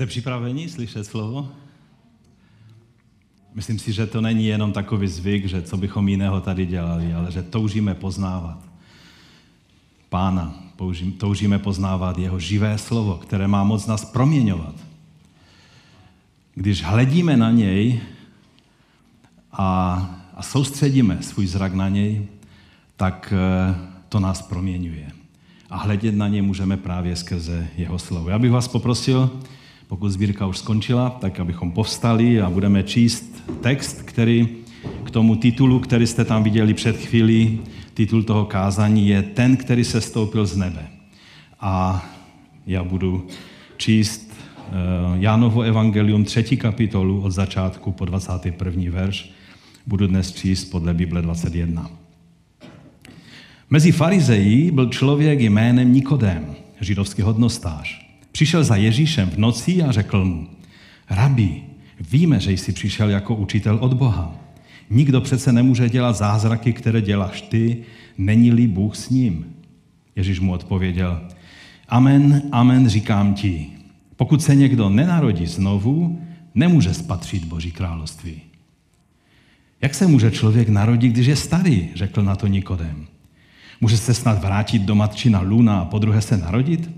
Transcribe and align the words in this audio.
Jste 0.00 0.06
připraveni 0.06 0.68
slyšet 0.68 1.04
slovo? 1.04 1.48
Myslím 3.54 3.78
si, 3.78 3.92
že 3.92 4.06
to 4.06 4.20
není 4.20 4.46
jenom 4.46 4.72
takový 4.72 5.08
zvyk, 5.08 5.44
že 5.44 5.62
co 5.62 5.76
bychom 5.76 6.08
jiného 6.08 6.40
tady 6.40 6.66
dělali, 6.66 7.14
ale 7.14 7.32
že 7.32 7.42
toužíme 7.42 7.94
poznávat 7.94 8.58
Pána, 10.08 10.54
toužíme 11.18 11.58
poznávat 11.58 12.18
jeho 12.18 12.38
živé 12.38 12.78
slovo, 12.78 13.14
které 13.14 13.48
má 13.48 13.64
moc 13.64 13.86
nás 13.86 14.04
proměňovat. 14.04 14.74
Když 16.54 16.82
hledíme 16.82 17.36
na 17.36 17.50
něj 17.50 18.00
a, 19.52 19.68
a 20.34 20.42
soustředíme 20.42 21.22
svůj 21.22 21.46
zrak 21.46 21.74
na 21.74 21.88
něj, 21.88 22.26
tak 22.96 23.34
eh, 23.36 23.74
to 24.08 24.20
nás 24.20 24.42
proměňuje. 24.42 25.12
A 25.70 25.76
hledět 25.76 26.14
na 26.14 26.28
něj 26.28 26.42
můžeme 26.42 26.76
právě 26.76 27.16
skrze 27.16 27.68
jeho 27.76 27.98
slovo. 27.98 28.30
Já 28.30 28.38
bych 28.38 28.50
vás 28.50 28.68
poprosil, 28.68 29.40
pokud 29.90 30.10
sbírka 30.10 30.46
už 30.46 30.58
skončila, 30.58 31.10
tak 31.10 31.40
abychom 31.40 31.70
povstali 31.70 32.40
a 32.40 32.50
budeme 32.50 32.82
číst 32.82 33.42
text, 33.60 34.02
který 34.02 34.48
k 35.04 35.10
tomu 35.10 35.36
titulu, 35.36 35.78
který 35.78 36.06
jste 36.06 36.24
tam 36.24 36.42
viděli 36.42 36.74
před 36.74 36.96
chvílí, 36.96 37.60
titul 37.94 38.22
toho 38.22 38.44
kázání 38.44 39.08
je 39.08 39.22
Ten, 39.22 39.56
který 39.56 39.84
se 39.84 40.00
stoupil 40.00 40.46
z 40.46 40.56
nebe. 40.56 40.86
A 41.60 42.04
já 42.66 42.84
budu 42.84 43.26
číst 43.76 44.32
eh, 44.32 44.72
Jánovo 45.14 45.62
evangelium, 45.62 46.24
třetí 46.24 46.56
kapitolu 46.56 47.22
od 47.22 47.30
začátku 47.30 47.92
po 47.92 48.04
21. 48.04 48.82
verš. 48.90 49.32
Budu 49.86 50.06
dnes 50.06 50.32
číst 50.32 50.64
podle 50.64 50.94
Bible 50.94 51.22
21. 51.22 51.90
Mezi 53.70 53.92
farizeji 53.92 54.70
byl 54.70 54.88
člověk 54.88 55.40
jménem 55.40 55.92
Nikodém, 55.92 56.54
židovský 56.80 57.22
hodnostář. 57.22 58.09
Přišel 58.32 58.64
za 58.64 58.76
Ježíšem 58.76 59.30
v 59.30 59.38
noci 59.38 59.82
a 59.82 59.92
řekl 59.92 60.24
mu, 60.24 60.48
rabi, 61.10 61.62
víme, 62.10 62.40
že 62.40 62.52
jsi 62.52 62.72
přišel 62.72 63.10
jako 63.10 63.34
učitel 63.34 63.78
od 63.80 63.94
Boha. 63.94 64.34
Nikdo 64.90 65.20
přece 65.20 65.52
nemůže 65.52 65.88
dělat 65.88 66.16
zázraky, 66.16 66.72
které 66.72 67.00
děláš 67.00 67.42
ty, 67.42 67.76
není-li 68.18 68.66
Bůh 68.66 68.96
s 68.96 69.10
ním. 69.10 69.46
Ježíš 70.16 70.40
mu 70.40 70.52
odpověděl, 70.52 71.20
amen, 71.88 72.42
amen, 72.52 72.88
říkám 72.88 73.34
ti, 73.34 73.66
pokud 74.16 74.42
se 74.42 74.54
někdo 74.54 74.88
nenarodí 74.88 75.46
znovu, 75.46 76.20
nemůže 76.54 76.94
spatřit 76.94 77.44
Boží 77.44 77.72
království. 77.72 78.40
Jak 79.82 79.94
se 79.94 80.06
může 80.06 80.30
člověk 80.30 80.68
narodit, 80.68 81.12
když 81.12 81.26
je 81.26 81.36
starý, 81.36 81.88
řekl 81.94 82.22
na 82.22 82.36
to 82.36 82.46
Nikodem. 82.46 83.06
Může 83.80 83.96
se 83.96 84.14
snad 84.14 84.42
vrátit 84.42 84.82
do 84.82 84.94
matčina 84.94 85.40
Luna 85.40 85.80
a 85.80 85.84
podruhé 85.84 86.20
se 86.20 86.36
narodit? 86.36 86.90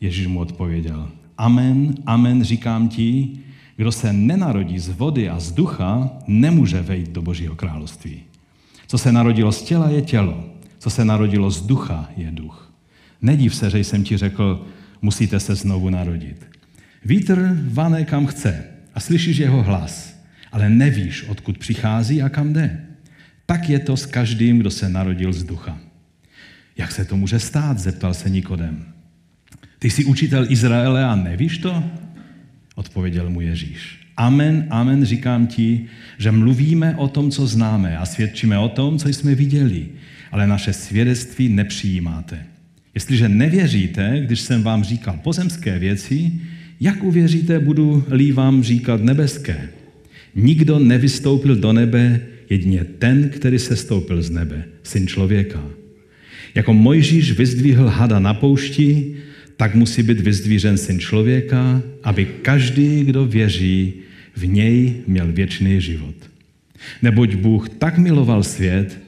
Ježíš 0.00 0.26
mu 0.26 0.40
odpověděl, 0.40 1.08
amen, 1.38 1.94
amen, 2.06 2.44
říkám 2.44 2.88
ti, 2.88 3.38
kdo 3.76 3.92
se 3.92 4.12
nenarodí 4.12 4.78
z 4.78 4.88
vody 4.88 5.28
a 5.28 5.40
z 5.40 5.52
ducha, 5.52 6.10
nemůže 6.26 6.82
vejít 6.82 7.10
do 7.10 7.22
Božího 7.22 7.56
království. 7.56 8.22
Co 8.86 8.98
se 8.98 9.12
narodilo 9.12 9.52
z 9.52 9.62
těla, 9.62 9.88
je 9.88 10.02
tělo. 10.02 10.44
Co 10.78 10.90
se 10.90 11.04
narodilo 11.04 11.50
z 11.50 11.66
ducha, 11.66 12.10
je 12.16 12.30
duch. 12.30 12.72
Nediv 13.22 13.54
se, 13.54 13.70
že 13.70 13.78
jsem 13.78 14.04
ti 14.04 14.16
řekl, 14.16 14.66
musíte 15.02 15.40
se 15.40 15.54
znovu 15.54 15.90
narodit. 15.90 16.46
Vítr 17.04 17.58
vane 17.62 18.04
kam 18.04 18.26
chce 18.26 18.64
a 18.94 19.00
slyšíš 19.00 19.36
jeho 19.36 19.62
hlas, 19.62 20.20
ale 20.52 20.70
nevíš, 20.70 21.28
odkud 21.28 21.58
přichází 21.58 22.22
a 22.22 22.28
kam 22.28 22.52
jde. 22.52 22.86
Tak 23.46 23.68
je 23.68 23.78
to 23.78 23.96
s 23.96 24.06
každým, 24.06 24.58
kdo 24.58 24.70
se 24.70 24.88
narodil 24.88 25.32
z 25.32 25.44
ducha. 25.44 25.78
Jak 26.76 26.92
se 26.92 27.04
to 27.04 27.16
může 27.16 27.38
stát, 27.38 27.78
zeptal 27.78 28.14
se 28.14 28.30
Nikodem. 28.30 28.95
Ty 29.86 29.90
jsi 29.90 30.04
učitel 30.04 30.46
Izraele 30.48 31.04
a 31.04 31.14
nevíš 31.16 31.58
to? 31.58 31.84
Odpověděl 32.74 33.30
mu 33.30 33.40
Ježíš. 33.40 33.98
Amen, 34.16 34.66
amen, 34.70 35.04
říkám 35.04 35.46
ti, 35.46 35.86
že 36.18 36.32
mluvíme 36.32 36.96
o 36.96 37.08
tom, 37.08 37.30
co 37.30 37.46
známe 37.46 37.98
a 37.98 38.06
svědčíme 38.06 38.58
o 38.58 38.68
tom, 38.68 38.98
co 38.98 39.08
jsme 39.08 39.34
viděli, 39.34 39.86
ale 40.30 40.46
naše 40.46 40.72
svědectví 40.72 41.48
nepřijímáte. 41.48 42.38
Jestliže 42.94 43.28
nevěříte, 43.28 44.22
když 44.26 44.40
jsem 44.40 44.62
vám 44.62 44.84
říkal 44.84 45.20
pozemské 45.22 45.78
věci, 45.78 46.32
jak 46.80 47.04
uvěříte, 47.04 47.58
budu-li 47.58 48.32
vám 48.32 48.62
říkat 48.62 49.02
nebeské? 49.02 49.68
Nikdo 50.34 50.78
nevystoupil 50.78 51.56
do 51.56 51.72
nebe, 51.72 52.20
jedině 52.50 52.84
ten, 52.84 53.28
který 53.28 53.58
se 53.58 53.76
stoupil 53.76 54.22
z 54.22 54.30
nebe, 54.30 54.64
syn 54.82 55.06
člověka. 55.06 55.62
Jako 56.54 56.74
Mojžíš 56.74 57.32
vyzdvihl 57.32 57.88
hada 57.88 58.18
na 58.18 58.34
poušti, 58.34 59.16
tak 59.56 59.74
musí 59.74 60.02
být 60.02 60.20
vyzdvířen 60.20 60.78
syn 60.78 61.00
člověka, 61.00 61.82
aby 62.02 62.24
každý, 62.42 63.04
kdo 63.04 63.26
věří, 63.26 63.92
v 64.36 64.46
něj 64.46 64.94
měl 65.06 65.32
věčný 65.32 65.80
život. 65.80 66.14
Neboť 67.02 67.34
Bůh 67.34 67.68
tak 67.68 67.98
miloval 67.98 68.42
svět, 68.42 68.98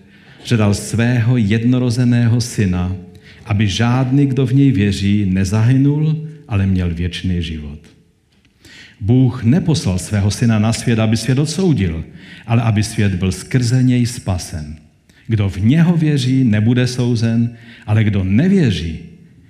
že 0.44 0.56
dal 0.56 0.74
svého 0.74 1.36
jednorozeného 1.36 2.40
syna, 2.40 2.96
aby 3.44 3.68
žádný, 3.68 4.26
kdo 4.26 4.46
v 4.46 4.52
něj 4.52 4.72
věří, 4.72 5.26
nezahynul, 5.28 6.28
ale 6.48 6.66
měl 6.66 6.94
věčný 6.94 7.42
život. 7.42 7.78
Bůh 9.00 9.44
neposlal 9.44 9.98
svého 9.98 10.30
syna 10.30 10.58
na 10.58 10.72
svět, 10.72 10.98
aby 10.98 11.16
svět 11.16 11.38
odsoudil, 11.38 12.04
ale 12.46 12.62
aby 12.62 12.82
svět 12.82 13.14
byl 13.14 13.32
skrze 13.32 13.82
něj 13.82 14.06
spasen. 14.06 14.76
Kdo 15.26 15.48
v 15.48 15.60
něho 15.60 15.96
věří, 15.96 16.44
nebude 16.44 16.86
souzen, 16.86 17.50
ale 17.86 18.04
kdo 18.04 18.24
nevěří, 18.24 18.98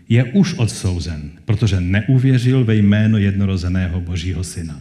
je 0.09 0.25
už 0.25 0.55
odsouzen, 0.55 1.31
protože 1.45 1.81
neuvěřil 1.81 2.65
ve 2.65 2.77
jméno 2.77 3.19
jednorozeného 3.19 4.01
Božího 4.01 4.45
syna. 4.45 4.81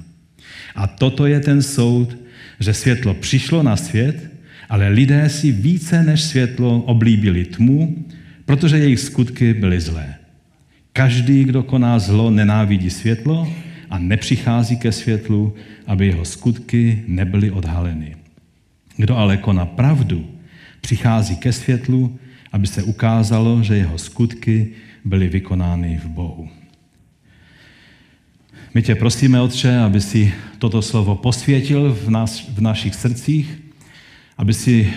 A 0.75 0.87
toto 0.87 1.25
je 1.25 1.39
ten 1.39 1.61
soud, 1.61 2.17
že 2.59 2.73
světlo 2.73 3.13
přišlo 3.13 3.63
na 3.63 3.75
svět, 3.75 4.31
ale 4.69 4.89
lidé 4.89 5.29
si 5.29 5.51
více 5.51 6.03
než 6.03 6.21
světlo 6.21 6.81
oblíbili 6.81 7.45
tmu, 7.45 8.05
protože 8.45 8.77
jejich 8.77 8.99
skutky 8.99 9.53
byly 9.53 9.81
zlé. 9.81 10.15
Každý, 10.93 11.43
kdo 11.43 11.63
koná 11.63 11.99
zlo, 11.99 12.31
nenávidí 12.31 12.89
světlo 12.89 13.53
a 13.89 13.99
nepřichází 13.99 14.77
ke 14.77 14.91
světlu, 14.91 15.53
aby 15.87 16.07
jeho 16.07 16.25
skutky 16.25 17.03
nebyly 17.07 17.51
odhaleny. 17.51 18.15
Kdo 18.97 19.17
ale 19.17 19.37
koná 19.37 19.65
pravdu, 19.65 20.29
přichází 20.81 21.35
ke 21.35 21.53
světlu, 21.53 22.19
aby 22.51 22.67
se 22.67 22.83
ukázalo, 22.83 23.63
že 23.63 23.77
jeho 23.77 23.97
skutky 23.97 24.67
byly 25.07 25.27
vykonány 25.27 25.99
v 26.03 26.07
Bohu. 26.07 26.49
My 28.73 28.81
tě 28.81 28.95
prosíme, 28.95 29.41
Otče, 29.41 29.77
aby 29.77 30.01
si 30.01 30.33
toto 30.59 30.81
slovo 30.81 31.15
posvětil 31.15 31.93
v, 31.93 32.09
nás, 32.09 32.49
v 32.49 32.61
našich 32.61 32.95
srdcích, 32.95 33.57
aby 34.37 34.53
si 34.53 34.85
e, 34.85 34.93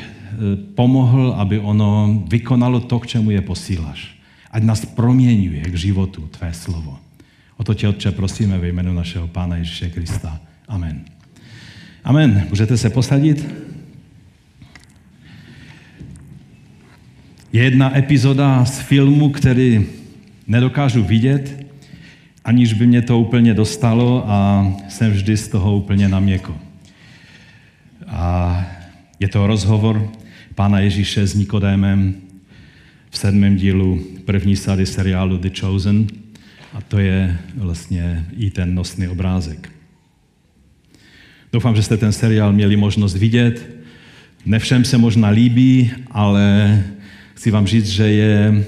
pomohl, 0.75 1.35
aby 1.39 1.59
ono 1.59 2.23
vykonalo 2.29 2.81
to, 2.81 2.99
k 2.99 3.07
čemu 3.07 3.31
je 3.31 3.41
posíláš. 3.41 4.21
Ať 4.51 4.63
nás 4.63 4.85
proměňuje 4.85 5.63
k 5.63 5.75
životu 5.75 6.27
tvé 6.27 6.53
slovo. 6.53 6.99
O 7.57 7.65
to 7.65 7.75
tě, 7.75 7.89
Otče, 7.89 8.11
prosíme 8.13 8.59
ve 8.59 8.69
jménu 8.69 8.93
našeho 8.93 9.29
Pána 9.29 9.57
Ježíše 9.57 9.91
Krista. 9.91 10.41
Amen. 10.69 11.05
Amen. 12.05 12.47
Můžete 12.51 12.77
se 12.77 12.91
posadit? 12.91 13.55
Je 17.53 17.63
jedna 17.63 17.99
epizoda 17.99 18.65
z 18.65 18.79
filmu, 18.79 19.31
který 19.31 20.00
nedokážu 20.51 21.03
vidět, 21.03 21.67
aniž 22.45 22.73
by 22.73 22.87
mě 22.87 23.03
to 23.03 23.19
úplně 23.19 23.55
dostalo 23.55 24.25
a 24.27 24.67
jsem 24.89 25.13
vždy 25.13 25.37
z 25.37 25.49
toho 25.49 25.77
úplně 25.77 26.09
na 26.09 26.21
měko. 26.21 26.59
A 28.07 28.65
je 29.21 29.29
to 29.29 29.47
rozhovor 29.47 30.11
pána 30.55 30.81
Ježíše 30.81 31.27
s 31.27 31.35
Nikodémem 31.35 32.15
v 33.11 33.19
sedmém 33.19 33.57
dílu 33.57 34.01
první 34.25 34.57
sady 34.57 34.87
seriálu 34.87 35.37
The 35.37 35.51
Chosen 35.61 36.07
a 36.75 36.81
to 36.81 36.99
je 36.99 37.39
vlastně 37.55 38.27
i 38.37 38.51
ten 38.51 38.75
nosný 38.75 39.09
obrázek. 39.09 39.71
Doufám, 41.53 41.77
že 41.77 41.83
jste 41.83 41.97
ten 41.97 42.13
seriál 42.13 42.53
měli 42.53 42.77
možnost 42.77 43.15
vidět. 43.17 43.71
Ne 44.47 44.59
všem 44.59 44.85
se 44.85 44.99
možná 44.99 45.29
líbí, 45.29 45.91
ale 46.11 46.85
chci 47.41 47.51
vám 47.51 47.67
říct, 47.67 47.87
že 47.87 48.05
je 48.09 48.65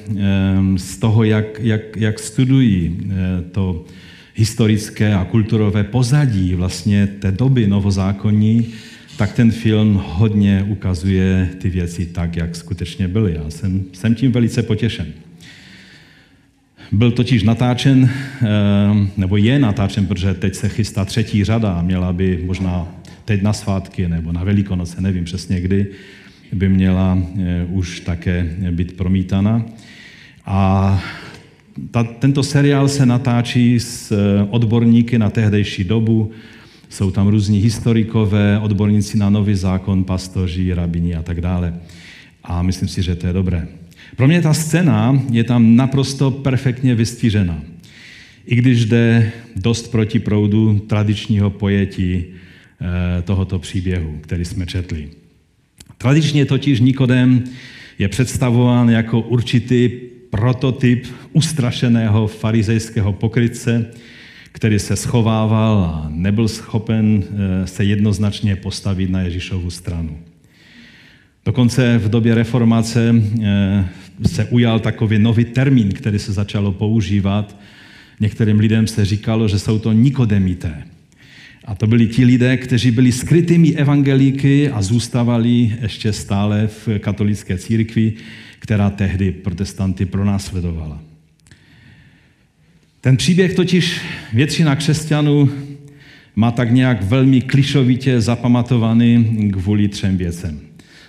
z 0.77 0.97
toho, 0.97 1.25
jak, 1.25 1.45
jak, 1.61 1.97
jak 1.97 2.19
studují 2.19 2.97
eh, 3.11 3.43
to 3.53 3.85
historické 4.35 5.15
a 5.15 5.25
kulturové 5.25 5.85
pozadí 5.85 6.55
vlastně 6.55 7.07
té 7.07 7.33
doby 7.33 7.67
novozákonní, 7.67 8.67
tak 9.17 9.33
ten 9.33 9.51
film 9.51 10.03
hodně 10.05 10.67
ukazuje 10.69 11.49
ty 11.59 11.71
věci 11.71 12.07
tak, 12.07 12.37
jak 12.37 12.57
skutečně 12.57 13.09
byly. 13.09 13.35
Já 13.35 13.51
jsem, 13.51 13.85
jsem 13.93 14.15
tím 14.15 14.33
velice 14.33 14.63
potěšen. 14.63 15.07
Byl 16.93 17.11
totiž 17.11 17.43
natáčen, 17.43 18.11
nebo 19.17 19.37
je 19.37 19.59
natáčen, 19.59 20.07
protože 20.07 20.35
teď 20.35 20.55
se 20.55 20.69
chystá 20.69 21.05
třetí 21.05 21.45
řada, 21.45 21.83
měla 21.83 22.13
by 22.13 22.43
možná 22.47 22.89
teď 23.25 23.43
na 23.43 23.53
svátky 23.53 24.09
nebo 24.09 24.33
na 24.33 24.45
Velikonoce, 24.45 25.01
nevím 25.01 25.25
přesně 25.25 25.61
kdy, 25.61 25.87
by 26.53 26.69
měla 26.69 27.19
eh, 27.19 27.67
už 27.71 28.01
také 28.01 28.57
být 28.71 28.97
promítana. 28.97 29.65
A 30.47 31.03
ta, 31.91 32.05
tento 32.05 32.43
seriál 32.43 32.89
se 32.89 33.07
natáčí 33.07 33.81
s 33.81 34.13
eh, 34.13 34.47
odborníky 34.51 35.19
na 35.19 35.31
tehdejší 35.31 35.85
dobu. 35.85 36.31
Jsou 36.89 37.11
tam 37.11 37.29
různí 37.29 37.59
historikové, 37.59 38.59
odborníci 38.59 39.19
na 39.19 39.31
nový 39.31 39.55
zákon, 39.55 40.05
pastoři, 40.05 40.75
rabini 40.75 41.15
a 41.15 41.23
tak 41.23 41.41
dále. 41.41 41.75
A 42.45 42.63
myslím 42.63 42.89
si, 42.89 43.03
že 43.03 43.15
to 43.15 43.27
je 43.27 43.33
dobré. 43.33 43.69
Pro 44.17 44.29
mě 44.29 44.43
ta 44.43 44.55
scéna 44.55 45.23
je 45.31 45.45
tam 45.45 45.77
naprosto 45.77 46.31
perfektně 46.31 46.95
vystvířena. 46.95 47.63
I 48.47 48.57
když 48.57 48.85
jde 48.85 49.33
dost 49.57 49.91
proti 49.91 50.19
proudu 50.19 50.79
tradičního 50.79 51.51
pojetí 51.51 52.25
eh, 52.25 53.23
tohoto 53.23 53.59
příběhu, 53.59 54.19
který 54.21 54.45
jsme 54.45 54.67
četli. 54.67 55.22
Tradičně 56.03 56.47
totiž 56.47 56.81
Nikodem 56.81 57.45
je 57.99 58.09
představován 58.09 58.89
jako 58.91 59.21
určitý 59.21 59.91
prototyp 60.31 61.07
ustrašeného 61.33 62.27
farizejského 62.27 63.13
pokrytce, 63.13 63.87
který 64.53 64.79
se 64.79 64.97
schovával 64.97 65.79
a 65.79 66.07
nebyl 66.11 66.49
schopen 66.49 67.25
eh, 67.25 67.67
se 67.67 67.85
jednoznačně 67.85 68.57
postavit 68.57 69.11
na 69.11 69.21
Ježíšovu 69.21 69.71
stranu. 69.71 70.19
Dokonce 71.45 71.99
v 71.99 72.09
době 72.09 72.35
reformace 72.35 73.15
eh, 73.43 73.89
se 74.27 74.45
ujal 74.45 74.81
takový 74.81 75.19
nový 75.19 75.45
termín, 75.45 75.93
který 75.93 76.19
se 76.19 76.33
začalo 76.33 76.73
používat. 76.73 77.57
Některým 78.21 78.59
lidem 78.59 78.87
se 78.87 79.05
říkalo, 79.05 79.49
že 79.49 79.59
jsou 79.59 79.79
to 79.79 79.93
nikodemité. 79.93 80.92
A 81.65 81.75
to 81.75 81.87
byli 81.87 82.07
ti 82.07 82.25
lidé, 82.25 82.57
kteří 82.57 82.91
byli 82.91 83.13
skrytými 83.13 83.75
evangelíky 83.75 84.71
a 84.71 84.83
zůstávali 84.83 85.77
ještě 85.83 86.13
stále 86.13 86.67
v 86.67 86.99
katolické 86.99 87.59
církvi, 87.59 88.13
která 88.59 88.91
tehdy 88.91 89.33
protestanty 89.33 90.07
pronásledovala. 90.07 91.03
Ten 93.01 93.17
příběh 93.17 93.55
totiž 93.55 94.01
většina 94.33 94.77
křesťanů 94.77 95.51
má 96.37 96.51
tak 96.51 96.71
nějak 96.71 97.03
velmi 97.03 97.41
klišovitě 97.41 98.21
zapamatovaný 98.21 99.51
kvůli 99.53 99.89
třem 99.89 100.17
věcem. 100.17 100.61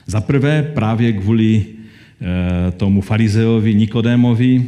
Za 0.05 0.21
prvé 0.21 0.63
právě 0.63 1.13
kvůli 1.13 1.65
e, 1.65 2.71
tomu 2.71 3.01
farizeovi 3.01 3.75
Nikodémovi, 3.75 4.65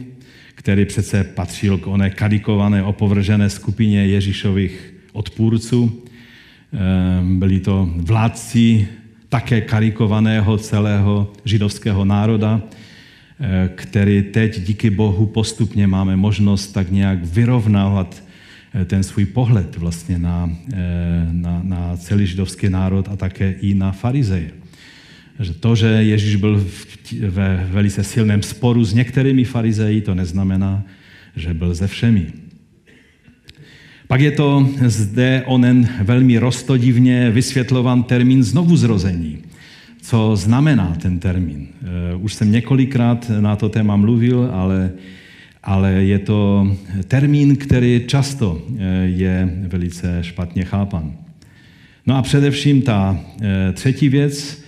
který 0.55 0.85
přece 0.85 1.23
patřil 1.23 1.77
k 1.77 1.87
oné 1.87 2.09
kadikované, 2.09 2.83
opovržené 2.83 3.49
skupině 3.49 4.05
Ježíšových 4.05 4.94
odpůrců. 5.15 6.03
E, 6.73 7.37
byli 7.37 7.59
to 7.59 7.89
vládci 7.95 8.87
také 9.35 9.61
karikovaného 9.61 10.57
celého 10.57 11.33
židovského 11.45 12.05
národa, 12.05 12.61
eh, 12.61 13.69
který 13.75 14.23
teď 14.31 14.59
díky 14.59 14.89
Bohu 14.89 15.25
postupně 15.25 15.87
máme 15.87 16.15
možnost 16.15 16.71
tak 16.71 16.91
nějak 16.91 17.19
vyrovnávat 17.25 18.23
eh, 18.73 18.85
ten 18.85 19.03
svůj 19.03 19.25
pohled 19.25 19.75
vlastně 19.75 20.19
na, 20.19 20.49
eh, 20.73 21.27
na, 21.31 21.59
na 21.63 21.97
celý 21.97 22.27
židovský 22.27 22.69
národ 22.69 23.11
a 23.11 23.15
také 23.15 23.59
i 23.59 23.73
na 23.73 23.91
farizeje. 23.91 24.51
Že 25.39 25.53
to, 25.53 25.75
že 25.75 25.87
Ježíš 25.87 26.35
byl 26.35 26.63
ve 27.27 27.67
velice 27.71 28.03
silném 28.03 28.39
sporu 28.39 28.83
s 28.83 28.93
některými 28.93 29.43
farizeji, 29.43 30.01
to 30.01 30.15
neznamená, 30.15 30.83
že 31.35 31.53
byl 31.53 31.75
ze 31.75 31.87
všemi. 31.87 32.44
Pak 34.07 34.21
je 34.21 34.31
to 34.31 34.69
zde 34.85 35.43
onen 35.45 35.89
velmi 36.01 36.37
rostodivně 36.37 37.31
vysvětlovan 37.31 38.03
termín 38.03 38.43
znovuzrození. 38.43 39.37
Co 40.01 40.35
znamená 40.35 40.95
ten 41.01 41.19
termín? 41.19 41.67
Eh, 41.81 42.15
už 42.15 42.33
jsem 42.33 42.51
několikrát 42.51 43.31
na 43.39 43.55
to 43.55 43.69
téma 43.69 43.95
mluvil, 43.95 44.49
ale, 44.53 44.91
ale 45.63 45.91
je 45.91 46.19
to 46.19 46.71
termín, 47.07 47.55
který 47.55 48.01
často 48.07 48.61
eh, 48.77 48.83
je 49.05 49.49
velice 49.67 50.17
špatně 50.21 50.65
chápan. 50.65 51.13
No 52.05 52.15
a 52.15 52.21
především 52.21 52.81
ta 52.81 53.19
eh, 53.41 53.71
třetí 53.73 54.09
věc, 54.09 54.64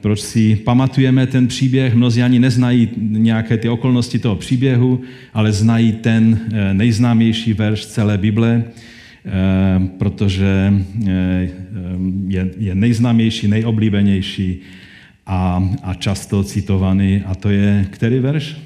proč 0.00 0.20
si 0.20 0.56
pamatujeme 0.56 1.26
ten 1.26 1.46
příběh. 1.46 1.94
Mnozí 1.94 2.22
ani 2.22 2.38
neznají 2.38 2.88
nějaké 2.96 3.56
ty 3.56 3.68
okolnosti 3.68 4.18
toho 4.18 4.36
příběhu, 4.36 5.00
ale 5.34 5.52
znají 5.52 5.92
ten 5.92 6.40
eh, 6.52 6.74
nejznámější 6.74 7.52
verš 7.52 7.86
celé 7.86 8.18
Bible, 8.18 8.64
eh, 8.64 9.30
protože 9.98 10.74
je, 12.28 12.50
je 12.58 12.74
nejznámější, 12.74 13.48
nejoblíbenější 13.48 14.60
a, 15.26 15.70
a 15.82 15.94
často 15.94 16.44
citovaný. 16.44 17.22
A 17.26 17.34
to 17.34 17.50
je 17.50 17.86
který 17.90 18.18
verš? 18.18 18.56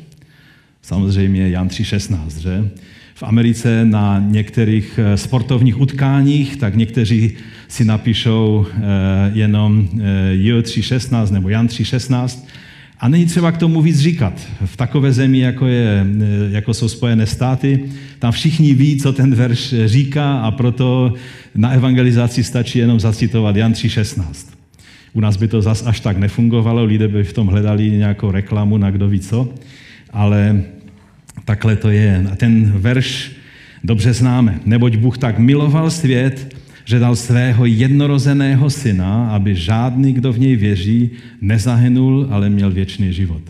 Samozřejmě 0.83 1.49
Jan 1.49 1.69
3.16, 1.69 2.41
že? 2.41 2.71
V 3.15 3.23
Americe 3.23 3.85
na 3.85 4.25
některých 4.29 5.01
sportovních 5.15 5.81
utkáních, 5.81 6.57
tak 6.57 6.77
někteří 6.77 7.37
si 7.71 7.85
napíšou 7.85 8.67
eh, 8.67 8.81
jenom 9.35 9.89
eh, 9.95 10.35
J316 10.35 11.31
nebo 11.33 11.49
Jan 11.49 11.69
316 11.69 12.49
a 13.01 13.09
není 13.09 13.27
třeba 13.27 13.53
k 13.53 13.57
tomu 13.57 13.83
víc 13.83 13.99
říkat. 13.99 14.49
V 14.65 14.77
takové 14.77 15.13
zemi, 15.13 15.39
jako, 15.39 15.67
je, 15.67 16.07
eh, 16.21 16.27
jako 16.51 16.75
jsou 16.75 16.89
Spojené 16.89 17.27
státy, 17.27 17.85
tam 18.19 18.33
všichni 18.33 18.75
ví, 18.75 18.97
co 18.97 19.13
ten 19.13 19.35
verš 19.35 19.75
říká 19.85 20.41
a 20.41 20.51
proto 20.51 21.15
na 21.55 21.71
evangelizaci 21.71 22.45
stačí 22.45 22.79
jenom 22.79 23.01
zacitovat 23.01 23.57
Jan 23.57 23.73
3.16. 23.73 24.47
U 25.13 25.21
nás 25.21 25.37
by 25.37 25.49
to 25.49 25.63
zas 25.63 25.87
až 25.87 26.01
tak 26.01 26.17
nefungovalo, 26.17 26.85
lidé 26.85 27.09
by 27.09 27.25
v 27.25 27.33
tom 27.33 27.47
hledali 27.47 27.91
nějakou 27.91 28.31
reklamu 28.31 28.79
na 28.79 28.91
kdo 28.91 29.09
ví 29.09 29.21
co, 29.21 29.55
ale 30.11 30.63
takhle 31.45 31.77
to 31.77 31.91
je. 31.91 32.27
A 32.33 32.37
ten 32.37 32.73
verš 32.73 33.33
dobře 33.85 34.13
známe. 34.13 34.61
Neboť 34.65 34.97
Bůh 34.97 35.19
tak 35.19 35.39
miloval 35.39 35.91
svět, 35.91 36.60
že 36.85 36.99
dal 36.99 37.17
svého 37.17 37.67
jednorozeného 37.67 38.71
syna, 38.71 39.31
aby 39.31 39.55
žádný, 39.55 40.13
kdo 40.13 40.33
v 40.33 40.39
něj 40.39 40.57
věří, 40.57 41.11
nezahynul, 41.41 42.29
ale 42.31 42.51
měl 42.51 42.71
věčný 42.71 43.13
život. 43.13 43.43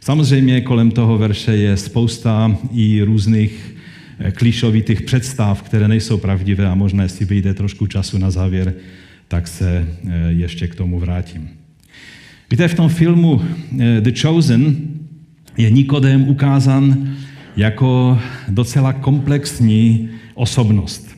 Samozřejmě 0.00 0.60
kolem 0.60 0.90
toho 0.90 1.18
verše 1.18 1.56
je 1.56 1.76
spousta 1.76 2.56
i 2.72 3.02
různých 3.02 3.76
eh, 4.18 4.30
klíšovitých 4.30 5.02
představ, 5.02 5.62
které 5.62 5.88
nejsou 5.88 6.18
pravdivé 6.18 6.66
a 6.66 6.74
možná, 6.74 7.02
jestli 7.02 7.24
vyjde 7.24 7.54
trošku 7.54 7.86
času 7.86 8.18
na 8.18 8.30
závěr, 8.30 8.74
tak 9.28 9.48
se 9.48 9.88
eh, 9.88 10.10
ještě 10.28 10.68
k 10.68 10.74
tomu 10.74 10.98
vrátím. 10.98 11.48
Víte, 12.50 12.68
v 12.68 12.74
tom 12.74 12.88
filmu 12.88 13.42
eh, 13.80 14.00
The 14.00 14.20
Chosen 14.20 14.76
je 15.56 15.70
Nikodem 15.70 16.28
ukázán 16.28 17.14
jako 17.56 18.18
docela 18.48 18.92
komplexní 18.92 20.08
osobnost 20.34 21.13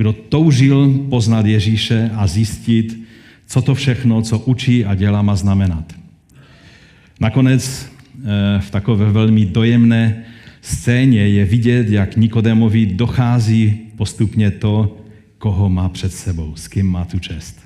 kdo 0.00 0.12
toužil 0.12 1.04
poznat 1.10 1.46
Ježíše 1.46 2.10
a 2.14 2.26
zjistit, 2.26 3.04
co 3.46 3.62
to 3.62 3.74
všechno, 3.74 4.22
co 4.22 4.38
učí 4.38 4.84
a 4.84 4.94
dělá, 4.94 5.22
má 5.22 5.36
znamenat. 5.36 5.92
Nakonec 7.20 7.62
eh, 7.68 8.60
v 8.60 8.70
takové 8.70 9.12
velmi 9.12 9.46
dojemné 9.46 10.24
scéně 10.62 11.28
je 11.28 11.44
vidět, 11.44 11.88
jak 11.88 12.16
Nikodémovi 12.16 12.86
dochází 12.86 13.78
postupně 13.96 14.50
to, 14.50 14.96
koho 15.38 15.68
má 15.68 15.88
před 15.88 16.12
sebou, 16.12 16.56
s 16.56 16.68
kým 16.68 16.86
má 16.86 17.04
tu 17.04 17.18
čest. 17.18 17.60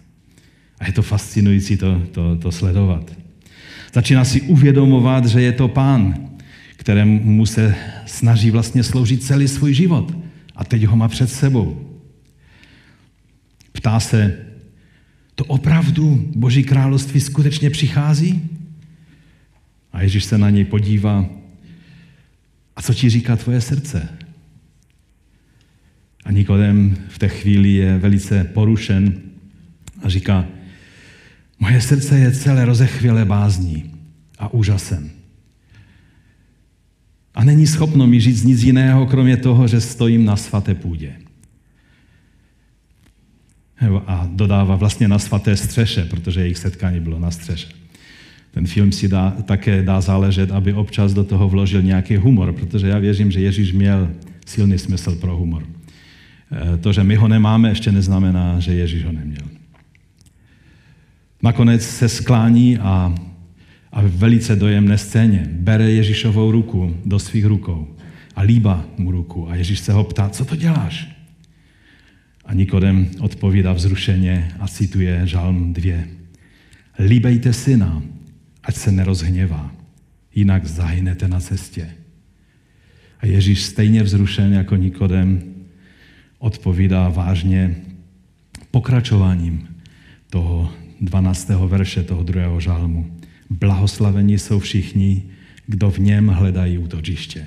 A 0.81 0.87
je 0.87 0.93
to 0.93 1.03
fascinující 1.03 1.77
to, 1.77 2.03
to, 2.13 2.37
to 2.37 2.53
sledovat. 2.53 3.13
Začíná 3.93 4.25
si 4.25 4.41
uvědomovat, 4.41 5.27
že 5.27 5.41
je 5.41 5.53
to 5.53 5.69
pán, 5.69 6.15
kterému 6.77 7.47
se 7.47 7.75
snaží 8.07 8.51
vlastně 8.51 8.83
sloužit 8.83 9.23
celý 9.23 9.49
svůj 9.49 9.75
život. 9.75 10.17
A 10.57 10.65
teď 10.65 10.85
ho 10.85 10.97
má 10.97 11.09
před 11.09 11.31
sebou. 11.31 11.94
Ptá 13.75 14.01
se, 14.01 14.39
to 15.35 15.45
opravdu 15.45 16.31
Boží 16.37 16.65
království 16.65 17.21
skutečně 17.21 17.71
přichází? 17.71 18.51
A 19.93 20.03
Ježíš 20.03 20.25
se 20.25 20.39
na 20.39 20.51
něj 20.51 20.65
podívá. 20.65 21.27
A 22.77 22.83
co 22.83 22.95
ti 22.95 23.11
říká 23.11 23.37
tvoje 23.37 23.61
srdce? 23.61 24.09
A 26.25 26.33
Nikodem 26.33 26.97
v 27.09 27.19
té 27.19 27.29
chvíli 27.29 27.73
je 27.73 27.99
velice 27.99 28.45
porušen 28.45 29.21
a 30.03 30.09
říká, 30.09 30.47
moje 31.59 31.81
srdce 31.81 32.19
je 32.19 32.33
celé 32.33 32.65
rozechvělé 32.65 33.25
bázní 33.25 33.95
a 34.39 34.53
úžasem. 34.53 35.11
A 37.35 37.45
není 37.45 37.67
schopno 37.67 38.07
mi 38.07 38.21
říct 38.21 38.43
nic 38.43 38.63
jiného, 38.63 39.07
kromě 39.07 39.37
toho, 39.37 39.69
že 39.69 39.81
stojím 39.81 40.25
na 40.25 40.37
svaté 40.37 40.75
půdě 40.75 41.24
a 44.07 44.29
dodává 44.33 44.77
vlastně 44.77 45.09
na 45.09 45.19
svaté 45.19 45.57
střeše, 45.57 46.05
protože 46.05 46.41
jejich 46.41 46.59
setkání 46.59 47.01
bylo 47.01 47.19
na 47.19 47.31
střeše. 47.31 47.69
Ten 48.51 48.67
film 48.67 48.93
si 48.93 49.09
dá, 49.09 49.31
také 49.31 49.83
dá 49.83 50.01
záležet, 50.01 50.53
aby 50.53 50.73
občas 50.73 51.15
do 51.15 51.25
toho 51.25 51.49
vložil 51.49 51.83
nějaký 51.83 52.17
humor, 52.17 52.53
protože 52.53 52.89
já 52.89 52.99
věřím, 52.99 53.31
že 53.31 53.41
Ježíš 53.41 53.73
měl 53.73 54.11
silný 54.47 54.79
smysl 54.79 55.17
pro 55.17 55.37
humor. 55.37 55.63
E, 56.75 56.77
to, 56.77 56.93
že 56.93 57.05
my 57.05 57.17
ho 57.17 57.29
nemáme, 57.29 57.69
ještě 57.69 57.93
neznamená, 57.93 58.61
že 58.61 58.75
Ježíš 58.75 59.05
ho 59.05 59.13
neměl. 59.13 59.47
Nakonec 61.43 61.83
se 61.83 62.09
sklání 62.09 62.79
a, 62.79 63.15
a 63.93 64.03
v 64.03 64.17
velice 64.17 64.57
dojemné 64.57 64.99
scéně 64.99 65.49
bere 65.51 65.91
Ježíšovou 65.91 66.51
ruku 66.51 66.97
do 67.05 67.19
svých 67.19 67.45
rukou 67.45 67.97
a 68.37 68.43
líba 68.43 68.85
mu 68.99 69.11
ruku. 69.11 69.51
A 69.51 69.55
Ježíš 69.55 69.81
se 69.81 69.93
ho 69.93 70.05
ptá, 70.05 70.29
co 70.29 70.45
to 70.45 70.57
děláš? 70.57 71.14
A 72.47 72.55
Nikodem 72.55 73.11
odpovídá 73.21 73.73
vzrušeně 73.73 74.55
a 74.61 74.69
cituje 74.69 75.21
Žalm 75.25 75.73
2. 75.73 75.95
Líbejte 76.99 77.53
syna, 77.53 78.03
ať 78.63 78.75
se 78.75 78.93
nerozhněvá, 78.93 79.75
jinak 80.35 80.67
zahynete 80.67 81.29
na 81.29 81.41
cestě. 81.41 81.91
A 83.21 83.27
Ježíš 83.27 83.63
stejně 83.63 84.03
vzrušen 84.03 84.53
jako 84.53 84.77
Nikodem 84.77 85.43
odpovídá 86.39 87.09
vážně 87.09 87.77
pokračováním 88.71 89.69
toho 90.31 90.73
12. 91.01 91.49
verše 91.49 92.03
toho 92.03 92.23
druhého 92.23 92.61
žálmu. 92.61 93.17
Blahoslavení 93.51 94.39
jsou 94.39 94.59
všichni, 94.59 95.23
kdo 95.67 95.91
v 95.91 95.99
něm 95.99 96.29
hledají 96.29 96.79
útočiště. 96.79 97.47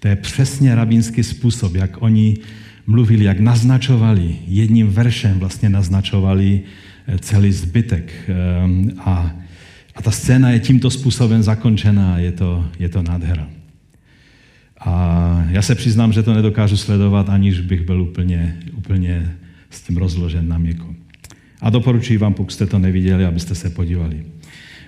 To 0.00 0.08
je 0.08 0.16
přesně 0.16 0.74
rabínský 0.74 1.22
způsob, 1.22 1.74
jak 1.74 2.02
oni 2.02 2.36
mluvili, 2.86 3.24
jak 3.24 3.40
naznačovali, 3.40 4.36
jedním 4.46 4.88
veršem 4.88 5.38
vlastně 5.38 5.68
naznačovali 5.68 6.60
eh, 7.06 7.18
celý 7.18 7.52
zbytek. 7.52 8.12
Ehm, 8.28 8.90
a, 8.98 9.34
a 9.94 10.02
ta 10.02 10.10
scéna 10.10 10.50
je 10.50 10.60
tímto 10.60 10.90
způsobem 10.90 11.42
zakončená, 11.42 12.18
je 12.18 12.32
to, 12.32 12.66
je 12.78 12.88
to 12.88 13.02
nádhera. 13.02 13.48
A 14.80 15.44
já 15.48 15.62
se 15.62 15.74
přiznám, 15.74 16.12
že 16.12 16.22
to 16.22 16.34
nedokážu 16.34 16.76
sledovat, 16.76 17.28
aniž 17.28 17.60
bych 17.60 17.82
byl 17.82 18.02
úplně, 18.02 18.56
úplně 18.76 19.36
s 19.70 19.82
tím 19.82 19.96
rozložen 19.96 20.48
na 20.48 20.58
měko. 20.58 20.94
A 21.60 21.70
doporučuji 21.70 22.18
vám, 22.18 22.34
pokud 22.34 22.52
jste 22.52 22.66
to 22.66 22.78
neviděli, 22.78 23.24
abyste 23.24 23.54
se 23.54 23.70
podívali. 23.70 24.22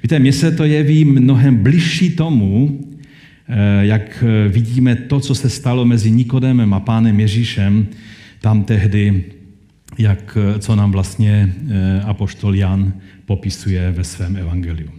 Víte, 0.03 0.19
mně 0.19 0.33
se 0.33 0.53
to 0.53 0.65
jeví 0.65 1.05
mnohem 1.05 1.57
bližší 1.57 2.11
tomu, 2.11 2.81
eh, 2.83 2.94
jak 3.81 4.25
vidíme 4.49 4.97
to, 4.97 5.21
co 5.21 5.35
se 5.35 5.51
stalo 5.51 5.85
mezi 5.85 6.11
Nikodemem 6.11 6.75
a 6.75 6.81
pánem 6.81 7.21
Ježíšem, 7.21 7.87
tam 8.41 8.65
tehdy, 8.65 9.25
jak, 9.99 10.39
co 10.59 10.77
nám 10.77 10.93
vlastně 10.93 11.55
eh, 11.55 12.01
apoštol 12.01 12.55
Jan 12.55 12.93
popisuje 13.27 13.91
ve 13.91 14.05
svém 14.05 14.37
evangeliu. 14.37 14.91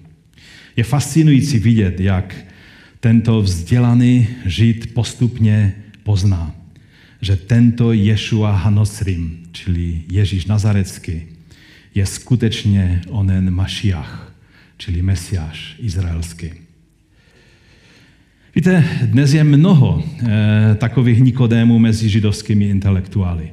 Je 0.75 0.83
fascinující 0.83 1.59
vidět, 1.59 1.99
jak 1.99 2.35
tento 2.99 3.41
vzdělaný 3.41 4.27
žid 4.45 4.93
postupně 4.93 5.75
pozná, 6.03 6.55
že 7.21 7.35
tento 7.35 7.91
Ješua 7.91 8.51
Hanosrim, 8.51 9.43
čili 9.51 10.01
Ježíš 10.11 10.45
Nazarecký, 10.45 11.21
je 11.95 12.05
skutečně 12.05 13.01
onen 13.09 13.51
Mašiach, 13.51 14.33
čili 14.77 15.01
Mesiáš 15.01 15.75
izraelský. 15.79 16.64
Víte, 18.55 18.85
dnes 19.01 19.33
je 19.33 19.43
mnoho 19.43 20.03
e, 20.23 20.75
takových 20.75 21.19
Nikodémů 21.19 21.79
mezi 21.79 22.09
židovskými 22.09 22.65
intelektuály. 22.65 23.49
E, 23.49 23.51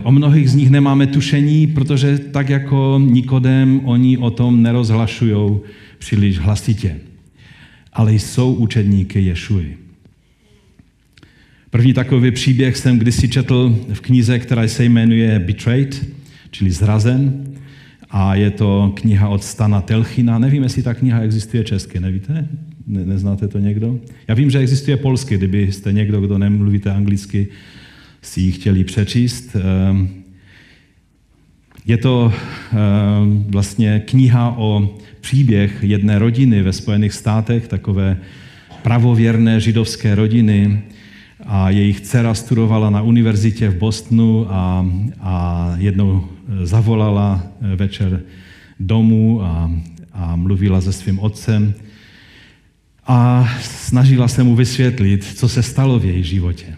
o 0.00 0.12
mnohých 0.12 0.50
z 0.50 0.54
nich 0.54 0.70
nemáme 0.70 1.06
tušení, 1.06 1.66
protože 1.66 2.18
tak 2.18 2.48
jako 2.48 3.00
Nikodém, 3.04 3.80
oni 3.84 4.18
o 4.18 4.30
tom 4.30 4.62
nerozhlašují 4.62 5.58
příliš 5.98 6.38
hlasitě. 6.38 6.96
Ale 7.92 8.14
jsou 8.14 8.54
učedníky 8.54 9.20
Ješuji. 9.20 9.78
První 11.70 11.92
takový 11.92 12.30
příběh 12.30 12.76
jsem 12.76 12.98
kdysi 12.98 13.28
četl 13.28 13.78
v 13.92 14.00
knize, 14.00 14.38
která 14.38 14.68
se 14.68 14.84
jmenuje 14.84 15.38
Betrayed, 15.38 16.06
čili 16.50 16.70
Zrazen. 16.70 17.46
A 18.10 18.34
je 18.34 18.50
to 18.50 18.92
kniha 18.96 19.28
od 19.28 19.44
Stana 19.44 19.80
Telchina. 19.80 20.38
Nevím, 20.38 20.62
jestli 20.62 20.82
ta 20.82 20.94
kniha 20.94 21.20
existuje 21.20 21.64
česky, 21.64 22.00
nevíte? 22.00 22.48
Ne, 22.86 23.04
neznáte 23.06 23.48
to 23.48 23.58
někdo? 23.58 23.98
Já 24.28 24.34
vím, 24.34 24.50
že 24.50 24.58
existuje 24.58 24.96
polsky, 24.96 25.34
kdybyste 25.34 25.92
někdo, 25.92 26.20
kdo 26.20 26.38
nemluvíte 26.38 26.90
anglicky, 26.90 27.48
si 28.22 28.40
ji 28.40 28.52
chtěli 28.52 28.84
přečíst. 28.84 29.56
Ehm, 29.56 30.08
je 31.86 31.96
to 31.96 32.32
ehm, 32.72 33.44
vlastně 33.48 34.02
kniha 34.06 34.54
o 34.58 34.98
příběh 35.20 35.78
jedné 35.82 36.18
rodiny 36.18 36.62
ve 36.62 36.72
Spojených 36.72 37.12
státech, 37.12 37.68
takové 37.68 38.16
pravověrné 38.82 39.60
židovské 39.60 40.14
rodiny, 40.14 40.82
a 41.46 41.70
jejich 41.70 42.00
dcera 42.00 42.34
studovala 42.34 42.90
na 42.90 43.02
univerzitě 43.02 43.68
v 43.68 43.78
Bostonu 43.78 44.46
a, 44.48 44.86
a 45.20 45.74
jednou 45.78 46.28
zavolala 46.62 47.46
večer 47.76 48.22
domů 48.80 49.42
a, 49.42 49.70
a 50.12 50.36
mluvila 50.36 50.80
se 50.80 50.92
svým 50.92 51.18
otcem 51.18 51.74
a 53.06 53.48
snažila 53.60 54.28
se 54.28 54.42
mu 54.42 54.56
vysvětlit, 54.56 55.24
co 55.24 55.48
se 55.48 55.62
stalo 55.62 55.98
v 55.98 56.04
jejich 56.04 56.26
životě. 56.26 56.76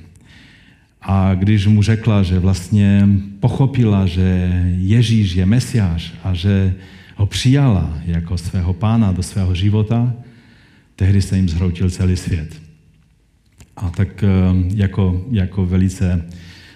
A 1.03 1.35
když 1.35 1.67
mu 1.67 1.83
řekla, 1.83 2.23
že 2.23 2.39
vlastně 2.39 3.09
pochopila, 3.41 4.07
že 4.07 4.51
Ježíš 4.79 5.33
je 5.33 5.47
Mesiáš 5.47 6.15
a 6.25 6.35
že 6.35 6.75
ho 7.17 7.27
přijala 7.27 7.99
jako 8.07 8.39
svého 8.39 8.73
pána 8.73 9.13
do 9.13 9.23
svého 9.23 9.55
života, 9.55 10.13
tehdy 10.97 11.23
se 11.23 11.37
jim 11.37 11.49
zhroutil 11.49 11.91
celý 11.91 12.17
svět. 12.17 12.63
A 13.77 13.91
tak 13.91 14.23
eh, 14.23 14.29
jako, 14.75 15.25
jako 15.31 15.67
velice 15.67 16.25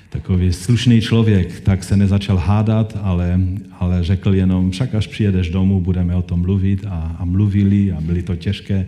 takový 0.08 0.52
slušný 0.52 1.00
člověk, 1.00 1.60
tak 1.60 1.84
se 1.84 1.96
nezačal 1.96 2.36
hádat, 2.36 2.98
ale, 3.02 3.40
ale 3.78 4.04
řekl 4.04 4.34
jenom, 4.34 4.70
však 4.70 4.94
až 4.94 5.06
přijedeš 5.06 5.48
domů, 5.48 5.80
budeme 5.80 6.14
o 6.14 6.22
tom 6.22 6.40
mluvit 6.40 6.86
a, 6.88 7.16
a 7.18 7.24
mluvili 7.24 7.92
a 7.92 8.00
byly 8.00 8.22
to 8.22 8.36
těžké 8.36 8.86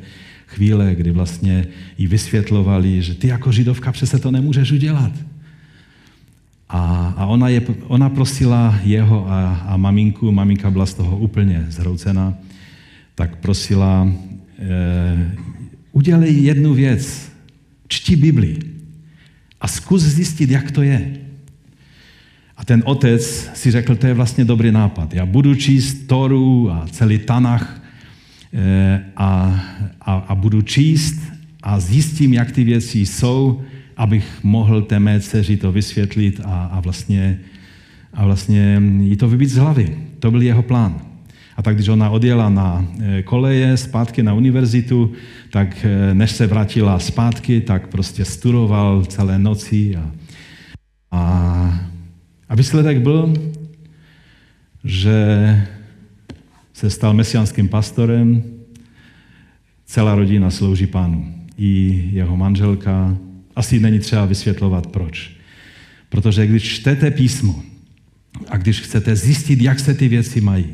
chvíle, 0.53 0.95
kdy 0.95 1.11
vlastně 1.11 1.67
jí 1.99 2.07
vysvětlovali, 2.07 3.03
že 3.03 3.15
ty 3.15 3.29
jako 3.29 3.53
židovka 3.53 3.93
přece 3.93 4.19
to 4.19 4.31
nemůžeš 4.31 4.73
udělat. 4.73 5.13
A, 6.69 7.15
a 7.17 7.27
ona, 7.27 7.49
je, 7.49 7.61
ona 7.89 8.09
prosila 8.09 8.79
jeho 8.85 9.29
a, 9.29 9.55
a 9.55 9.77
maminku, 9.77 10.33
maminka 10.33 10.71
byla 10.71 10.87
z 10.87 10.95
toho 10.95 11.19
úplně 11.19 11.67
zhroucena, 11.69 12.35
tak 13.15 13.37
prosila, 13.37 14.09
e, 14.59 15.37
udělej 15.93 16.43
jednu 16.43 16.75
věc, 16.75 17.33
čti 17.89 18.17
Bibli 18.17 18.59
a 19.61 19.69
zkus 19.69 20.03
zjistit, 20.03 20.51
jak 20.51 20.71
to 20.71 20.83
je. 20.83 21.17
A 22.57 22.65
ten 22.65 22.83
otec 22.87 23.51
si 23.55 23.71
řekl, 23.71 23.97
to 23.97 24.07
je 24.07 24.15
vlastně 24.15 24.45
dobrý 24.45 24.73
nápad. 24.73 25.15
Já 25.15 25.27
budu 25.27 25.55
číst 25.55 26.07
Toru 26.07 26.71
a 26.73 26.87
celý 26.91 27.19
Tanach 27.19 27.82
a, 29.17 29.61
a, 30.01 30.15
a 30.15 30.35
budu 30.35 30.63
číst 30.63 31.23
a 31.63 31.81
zjistím, 31.81 32.33
jak 32.33 32.53
ty 32.53 32.65
věci 32.65 32.99
jsou, 32.99 33.63
abych 33.97 34.39
mohl 34.43 34.83
té 34.83 35.01
mé 35.01 35.21
dceři 35.21 35.57
to 35.57 35.73
vysvětlit 35.73 36.41
a, 36.45 36.65
a, 36.65 36.81
vlastně, 36.81 37.41
a 38.13 38.25
vlastně 38.25 38.83
jí 39.01 39.17
to 39.17 39.29
vybít 39.29 39.49
z 39.49 39.57
hlavy. 39.57 39.97
To 40.19 40.31
byl 40.31 40.43
jeho 40.43 40.63
plán. 40.63 41.01
A 41.57 41.63
tak 41.63 41.75
když 41.75 41.89
ona 41.89 42.11
odjela 42.11 42.49
na 42.49 42.87
eh, 43.01 43.23
koleje 43.23 43.77
zpátky 43.77 44.23
na 44.23 44.35
univerzitu, 44.35 45.13
tak 45.51 45.85
eh, 45.85 46.15
než 46.15 46.31
se 46.31 46.47
vrátila 46.47 46.99
zpátky, 46.99 47.61
tak 47.61 47.89
prostě 47.89 48.25
studoval 48.25 49.05
celé 49.05 49.39
noci. 49.39 49.97
A, 49.97 50.11
a, 51.11 51.81
a 52.49 52.55
výsledek 52.55 53.01
byl, 53.01 53.35
že 54.85 55.17
se 56.83 56.91
stal 56.91 57.15
mesianským 57.15 57.69
pastorem, 57.69 58.43
celá 59.87 60.15
rodina 60.15 60.51
slouží 60.51 60.87
pánu. 60.87 61.35
I 61.59 62.05
jeho 62.13 62.37
manželka. 62.37 63.17
Asi 63.57 63.81
není 63.81 63.99
třeba 63.99 64.27
vysvětlovat 64.27 64.87
proč. 64.87 65.31
Protože 66.09 66.47
když 66.47 66.63
čtete 66.63 67.11
písmo 67.11 67.63
a 68.49 68.57
když 68.57 68.81
chcete 68.81 69.17
zjistit, 69.17 69.63
jak 69.63 69.81
se 69.81 69.95
ty 69.95 70.09
věci 70.09 70.41
mají, 70.41 70.67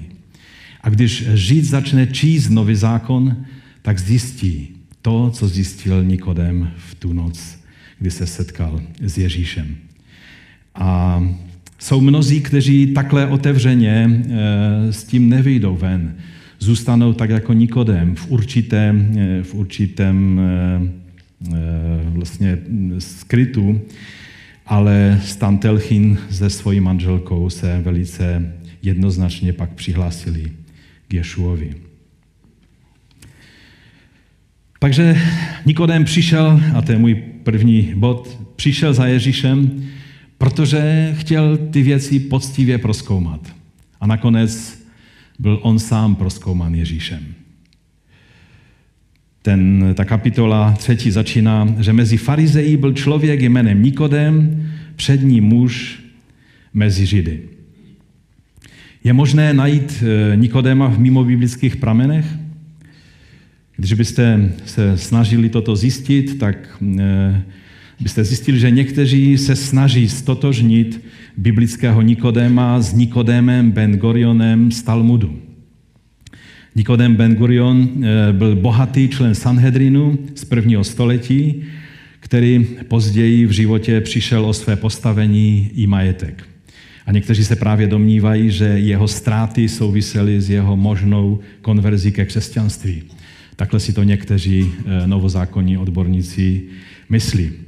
a 0.80 0.88
když 0.88 1.28
žít 1.34 1.64
začne 1.64 2.06
číst 2.06 2.48
nový 2.48 2.74
zákon, 2.74 3.44
tak 3.82 3.98
zjistí 3.98 4.68
to, 5.02 5.30
co 5.30 5.48
zjistil 5.48 6.04
Nikodem 6.04 6.72
v 6.76 6.94
tu 6.94 7.12
noc, 7.12 7.58
kdy 7.98 8.10
se 8.10 8.26
setkal 8.26 8.80
s 9.00 9.18
Ježíšem. 9.18 9.76
A 10.74 11.20
jsou 11.78 12.00
mnozí, 12.00 12.40
kteří 12.40 12.86
takhle 12.86 13.26
otevřeně 13.26 14.10
e, 14.10 14.92
s 14.92 15.04
tím 15.04 15.28
nevyjdou 15.28 15.76
ven. 15.76 16.14
Zůstanou 16.58 17.12
tak 17.12 17.30
jako 17.30 17.52
Nikodem 17.52 18.14
v 18.16 18.30
určitém, 18.30 19.18
e, 19.18 19.42
v 19.42 19.54
určitém 19.54 20.40
e, 20.40 20.98
vlastně 22.02 22.58
skrytu, 22.98 23.80
ale 24.66 25.20
Stan 25.24 25.58
Telchin 25.58 26.18
se 26.30 26.50
svojí 26.50 26.80
manželkou 26.80 27.50
se 27.50 27.80
velice 27.84 28.52
jednoznačně 28.82 29.52
pak 29.52 29.70
přihlásili 29.70 30.52
k 31.08 31.14
Ješuovi. 31.14 31.74
Takže 34.78 35.16
Nikodem 35.66 36.04
přišel, 36.04 36.60
a 36.74 36.82
to 36.82 36.92
je 36.92 36.98
můj 36.98 37.14
první 37.42 37.92
bod, 37.96 38.38
přišel 38.56 38.94
za 38.94 39.06
Ježíšem, 39.06 39.82
protože 40.38 41.14
chtěl 41.18 41.56
ty 41.56 41.82
věci 41.82 42.20
poctivě 42.20 42.78
proskoumat. 42.78 43.54
A 44.00 44.06
nakonec 44.06 44.78
byl 45.38 45.58
on 45.62 45.78
sám 45.78 46.14
proskoumán 46.14 46.74
Ježíšem. 46.74 47.34
ten, 49.42 49.84
ta 49.94 50.04
kapitola 50.04 50.72
třetí 50.78 51.10
začíná, 51.10 51.74
že 51.80 51.92
mezi 51.92 52.16
farizejí 52.16 52.76
byl 52.76 52.92
člověk 52.92 53.40
jménem 53.40 53.82
Nikodem, 53.82 54.66
přední 54.96 55.40
muž 55.40 56.02
mezi 56.74 57.06
Židy. 57.06 57.40
Je 59.04 59.12
možné 59.12 59.54
najít 59.54 60.02
eh, 60.02 60.36
Nikodéma 60.36 60.88
v 60.88 60.98
mimo 60.98 61.24
biblických 61.24 61.76
pramenech? 61.76 62.26
Když 63.76 63.92
byste 63.92 64.52
se 64.64 64.98
snažili 64.98 65.48
toto 65.48 65.76
zjistit, 65.76 66.38
tak 66.38 66.82
eh, 66.98 67.42
byste 68.00 68.24
zjistili, 68.24 68.58
že 68.58 68.70
někteří 68.70 69.38
se 69.38 69.56
snaží 69.56 70.08
stotožnit 70.08 71.04
biblického 71.36 72.02
Nikodéma 72.02 72.80
s 72.80 72.94
Nikodémem 72.94 73.70
Ben 73.70 73.96
Gorionem 73.96 74.70
z 74.70 74.82
Talmudu. 74.82 75.38
Nikodem 76.74 77.16
Ben 77.16 77.34
Gurion 77.34 77.88
eh, 77.88 78.32
byl 78.32 78.56
bohatý 78.56 79.08
člen 79.08 79.34
Sanhedrinu 79.34 80.18
z 80.34 80.44
prvního 80.44 80.84
století, 80.84 81.62
který 82.20 82.66
později 82.88 83.46
v 83.46 83.50
životě 83.50 84.00
přišel 84.00 84.46
o 84.46 84.52
své 84.52 84.76
postavení 84.76 85.70
i 85.74 85.86
majetek. 85.86 86.44
A 87.06 87.12
někteří 87.12 87.44
se 87.44 87.56
právě 87.56 87.86
domnívají, 87.86 88.50
že 88.50 88.64
jeho 88.64 89.08
ztráty 89.08 89.68
souvisely 89.68 90.40
s 90.40 90.50
jeho 90.50 90.76
možnou 90.76 91.40
konverzí 91.62 92.12
ke 92.12 92.24
křesťanství. 92.24 93.02
Takhle 93.56 93.80
si 93.80 93.92
to 93.92 94.02
někteří 94.02 94.70
eh, 94.70 95.06
novozákonní 95.06 95.78
odborníci 95.78 96.62
myslí. 97.08 97.67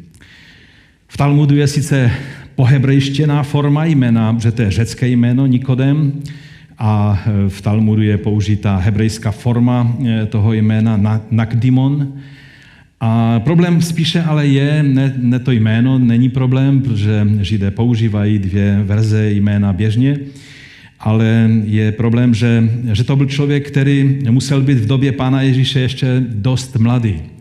V 1.12 1.16
Talmudu 1.16 1.56
je 1.56 1.66
sice 1.66 2.10
pohebrejštěná 2.54 3.42
forma 3.42 3.84
jména, 3.84 4.36
že 4.42 4.52
to 4.52 4.62
je 4.62 4.70
řecké 4.70 5.08
jméno 5.08 5.46
Nikodem, 5.46 6.12
a 6.78 7.22
eh, 7.26 7.48
v 7.48 7.60
Talmudu 7.62 8.02
je 8.02 8.16
použitá 8.18 8.76
hebrejská 8.76 9.30
forma 9.30 9.96
eh, 10.06 10.26
toho 10.26 10.52
jména 10.52 11.20
Nakdimon. 11.30 12.12
A 13.00 13.40
problém 13.40 13.82
spíše 13.82 14.22
ale 14.22 14.46
je, 14.46 14.82
ne, 14.82 15.14
ne 15.16 15.38
to 15.38 15.50
jméno 15.50 15.98
není 15.98 16.28
problém, 16.28 16.82
protože 16.82 17.26
Židé 17.40 17.70
používají 17.70 18.38
dvě 18.38 18.80
verze 18.84 19.30
jména 19.30 19.72
běžně, 19.72 20.18
ale 21.00 21.50
je 21.64 21.92
problém, 21.92 22.34
že, 22.34 22.70
že 22.92 23.04
to 23.04 23.16
byl 23.16 23.26
člověk, 23.26 23.68
který 23.68 24.18
musel 24.30 24.60
být 24.60 24.78
v 24.78 24.86
době 24.86 25.12
Pána 25.12 25.42
Ježíše 25.42 25.80
ještě 25.80 26.22
dost 26.28 26.76
mladý. 26.76 27.39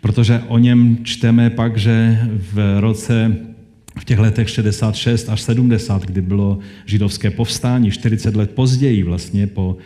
Protože 0.00 0.42
o 0.48 0.58
něm 0.58 0.98
čteme 1.02 1.50
pak, 1.50 1.76
že 1.76 2.20
v 2.52 2.80
roce 2.80 3.36
v 3.98 4.04
těch 4.04 4.18
letech 4.18 4.50
66 4.50 5.28
až 5.28 5.40
70, 5.40 6.02
kdy 6.02 6.20
bylo 6.20 6.58
židovské 6.86 7.30
povstání, 7.30 7.90
40 7.90 8.36
let 8.36 8.50
později 8.50 9.02
vlastně 9.02 9.46
po, 9.46 9.76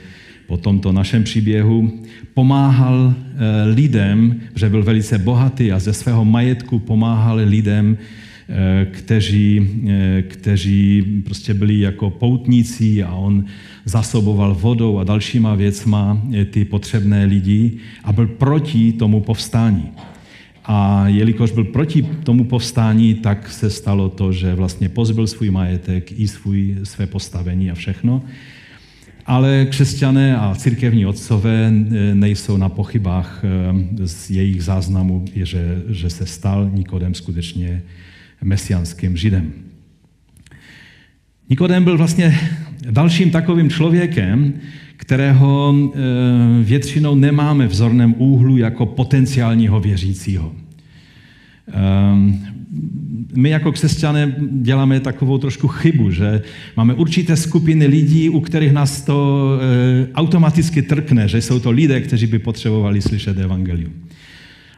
po 0.47 0.57
tomto 0.57 0.93
našem 0.93 1.25
příběhu, 1.25 2.01
pomáhal 2.35 3.15
eh, 3.15 3.65
lidem, 3.75 4.41
že 4.55 4.69
byl 4.69 4.83
velice 4.83 5.19
bohatý 5.19 5.73
a 5.73 5.79
ze 5.79 5.93
svého 5.93 6.25
majetku 6.25 6.79
pomáhal 6.79 7.37
lidem, 7.37 7.99
kteří, 8.93 9.71
eh, 9.89 10.23
kteří 10.23 11.03
prostě 11.25 11.55
byli 11.55 11.81
jako 11.81 12.11
poutníci 12.11 13.03
a 13.03 13.15
on 13.15 13.45
zasoboval 13.85 14.55
vodou 14.55 14.99
a 14.99 15.05
dalšíma 15.05 15.55
věcma 15.55 16.23
ty 16.51 16.65
potřebné 16.65 17.25
lidi 17.25 17.73
a 18.05 18.13
byl 18.13 18.27
proti 18.27 18.93
tomu 18.93 19.21
povstání. 19.21 19.89
A 20.65 21.09
jelikož 21.09 21.51
byl 21.51 21.65
proti 21.65 22.03
tomu 22.03 22.45
povstání, 22.45 23.15
tak 23.15 23.51
se 23.51 23.71
stalo 23.71 24.09
to, 24.09 24.33
že 24.33 24.55
vlastně 24.55 24.89
pozbyl 24.89 25.27
svůj 25.27 25.51
majetek 25.51 26.21
i 26.21 26.29
svůj, 26.29 26.77
své 26.83 27.07
postavení 27.07 27.71
a 27.71 27.75
všechno. 27.75 28.23
Ale 29.27 29.67
křesťané 29.71 30.37
a 30.37 30.55
církevní 30.55 31.07
otcové 31.07 31.71
nejsou 32.15 32.57
na 32.57 32.69
pochybách 32.69 33.45
eh, 33.45 34.07
z 34.07 34.31
jejich 34.31 34.65
záznamu, 34.65 35.25
že, 35.35 35.83
že 35.89 36.11
se 36.11 36.27
stal 36.27 36.71
Nikodem 36.75 37.15
skutečně 37.15 37.83
mesianským 38.43 39.17
židem. 39.17 39.53
Nikodem 41.51 41.85
byl 41.85 41.99
vlastně 41.99 42.39
dalším 42.91 43.31
takovým 43.31 43.71
člověkem, 43.71 44.55
kterého 44.97 45.75
eh, 45.75 45.99
většinou 46.63 47.15
nemáme 47.15 47.67
v 47.67 47.75
zorném 47.75 48.15
úhlu 48.19 48.57
jako 48.57 48.87
potenciálního 48.87 49.81
věřícího. 49.81 50.53
Ehm, 51.73 52.41
my 53.35 53.51
jako 53.51 53.73
křesťané 53.73 54.35
děláme 54.51 55.01
takovou 55.01 55.39
trošku 55.39 55.69
chybu, 55.69 56.11
že 56.11 56.43
máme 56.77 56.95
určité 56.95 57.37
skupiny 57.37 57.87
lidí, 57.87 58.29
u 58.29 58.41
kterých 58.41 58.73
nás 58.73 59.03
to 59.03 59.49
eh, 59.61 60.07
automaticky 60.15 60.83
trkne, 60.83 61.29
že 61.29 61.43
jsou 61.43 61.59
to 61.59 61.71
lidé, 61.71 62.01
kteří 62.01 62.27
by 62.27 62.39
potřebovali 62.39 63.03
slyšet 63.03 63.39
evangelium. 63.39 63.93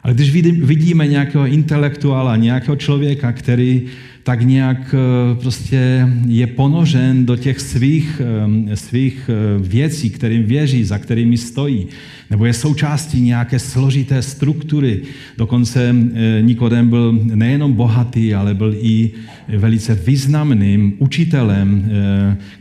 Ale 0.04 0.14
když 0.14 0.30
vidíme 0.62 1.06
nějakého 1.06 1.46
intelektuála, 1.46 2.36
nějakého 2.36 2.76
člověka, 2.76 3.32
který 3.32 3.82
tak 4.22 4.40
nějak 4.40 4.94
eh, 4.94 5.34
prostě 5.40 6.08
je 6.26 6.46
ponožen 6.46 7.26
do 7.26 7.36
těch 7.36 7.60
svých, 7.60 8.22
eh, 8.70 8.76
svých 8.76 9.30
eh, 9.32 9.58
věcí, 9.68 10.10
kterým 10.10 10.44
věří, 10.44 10.84
za 10.84 10.98
kterými 10.98 11.36
stojí, 11.36 11.86
nebo 12.30 12.46
je 12.46 12.52
součástí 12.52 13.20
nějaké 13.20 13.58
složité 13.58 14.22
struktury. 14.22 15.00
Dokonce 15.38 15.94
Nikodem 16.40 16.88
byl 16.88 17.20
nejenom 17.24 17.72
bohatý, 17.72 18.34
ale 18.34 18.54
byl 18.54 18.74
i 18.80 19.10
velice 19.48 19.94
významným 19.94 20.92
učitelem. 20.98 21.90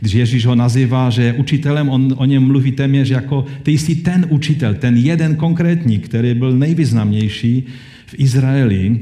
Když 0.00 0.12
Ježíš 0.12 0.46
ho 0.46 0.54
nazývá, 0.54 1.10
že 1.10 1.22
je 1.22 1.32
učitelem, 1.32 1.88
on 1.88 2.14
o 2.16 2.24
něm 2.24 2.42
mluví 2.42 2.72
téměř 2.72 3.10
jako 3.10 3.46
ty 3.62 3.72
jsi 3.72 3.94
ten 3.94 4.26
učitel, 4.28 4.74
ten 4.74 4.96
jeden 4.96 5.36
konkrétní, 5.36 5.98
který 5.98 6.34
byl 6.34 6.52
nejvýznamnější 6.58 7.64
v 8.06 8.14
Izraeli. 8.18 9.00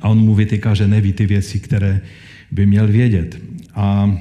A 0.00 0.08
on 0.08 0.18
mu 0.18 0.34
vytýká, 0.34 0.74
že 0.74 0.88
neví 0.88 1.12
ty 1.12 1.26
věci, 1.26 1.58
které 1.58 2.00
by 2.50 2.66
měl 2.66 2.86
vědět. 2.86 3.38
A, 3.74 4.18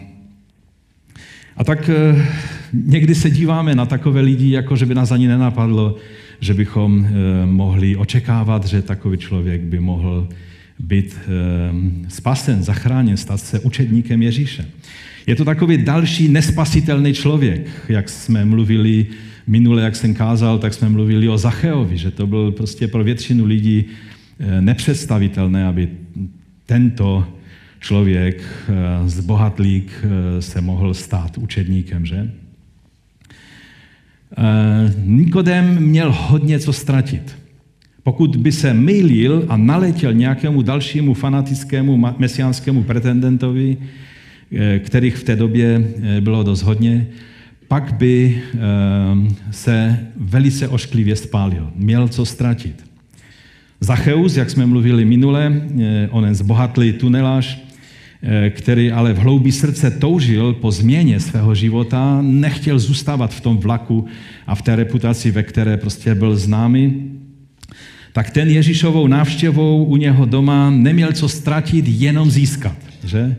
a 1.58 1.63
tak 1.63 1.89
eh, 1.89 2.26
někdy 2.74 3.15
se 3.15 3.30
díváme 3.30 3.76
na 3.76 3.86
takové 3.86 4.22
lidi, 4.22 4.52
jako 4.52 4.76
že 4.76 4.86
by 4.86 4.96
nás 4.96 5.12
ani 5.12 5.28
nenapadlo, 5.28 5.96
že 6.39 6.54
bychom 6.54 7.06
eh, 7.06 7.46
mohli 7.46 7.96
očekávat, 7.96 8.65
že 8.65 8.82
takový 8.82 9.18
člověk 9.18 9.62
by 9.62 9.80
mohl 9.80 10.28
být 10.80 11.18
eh, 11.20 11.30
spasen, 12.10 12.63
zachráněn, 12.63 13.18
stát 13.18 13.38
se 13.38 13.60
učedníkem 13.60 14.22
Ježíše. 14.22 14.65
Je 15.28 15.36
to 15.36 15.46
takový 15.46 15.78
další 15.78 16.28
nespasitelný 16.28 17.13
člověk, 17.13 17.68
jak 17.89 18.10
jsme 18.10 18.46
mluvili 18.46 19.08
minule, 19.48 19.82
jak 19.82 19.96
jsem 19.96 20.13
kázal, 20.13 20.60
tak 20.60 20.74
jsme 20.74 20.89
mluvili 20.89 21.30
o 21.30 21.38
Zacheovi, 21.38 21.98
že 21.98 22.12
to 22.12 22.28
byl 22.28 22.52
prostě 22.52 22.88
pro 22.88 23.04
většinu 23.04 23.46
lidí 23.46 23.86
nepředstavitelné, 24.60 25.65
aby 25.65 25.89
tento 26.65 27.28
člověk, 27.86 28.41
eh, 28.41 28.74
zbohatlík, 29.10 29.91
eh, 29.93 30.41
se 30.41 30.62
mohl 30.62 30.93
stát 30.93 31.38
učedníkem, 31.38 32.06
že? 32.06 32.32
Nikodem 35.06 35.80
měl 35.80 36.12
hodně 36.12 36.60
co 36.60 36.74
ztratit. 36.74 37.36
Pokud 38.04 38.36
by 38.36 38.52
se 38.52 38.74
mylil 38.74 39.45
a 39.50 39.58
naletěl 39.58 40.13
nějakému 40.13 40.62
dalšímu 40.62 41.13
fanatickému 41.13 41.98
mesiánskému 42.17 42.84
pretendentovi, 42.84 43.78
kterých 44.80 45.15
v 45.15 45.24
té 45.24 45.36
době 45.36 45.88
bylo 46.19 46.43
dost 46.43 46.62
hodně, 46.62 47.08
pak 47.67 47.93
by 47.93 48.41
se 49.52 50.00
velice 50.15 50.67
ošklivě 50.67 51.15
spálil. 51.15 51.71
Měl 51.76 52.08
co 52.08 52.26
ztratit. 52.26 52.86
Zacheus, 53.80 54.38
jak 54.38 54.50
jsme 54.50 54.65
mluvili 54.65 55.06
minule, 55.06 55.62
eh, 55.80 56.08
onen 56.12 56.36
zbohatlý 56.36 56.93
tunelář, 56.93 57.58
eh, 57.58 57.64
který 58.49 58.91
ale 58.91 59.13
v 59.13 59.17
hloubi 59.17 59.51
srdce 59.51 59.91
toužil 59.91 60.54
po 60.54 60.71
změně 60.71 61.19
svého 61.19 61.56
života, 61.56 62.21
nechtěl 62.21 62.80
zůstávat 62.80 63.34
v 63.34 63.41
tom 63.41 63.58
vlaku 63.58 64.06
a 64.47 64.56
v 64.56 64.62
té 64.62 64.75
reputaci, 64.75 65.32
ve 65.32 65.43
které 65.43 65.78
prostě 65.78 66.15
byl 66.15 66.38
známý, 66.38 67.12
tak 68.13 68.30
ten 68.30 68.49
Ježíšovou 68.49 69.08
návštěvou 69.08 69.86
u 69.86 69.97
něho 69.97 70.25
doma 70.25 70.69
neměl 70.69 71.12
co 71.12 71.30
ztratit, 71.30 71.86
jenom 71.88 72.32
získat. 72.32 72.78
Že? 73.04 73.36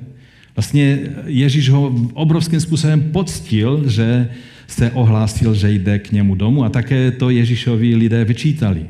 Vlastně 0.56 0.98
Ježíš 1.26 1.70
ho 1.70 1.94
obrovským 2.14 2.60
způsobem 2.60 3.02
poctil, 3.12 3.88
že 3.88 4.28
se 4.66 4.90
ohlásil, 4.90 5.54
že 5.54 5.70
jde 5.70 5.98
k 5.98 6.12
němu 6.12 6.34
domů 6.34 6.64
a 6.64 6.68
také 6.68 7.10
to 7.10 7.30
Ježíšovi 7.30 7.94
lidé 7.94 8.24
vyčítali. 8.24 8.86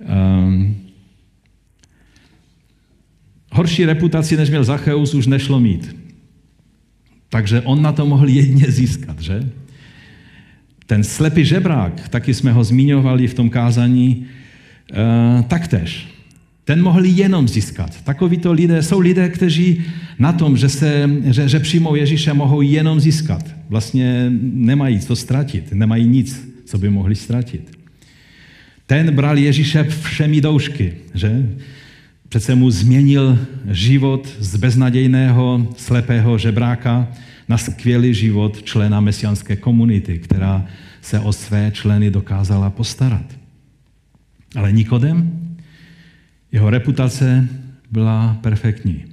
Um, 0.00 0.76
horší 3.50 3.84
reputaci, 3.84 4.36
než 4.36 4.48
měl 4.48 4.64
Zacheus, 4.64 5.14
už 5.14 5.26
nešlo 5.26 5.60
mít. 5.60 5.96
Takže 7.28 7.60
on 7.60 7.82
na 7.82 7.92
to 7.92 8.06
mohl 8.06 8.28
jedně 8.28 8.66
získat, 8.68 9.20
že? 9.20 9.50
Ten 10.86 11.04
slepý 11.04 11.44
žebrák, 11.44 12.08
taky 12.08 12.34
jsme 12.34 12.52
ho 12.52 12.64
zmiňovali 12.64 13.28
v 13.28 13.34
tom 13.34 13.50
kázání, 13.50 14.26
uh, 14.90 15.42
taktéž. 15.42 16.08
Ten 16.64 16.82
mohl 16.82 17.04
jenom 17.04 17.48
získat. 17.48 18.04
Takovýto 18.04 18.52
lidé 18.52 18.82
jsou 18.82 19.00
lidé, 19.00 19.28
kteří 19.28 19.82
na 20.18 20.32
tom, 20.32 20.56
že, 20.56 20.68
se, 20.68 21.10
že, 21.24 21.48
že 21.48 21.60
přijmou 21.60 21.94
Ježíše, 21.94 22.32
mohou 22.32 22.60
jenom 22.60 23.00
získat. 23.00 23.54
Vlastně 23.68 24.26
nemají 24.42 25.00
co 25.00 25.16
ztratit, 25.16 25.72
nemají 25.72 26.06
nic, 26.06 26.50
co 26.64 26.78
by 26.78 26.90
mohli 26.90 27.14
ztratit. 27.14 27.70
Ten 28.86 29.14
bral 29.14 29.38
Ježíše 29.38 29.84
všemi 29.84 30.40
doušky, 30.40 30.94
že? 31.14 31.46
Přece 32.30 32.54
mu 32.54 32.70
změnil 32.70 33.38
život 33.70 34.28
z 34.38 34.56
beznadějného 34.56 35.74
slepého 35.76 36.38
žebráka 36.38 37.08
na 37.48 37.58
skvělý 37.58 38.14
život 38.14 38.62
člena 38.62 39.00
mesianské 39.00 39.56
komunity, 39.56 40.18
která 40.18 40.66
se 41.00 41.20
o 41.20 41.32
své 41.32 41.70
členy 41.74 42.10
dokázala 42.10 42.70
postarat. 42.70 43.38
Ale 44.56 44.72
Nikodem, 44.72 45.40
jeho 46.52 46.70
reputace 46.70 47.48
byla 47.90 48.38
perfektní. 48.40 49.04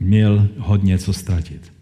Měl 0.00 0.48
hodně 0.58 0.98
co 0.98 1.12
ztratit. 1.12 1.72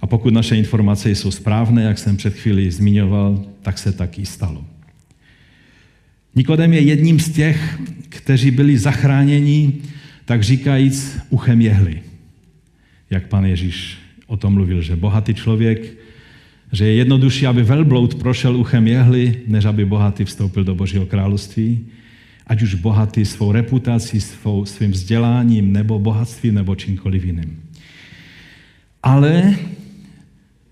A 0.00 0.06
pokud 0.06 0.34
naše 0.34 0.56
informace 0.56 1.10
jsou 1.10 1.30
správné, 1.30 1.82
jak 1.82 1.98
jsem 1.98 2.16
před 2.16 2.34
chvíli 2.34 2.70
zmiňoval, 2.70 3.44
tak 3.62 3.78
se 3.78 3.92
taky 3.92 4.26
stalo. 4.26 4.77
Nikodem 6.34 6.72
je 6.72 6.80
jedním 6.80 7.20
z 7.20 7.30
těch, 7.30 7.78
kteří 8.08 8.50
byli 8.50 8.78
zachráněni, 8.78 9.72
tak 10.24 10.42
říkajíc, 10.42 11.18
uchem 11.30 11.60
jehly. 11.60 12.02
Jak 13.10 13.26
pan 13.26 13.44
Ježíš 13.44 13.98
o 14.26 14.36
tom 14.36 14.54
mluvil, 14.54 14.82
že 14.82 14.96
bohatý 14.96 15.34
člověk, 15.34 15.94
že 16.72 16.86
je 16.86 16.94
jednodušší, 16.94 17.46
aby 17.46 17.62
velbloud 17.62 18.14
prošel 18.14 18.56
uchem 18.56 18.86
jehly, 18.86 19.40
než 19.46 19.64
aby 19.64 19.84
bohatý 19.84 20.24
vstoupil 20.24 20.64
do 20.64 20.74
Božího 20.74 21.06
království. 21.06 21.86
Ať 22.46 22.62
už 22.62 22.74
bohatý 22.74 23.24
svou 23.24 23.52
reputací, 23.52 24.20
svou, 24.20 24.64
svým 24.64 24.90
vzděláním, 24.90 25.72
nebo 25.72 25.98
bohatstvím, 25.98 26.54
nebo 26.54 26.74
čímkoliv 26.74 27.24
jiným. 27.24 27.62
Ale 29.02 29.56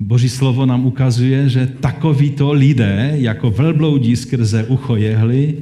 Boží 0.01 0.29
slovo 0.29 0.67
nám 0.67 0.87
ukazuje, 0.87 1.49
že 1.49 1.67
takovýto 1.67 2.53
lidé, 2.53 3.13
jako 3.15 3.51
velbloudí 3.51 4.17
skrze 4.17 4.65
ucho 4.65 4.97
jehly, 4.97 5.59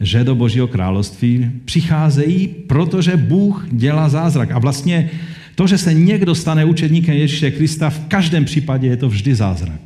že 0.00 0.24
do 0.24 0.34
Božího 0.34 0.68
království 0.68 1.50
přicházejí, 1.64 2.48
protože 2.48 3.16
Bůh 3.16 3.66
dělá 3.70 4.08
zázrak. 4.08 4.50
A 4.50 4.58
vlastně 4.58 5.10
to, 5.54 5.66
že 5.66 5.78
se 5.78 5.94
někdo 5.94 6.34
stane 6.34 6.64
učedníkem 6.64 7.14
Ježíše 7.14 7.50
Krista, 7.50 7.90
v 7.90 8.06
každém 8.08 8.44
případě 8.44 8.86
je 8.86 8.96
to 8.96 9.08
vždy 9.08 9.34
zázrak. 9.34 9.80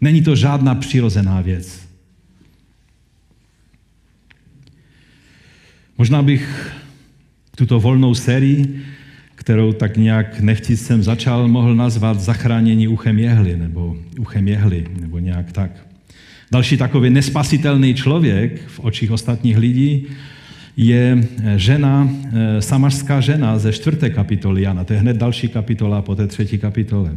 Není 0.00 0.22
to 0.22 0.36
žádná 0.36 0.74
přirozená 0.74 1.40
věc. 1.40 1.80
Možná 5.98 6.22
bych 6.22 6.72
tuto 7.56 7.80
volnou 7.80 8.14
sérii 8.14 8.82
kterou 9.44 9.72
tak 9.72 9.96
nějak 9.96 10.40
nechci 10.40 10.76
jsem 10.76 11.02
začal, 11.02 11.48
mohl 11.48 11.74
nazvat 11.74 12.20
zachránění 12.20 12.88
uchem 12.88 13.18
jehly, 13.18 13.56
nebo 13.56 13.96
uchem 14.18 14.48
jehly, 14.48 14.86
nebo 15.00 15.18
nějak 15.18 15.52
tak. 15.52 15.70
Další 16.52 16.76
takový 16.76 17.10
nespasitelný 17.10 17.94
člověk 17.94 18.66
v 18.66 18.80
očích 18.80 19.10
ostatních 19.10 19.56
lidí 19.56 20.06
je 20.76 21.28
žena, 21.56 22.08
eh, 22.08 22.62
samařská 22.62 23.20
žena 23.20 23.58
ze 23.58 23.72
čtvrté 23.72 24.10
kapitoly 24.10 24.62
Jana. 24.62 24.84
To 24.84 24.92
je 24.92 24.98
hned 24.98 25.16
další 25.16 25.48
kapitola 25.48 26.02
po 26.02 26.14
té 26.14 26.26
třetí 26.26 26.58
kapitole. 26.58 27.16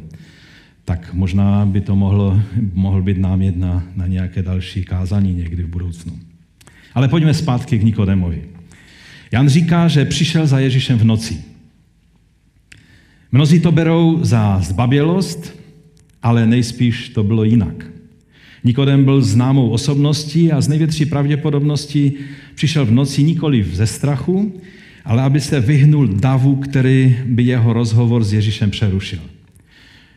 Tak 0.86 1.14
možná 1.14 1.66
by 1.66 1.82
to 1.82 1.96
mohlo, 1.96 2.42
mohl 2.74 3.02
být 3.02 3.18
námět 3.18 3.58
na, 3.58 3.84
na 3.96 4.08
nějaké 4.08 4.42
další 4.42 4.84
kázání 4.84 5.34
někdy 5.34 5.64
v 5.64 5.68
budoucnu. 5.68 6.20
Ale 6.94 7.08
pojďme 7.08 7.34
zpátky 7.34 7.80
k 7.80 7.84
Nikodemovi. 7.84 8.42
Jan 9.32 9.50
říká, 9.50 9.88
že 9.88 10.06
přišel 10.06 10.48
za 10.48 10.60
Ježíšem 10.60 10.98
v 10.98 11.04
noci. 11.04 11.57
Mnozí 13.38 13.60
to 13.60 13.72
berou 13.72 14.20
za 14.22 14.60
zbabělost, 14.64 15.56
ale 16.24 16.48
nejspíš 16.48 17.10
to 17.10 17.24
bylo 17.24 17.44
jinak. 17.44 17.86
Nikodem 18.64 19.06
byl 19.06 19.22
známou 19.22 19.70
osobností 19.70 20.52
a 20.52 20.62
z 20.62 20.68
největší 20.68 21.06
pravděpodobností 21.06 22.14
přišel 22.56 22.86
v 22.86 22.92
noci 22.92 23.24
nikoli 23.24 23.66
ze 23.74 23.88
strachu, 23.88 24.54
ale 25.06 25.24
aby 25.24 25.42
se 25.42 25.60
vyhnul 25.60 26.08
davu, 26.08 26.56
který 26.56 27.18
by 27.26 27.44
jeho 27.44 27.74
rozhovor 27.74 28.24
s 28.24 28.34
Ježíšem 28.34 28.72
přerušil. 28.72 29.20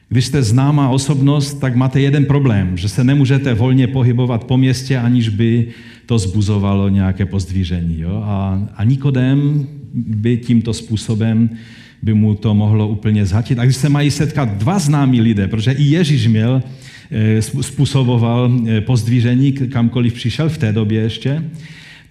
Když 0.08 0.24
jste 0.24 0.42
známá 0.42 0.88
osobnost, 0.88 1.54
tak 1.54 1.76
máte 1.76 2.00
jeden 2.00 2.24
problém, 2.24 2.76
že 2.76 2.88
se 2.88 3.04
nemůžete 3.04 3.54
volně 3.54 3.86
pohybovat 3.86 4.44
po 4.44 4.56
městě, 4.56 4.98
aniž 4.98 5.28
by 5.28 5.68
to 6.06 6.18
zbuzovalo 6.18 6.88
nějaké 6.88 7.26
pozdvížení. 7.26 8.00
Jo? 8.00 8.22
A, 8.24 8.68
a 8.76 8.84
Nikodem 8.84 9.66
by 9.94 10.36
tímto 10.36 10.74
způsobem 10.74 11.50
by 12.02 12.14
mu 12.14 12.34
to 12.34 12.54
mohlo 12.54 12.88
úplně 12.88 13.26
zhatit. 13.26 13.58
A 13.58 13.64
když 13.64 13.76
se 13.76 13.88
mají 13.88 14.10
setkat 14.10 14.48
dva 14.58 14.78
známí 14.78 15.20
lidé, 15.20 15.48
protože 15.48 15.72
i 15.72 15.82
Ježíš 15.82 16.26
měl, 16.26 16.62
eh, 17.10 17.42
způsoboval 17.42 18.52
eh, 18.66 18.80
pozdvíření, 18.80 19.52
kamkoliv 19.52 20.14
přišel 20.14 20.48
v 20.48 20.58
té 20.58 20.72
době 20.72 21.00
ještě, 21.00 21.44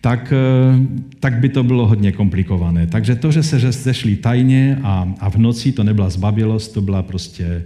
tak, 0.02 0.34
eh, 0.34 0.80
tak 1.20 1.40
by 1.40 1.50
to 1.50 1.64
bylo 1.64 1.88
hodně 1.88 2.12
komplikované. 2.12 2.88
Takže 2.88 3.16
to, 3.16 3.32
že 3.32 3.44
se 3.44 3.72
zešli 3.72 4.16
tajně 4.16 4.80
a, 4.84 5.14
a 5.20 5.30
v 5.30 5.38
noci, 5.38 5.72
to 5.72 5.84
nebyla 5.84 6.10
zbabělost, 6.10 6.74
to 6.74 6.82
byla 6.82 7.04
prostě 7.04 7.64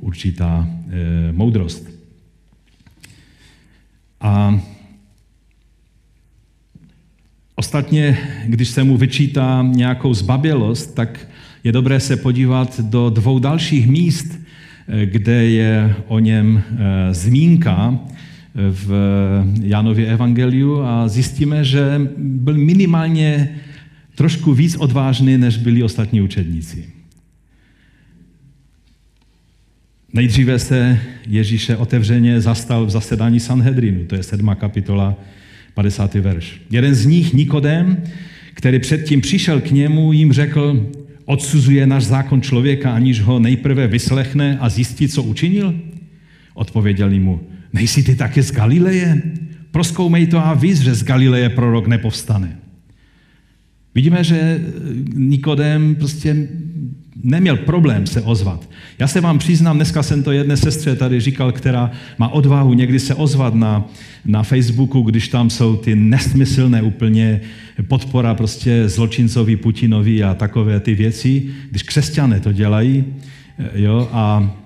určitá 0.00 0.68
e, 0.90 1.32
moudrost. 1.32 1.90
A 4.20 4.60
ostatně, 7.54 8.18
když 8.46 8.68
se 8.68 8.84
mu 8.84 8.96
vyčítá 8.96 9.62
nějakou 9.62 10.14
zbabělost, 10.14 10.94
tak 10.94 11.28
je 11.66 11.72
dobré 11.72 12.00
se 12.00 12.16
podívat 12.16 12.80
do 12.80 13.10
dvou 13.10 13.38
dalších 13.38 13.88
míst, 13.88 14.26
eh, 14.88 15.06
kde 15.06 15.44
je 15.44 15.94
o 16.06 16.18
něm 16.18 16.62
eh, 16.62 17.14
zmínka 17.14 17.98
eh, 17.98 18.60
v 18.70 18.90
Janově 19.62 20.06
evangeliu 20.06 20.82
a 20.82 21.08
zjistíme, 21.08 21.64
že 21.64 22.00
byl 22.16 22.54
minimálně 22.54 23.56
trošku 24.14 24.54
víc 24.54 24.76
odvážný, 24.76 25.38
než 25.38 25.56
byli 25.56 25.82
ostatní 25.82 26.22
učedníci. 26.22 26.86
Nejdříve 30.12 30.58
se 30.58 30.98
Ježíše 31.26 31.76
otevřeně 31.76 32.40
zastal 32.40 32.86
v 32.86 32.90
zasedání 32.90 33.40
Sanhedrinu, 33.40 34.04
to 34.04 34.14
je 34.14 34.22
7. 34.22 34.56
kapitola, 34.58 35.14
50. 35.74 36.14
verš. 36.14 36.60
Jeden 36.70 36.94
z 36.94 37.06
nich, 37.06 37.34
Nikodem, 37.34 38.02
který 38.54 38.78
předtím 38.78 39.20
přišel 39.20 39.60
k 39.60 39.70
němu, 39.70 40.12
jim 40.12 40.32
řekl, 40.32 40.90
Odsuzuje 41.26 41.86
náš 41.86 42.04
zákon 42.04 42.42
člověka, 42.42 42.94
aniž 42.94 43.20
ho 43.20 43.38
nejprve 43.38 43.86
vyslechne 43.86 44.58
a 44.60 44.68
zjistí, 44.68 45.08
co 45.08 45.22
učinil? 45.22 45.74
Odpověděli 46.54 47.18
mu, 47.20 47.40
nejsi 47.72 48.02
ty 48.02 48.14
také 48.14 48.42
z 48.42 48.52
Galileje? 48.52 49.22
Proskoumej 49.70 50.26
to 50.26 50.38
a 50.38 50.54
víc, 50.54 50.80
že 50.80 50.94
z 50.94 51.02
Galileje 51.02 51.48
prorok 51.48 51.86
nepovstane. 51.86 52.58
Vidíme, 53.94 54.24
že 54.24 54.60
Nikodem 55.14 55.94
prostě 55.94 56.48
neměl 57.26 57.56
problém 57.56 58.06
se 58.06 58.22
ozvat. 58.22 58.70
Já 58.98 59.08
se 59.08 59.20
vám 59.20 59.38
přiznám, 59.38 59.76
dneska 59.76 60.02
jsem 60.02 60.22
to 60.22 60.32
jedné 60.32 60.56
sestře 60.56 60.96
tady 60.96 61.20
říkal, 61.20 61.52
která 61.52 61.90
má 62.18 62.28
odvahu 62.28 62.74
někdy 62.74 63.00
se 63.00 63.14
ozvat 63.14 63.54
na, 63.54 63.84
na 64.24 64.42
Facebooku, 64.42 65.02
když 65.02 65.28
tam 65.28 65.50
jsou 65.50 65.76
ty 65.76 65.94
nesmyslné 65.94 66.82
úplně 66.82 67.40
podpora 67.88 68.34
prostě 68.34 68.88
zločincovi, 68.88 69.56
Putinovi 69.56 70.22
a 70.22 70.34
takové 70.34 70.80
ty 70.80 70.94
věci, 70.94 71.42
když 71.70 71.82
křesťané 71.82 72.40
to 72.40 72.52
dělají, 72.52 73.04
jo, 73.74 74.08
a, 74.12 74.56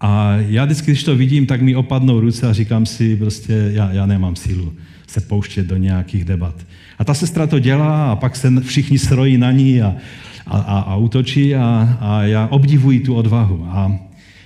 a 0.00 0.36
já 0.36 0.64
vždycky, 0.64 0.90
když 0.90 1.04
to 1.04 1.16
vidím, 1.16 1.46
tak 1.46 1.62
mi 1.62 1.76
opadnou 1.76 2.20
ruce 2.20 2.46
a 2.46 2.52
říkám 2.52 2.86
si, 2.86 3.16
prostě 3.16 3.70
já, 3.72 3.92
já 3.92 4.06
nemám 4.06 4.36
sílu 4.36 4.72
se 5.06 5.20
pouštět 5.20 5.66
do 5.66 5.76
nějakých 5.76 6.24
debat. 6.24 6.54
A 6.98 7.04
ta 7.04 7.14
sestra 7.14 7.46
to 7.46 7.58
dělá 7.58 8.12
a 8.12 8.16
pak 8.16 8.36
se 8.36 8.52
všichni 8.60 8.98
srojí 8.98 9.38
na 9.38 9.52
ní 9.52 9.82
a, 9.82 9.94
a, 10.50 10.58
a, 10.58 10.78
a 10.80 10.96
útočí 10.96 11.54
a, 11.54 11.96
a 12.00 12.22
já 12.22 12.46
obdivuji 12.46 13.00
tu 13.00 13.14
odvahu. 13.14 13.66
A, 13.68 13.98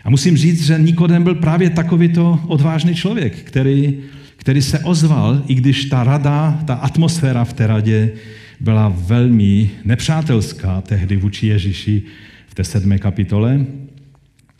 a 0.04 0.10
musím 0.10 0.36
říct, 0.36 0.66
že 0.66 0.78
Nikodem 0.78 1.22
byl 1.22 1.34
právě 1.34 1.70
takovýto 1.70 2.40
odvážný 2.46 2.94
člověk, 2.94 3.36
který, 3.36 3.94
který 4.36 4.62
se 4.62 4.78
ozval, 4.78 5.42
i 5.46 5.54
když 5.54 5.84
ta 5.84 6.04
rada, 6.04 6.58
ta 6.64 6.74
atmosféra 6.74 7.44
v 7.44 7.52
té 7.52 7.66
radě 7.66 8.12
byla 8.60 8.92
velmi 8.96 9.70
nepřátelská 9.84 10.80
tehdy 10.80 11.16
vůči 11.16 11.46
Ježíši 11.46 12.02
v 12.46 12.54
té 12.54 12.64
sedmé 12.64 12.98
kapitole. 12.98 13.66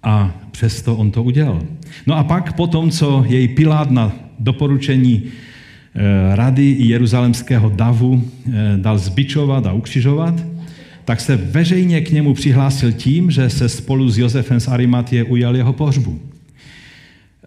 A 0.03 0.35
přesto 0.51 0.97
on 0.97 1.11
to 1.11 1.23
udělal. 1.23 1.63
No 2.07 2.15
a 2.15 2.25
pak 2.25 2.53
po 2.53 2.67
tom, 2.67 2.91
co 2.91 3.25
jej 3.29 3.49
Pilát 3.49 3.91
na 3.91 4.13
doporučení 4.39 5.23
eh, 5.25 6.37
rady 6.37 6.71
i 6.71 6.87
jeruzalemského 6.87 7.69
davu 7.69 8.25
eh, 8.47 8.53
dal 8.77 8.99
zbičovat 8.99 9.67
a 9.67 9.73
ukřižovat, 9.73 10.54
tak 11.05 11.21
se 11.21 11.37
veřejně 11.37 12.01
k 12.01 12.11
němu 12.11 12.35
přihlásil 12.35 12.93
tím, 12.93 13.31
že 13.31 13.51
se 13.51 13.69
spolu 13.69 14.11
s 14.11 14.19
Josefem 14.19 14.61
z 14.61 14.69
Arimatie 14.69 15.25
ujal 15.25 15.57
jeho 15.57 15.73
pohřbu. 15.73 16.21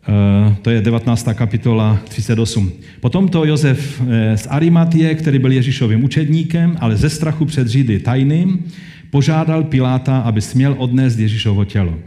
Eh, 0.09 0.55
to 0.61 0.69
je 0.69 0.81
19. 0.81 1.33
kapitola 1.33 1.99
38. 2.09 2.71
Potom 2.99 3.27
to 3.27 3.45
Josef 3.45 4.01
eh, 4.01 4.37
z 4.37 4.47
Arimatie, 4.49 5.15
který 5.15 5.39
byl 5.39 5.51
Ježíšovým 5.51 6.03
učedníkem, 6.03 6.77
ale 6.79 6.97
ze 6.97 7.09
strachu 7.09 7.45
před 7.45 7.67
Židy 7.67 7.99
tajným, 7.99 8.65
požádal 9.09 9.63
Piláta, 9.63 10.19
aby 10.19 10.41
směl 10.41 10.75
odnést 10.77 11.17
Ježíšovo 11.17 11.65
tělo. 11.65 11.97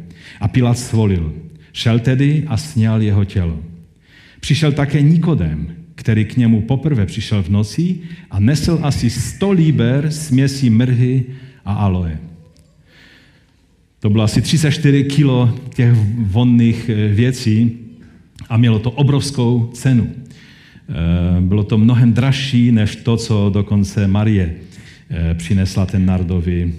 A 0.40 0.48
Pilát 0.48 0.78
svolil. 0.78 1.32
Šel 1.72 1.98
tedy 1.98 2.44
a 2.46 2.56
sněl 2.56 3.00
jeho 3.00 3.24
tělo. 3.24 3.58
Přišel 4.40 4.72
také 4.72 5.02
Nikodem, 5.02 5.79
který 6.00 6.24
k 6.24 6.36
němu 6.36 6.62
poprvé 6.62 7.06
přišel 7.06 7.42
v 7.42 7.48
noci 7.48 7.98
a 8.30 8.40
nesl 8.40 8.78
asi 8.82 9.10
100 9.10 9.52
liber 9.52 10.10
směsí 10.10 10.70
mrhy 10.70 11.24
a 11.64 11.72
aloe. 11.72 12.18
To 14.00 14.10
bylo 14.10 14.24
asi 14.24 14.42
34 14.42 15.04
kilo 15.04 15.54
těch 15.74 15.92
vonných 16.18 16.88
eh, 16.88 17.08
věcí 17.08 17.78
a 18.48 18.56
mělo 18.56 18.78
to 18.78 18.90
obrovskou 18.90 19.70
cenu. 19.74 20.08
Eh, 20.08 21.40
bylo 21.40 21.64
to 21.64 21.78
mnohem 21.78 22.12
dražší 22.12 22.72
než 22.72 22.96
to, 22.96 23.16
co 23.16 23.50
dokonce 23.54 24.06
Marie 24.06 24.54
eh, 25.10 25.34
přinesla 25.34 25.86
ten 25.86 26.06
nardový 26.06 26.72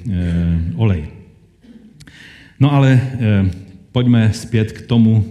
olej. 0.76 1.04
No 2.60 2.74
ale 2.74 3.02
pojďme 3.92 4.34
zpět 4.34 4.72
k 4.72 4.82
tomu 4.82 5.26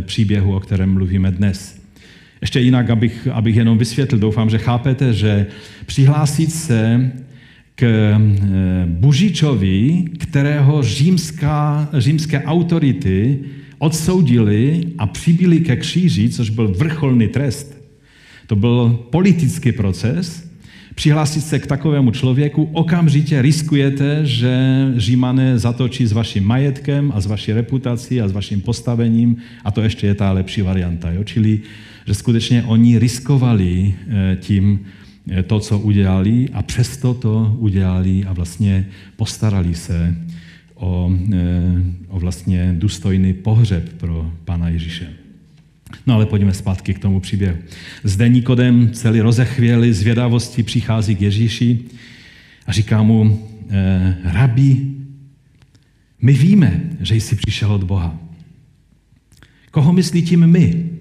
příběhu, 0.00 0.56
o 0.56 0.60
kterém 0.60 0.92
mluvíme 0.92 1.30
dnes. 1.30 1.83
Ještě 2.44 2.60
jinak, 2.60 2.90
abych, 2.90 3.28
abych 3.32 3.56
jenom 3.56 3.78
vysvětlil, 3.78 4.20
doufám, 4.20 4.50
že 4.50 4.58
chápete, 4.58 5.12
že 5.12 5.46
přihlásit 5.86 6.52
se 6.52 7.12
k 7.74 7.82
eh, 7.82 8.18
Bužičovi, 8.86 10.04
kterého 10.18 10.82
římská, 10.82 11.88
římské 11.92 12.42
autority 12.42 13.38
odsoudili 13.78 14.84
a 14.98 15.06
přibili 15.06 15.60
ke 15.60 15.76
kříži, 15.76 16.28
což 16.28 16.50
byl 16.50 16.68
vrcholný 16.68 17.28
trest. 17.28 17.76
To 18.46 18.56
byl 18.56 19.06
politický 19.10 19.72
proces. 19.72 20.50
Přihlásit 20.94 21.40
se 21.40 21.58
k 21.58 21.66
takovému 21.66 22.10
člověku, 22.10 22.68
okamžitě 22.72 23.42
riskujete, 23.42 24.20
že 24.26 24.56
římané 24.96 25.58
zatočí 25.58 26.06
s 26.06 26.12
vaším 26.12 26.44
majetkem 26.44 27.12
a 27.14 27.20
s 27.20 27.26
vaší 27.26 27.52
reputací 27.52 28.20
a 28.20 28.28
s 28.28 28.32
vaším 28.32 28.60
postavením 28.60 29.36
a 29.64 29.70
to 29.70 29.80
ještě 29.82 30.06
je 30.06 30.14
ta 30.14 30.32
lepší 30.32 30.62
varianta. 30.62 31.10
Jo? 31.10 31.24
Čili, 31.24 31.60
že 32.06 32.14
skutečně 32.14 32.62
oni 32.62 32.98
riskovali 32.98 33.94
eh, 34.08 34.36
tím, 34.40 34.80
Eh, 35.30 35.42
to, 35.42 35.60
co 35.60 35.78
udělali 35.78 36.48
a 36.52 36.62
přesto 36.62 37.14
to 37.14 37.56
udělali 37.58 38.24
a 38.24 38.32
vlastně 38.32 38.86
postarali 39.16 39.74
se 39.74 40.16
o, 40.74 41.12
eh, 41.32 41.82
o 42.08 42.20
vlastně 42.20 42.74
důstojný 42.78 43.32
pohřeb 43.32 43.92
pro 43.92 44.32
Pana 44.44 44.68
Ježíše. 44.68 45.12
No 46.06 46.14
ale 46.14 46.26
pojďme 46.26 46.54
zpátky 46.54 46.94
k 46.94 46.98
tomu 46.98 47.20
příběhu. 47.20 47.56
Zde 48.04 48.28
Nikodem 48.28 48.90
celý 48.92 49.20
rozechvěli 49.20 49.94
zvědavosti 49.94 50.62
přichází 50.62 51.16
k 51.16 51.20
Ježíši 51.20 51.78
a 52.66 52.72
říká 52.72 53.02
mu, 53.02 53.48
rabi, 54.24 54.86
my 56.22 56.32
víme, 56.32 56.80
že 57.00 57.14
jsi 57.14 57.36
přišel 57.36 57.72
od 57.72 57.84
Boha. 57.84 58.18
Koho 59.70 59.92
myslí 59.92 60.22
tím 60.22 60.46
my? 60.46 60.93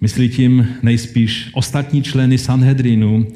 Myslí 0.00 0.28
tím 0.28 0.68
nejspíš 0.82 1.50
ostatní 1.52 2.02
členy 2.02 2.38
Sanhedrinu 2.38 3.26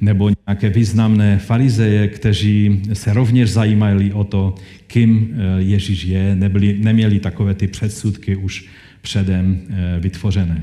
nebo 0.00 0.30
nějaké 0.46 0.70
významné 0.70 1.38
farizeje, 1.38 2.08
kteří 2.08 2.82
se 2.92 3.12
rovněž 3.12 3.50
zajímali 3.50 4.12
o 4.12 4.24
to, 4.24 4.54
kým 4.86 5.34
eh, 5.34 5.62
Ježíš 5.62 6.04
je, 6.04 6.36
nebyli, 6.36 6.78
neměli 6.78 7.18
takové 7.18 7.54
ty 7.54 7.66
předsudky 7.66 8.36
už 8.36 8.68
předem 9.00 9.60
eh, 9.70 10.00
vytvořené. 10.00 10.62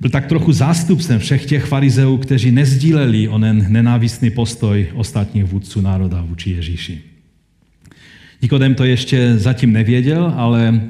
Byl 0.00 0.10
tak 0.10 0.26
trochu 0.26 0.52
zástupcem 0.52 1.18
všech 1.18 1.46
těch 1.46 1.64
farizeů, 1.64 2.16
kteří 2.16 2.50
nezdíleli 2.50 3.28
onen 3.28 3.66
nenávistný 3.68 4.30
postoj 4.30 4.86
ostatních 4.94 5.44
vůdců 5.44 5.80
národa 5.80 6.22
vůči 6.22 6.50
Ježíši. 6.50 7.00
Nikodem 8.42 8.74
to 8.74 8.84
ještě 8.84 9.38
zatím 9.38 9.72
nevěděl, 9.72 10.34
ale 10.36 10.80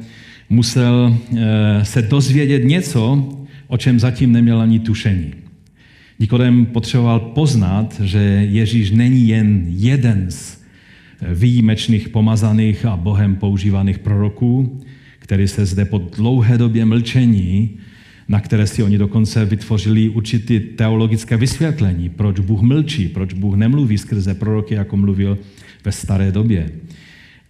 musel 0.48 1.16
eh, 1.36 1.84
se 1.84 2.02
dozvědět 2.02 2.64
něco, 2.64 3.28
o 3.66 3.76
čem 3.76 4.00
zatím 4.00 4.32
neměl 4.32 4.60
ani 4.60 4.78
tušení. 4.78 5.32
Nikodem 6.18 6.66
potřeboval 6.66 7.20
poznat, 7.20 8.00
že 8.04 8.18
Ježíš 8.50 8.90
není 8.90 9.28
jen 9.28 9.64
jeden 9.68 10.26
z 10.30 10.58
eh, 11.20 11.34
výjimečných 11.34 12.08
pomazaných 12.08 12.84
a 12.84 12.96
Bohem 12.96 13.36
používaných 13.36 13.98
proroků, 13.98 14.80
který 15.18 15.48
se 15.48 15.66
zde 15.66 15.84
po 15.84 15.98
dlouhé 15.98 16.58
době 16.58 16.84
mlčení, 16.84 17.70
na 18.28 18.40
které 18.40 18.66
si 18.66 18.82
oni 18.82 18.98
dokonce 18.98 19.44
vytvořili 19.44 20.08
určitý 20.08 20.60
teologické 20.60 21.36
vysvětlení, 21.36 22.08
proč 22.08 22.40
Bůh 22.40 22.62
mlčí, 22.62 23.08
proč 23.08 23.32
Bůh 23.32 23.54
nemluví 23.54 23.98
skrze 23.98 24.34
proroky, 24.34 24.74
jako 24.74 24.96
mluvil 24.96 25.38
ve 25.84 25.92
staré 25.92 26.32
době. 26.32 26.70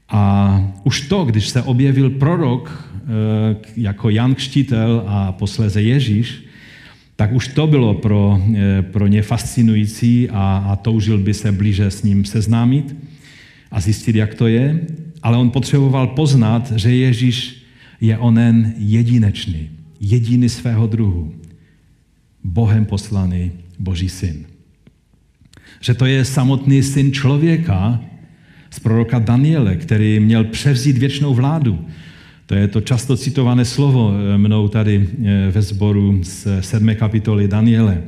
A 0.08 0.60
už 0.84 1.00
to, 1.00 1.24
když 1.24 1.48
se 1.48 1.62
objevil 1.62 2.10
prorok 2.10 2.90
eh, 2.94 3.56
jako 3.76 4.10
Jan 4.10 4.34
Křtitel 4.34 5.04
a 5.06 5.32
posléze 5.32 5.82
Ježíš, 5.82 6.44
tak 7.16 7.32
už 7.32 7.48
to 7.48 7.66
bylo 7.66 7.94
pro, 7.94 8.40
eh, 8.54 8.82
pro 8.82 9.06
ně 9.06 9.22
fascinující 9.22 10.30
a, 10.30 10.64
a 10.68 10.76
toužil 10.76 11.18
by 11.18 11.34
se 11.34 11.52
blíže 11.52 11.90
s 11.90 12.02
ním 12.02 12.24
seznámit 12.24 12.96
a 13.70 13.80
zjistit, 13.80 14.16
jak 14.16 14.34
to 14.34 14.46
je. 14.46 14.80
Ale 15.22 15.38
on 15.38 15.50
potřeboval 15.50 16.06
poznat, 16.06 16.72
že 16.72 16.94
Ježíš 16.94 17.64
je 18.00 18.18
onen 18.18 18.74
jedinečný, 18.78 19.70
jediný 20.00 20.48
svého 20.48 20.86
druhu, 20.86 21.34
Bohem 22.44 22.84
poslaný 22.84 23.52
Boží 23.78 24.08
syn. 24.08 24.44
Že 25.80 25.94
to 25.94 26.06
je 26.06 26.24
samotný 26.24 26.82
syn 26.82 27.12
člověka, 27.12 28.00
z 28.74 28.80
proroka 28.80 29.18
Daniele, 29.18 29.76
který 29.76 30.20
měl 30.20 30.44
převzít 30.44 30.98
věčnou 30.98 31.34
vládu. 31.34 31.84
To 32.46 32.54
je 32.54 32.68
to 32.68 32.80
často 32.80 33.16
citované 33.16 33.64
slovo 33.64 34.12
eh, 34.12 34.38
mnou 34.38 34.68
tady 34.68 35.08
eh, 35.24 35.50
ve 35.50 35.62
sboru 35.62 36.20
z 36.22 36.46
sedmé 36.60 36.94
kapitoly 36.94 37.48
Daniele, 37.48 38.02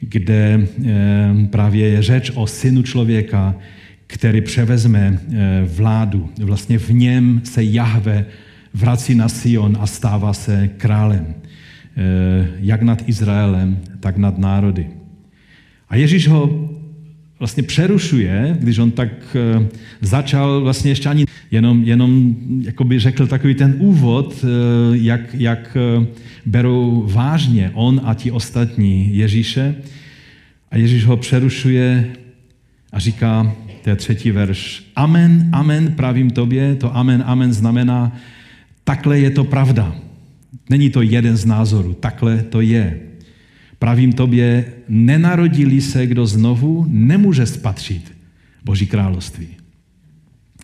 kde 0.00 0.66
eh, 0.84 1.46
právě 1.50 1.88
je 1.88 2.02
řeč 2.02 2.32
o 2.34 2.46
synu 2.46 2.82
člověka, 2.82 3.54
který 4.06 4.40
převezme 4.40 5.20
vládu. 5.76 6.30
Vlastně 6.42 6.78
v 6.78 6.90
něm 6.90 7.40
se 7.44 7.64
Jahve 7.64 8.24
vrací 8.74 9.14
na 9.14 9.28
Sion 9.28 9.76
a 9.80 9.86
stává 9.86 10.32
se 10.32 10.70
králem. 10.76 11.34
Jak 12.60 12.82
nad 12.82 13.08
Izraelem, 13.08 13.78
tak 14.00 14.16
nad 14.16 14.38
národy. 14.38 14.86
A 15.88 15.96
Ježíš 15.96 16.28
ho 16.28 16.70
vlastně 17.40 17.62
přerušuje, 17.62 18.56
když 18.60 18.78
on 18.78 18.90
tak 18.90 19.08
eh, 19.34 19.66
začal 20.00 20.60
vlastně 20.60 20.90
ještě 20.90 21.08
ani 21.08 21.24
jenom, 21.50 21.84
jenom 21.84 22.36
by 22.84 22.98
řekl 22.98 23.26
takový 23.26 23.54
ten 23.54 23.74
úvod, 23.78 24.44
eh, 24.44 24.46
jak, 24.92 25.34
jak 25.34 25.76
eh, 25.76 26.06
berou 26.46 27.06
vážně 27.08 27.70
on 27.74 28.00
a 28.04 28.14
ti 28.14 28.30
ostatní 28.30 29.16
Ježíše. 29.16 29.74
A 30.70 30.76
Ježíš 30.76 31.04
ho 31.04 31.16
přerušuje 31.16 32.10
a 32.92 32.98
říká, 32.98 33.52
to 33.84 33.90
je 33.90 33.96
třetí 33.96 34.30
verš, 34.30 34.84
amen, 34.96 35.48
amen, 35.52 35.92
pravím 35.92 36.30
tobě, 36.30 36.74
to 36.74 36.96
amen, 36.96 37.22
amen 37.26 37.52
znamená, 37.52 38.16
takhle 38.84 39.18
je 39.18 39.30
to 39.30 39.44
pravda. 39.44 39.96
Není 40.70 40.90
to 40.90 41.02
jeden 41.02 41.36
z 41.36 41.44
názorů, 41.44 41.94
takhle 41.94 42.42
to 42.42 42.60
je. 42.60 43.09
Pravím 43.80 44.12
tobě, 44.12 44.72
nenarodili 44.88 45.80
se, 45.80 46.06
kdo 46.06 46.26
znovu 46.26 46.86
nemůže 46.88 47.46
spatřit 47.46 48.12
Boží 48.64 48.86
království. 48.86 49.48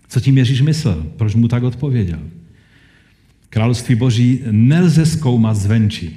Co 0.08 0.20
tím 0.20 0.38
Ježíš 0.38 0.60
myslel? 0.60 1.06
Proč 1.16 1.34
mu 1.34 1.48
tak 1.48 1.62
odpověděl? 1.62 2.18
Království 3.48 3.94
Boží 3.94 4.40
nelze 4.50 5.06
zkoumat 5.06 5.56
zvenčí. 5.56 6.16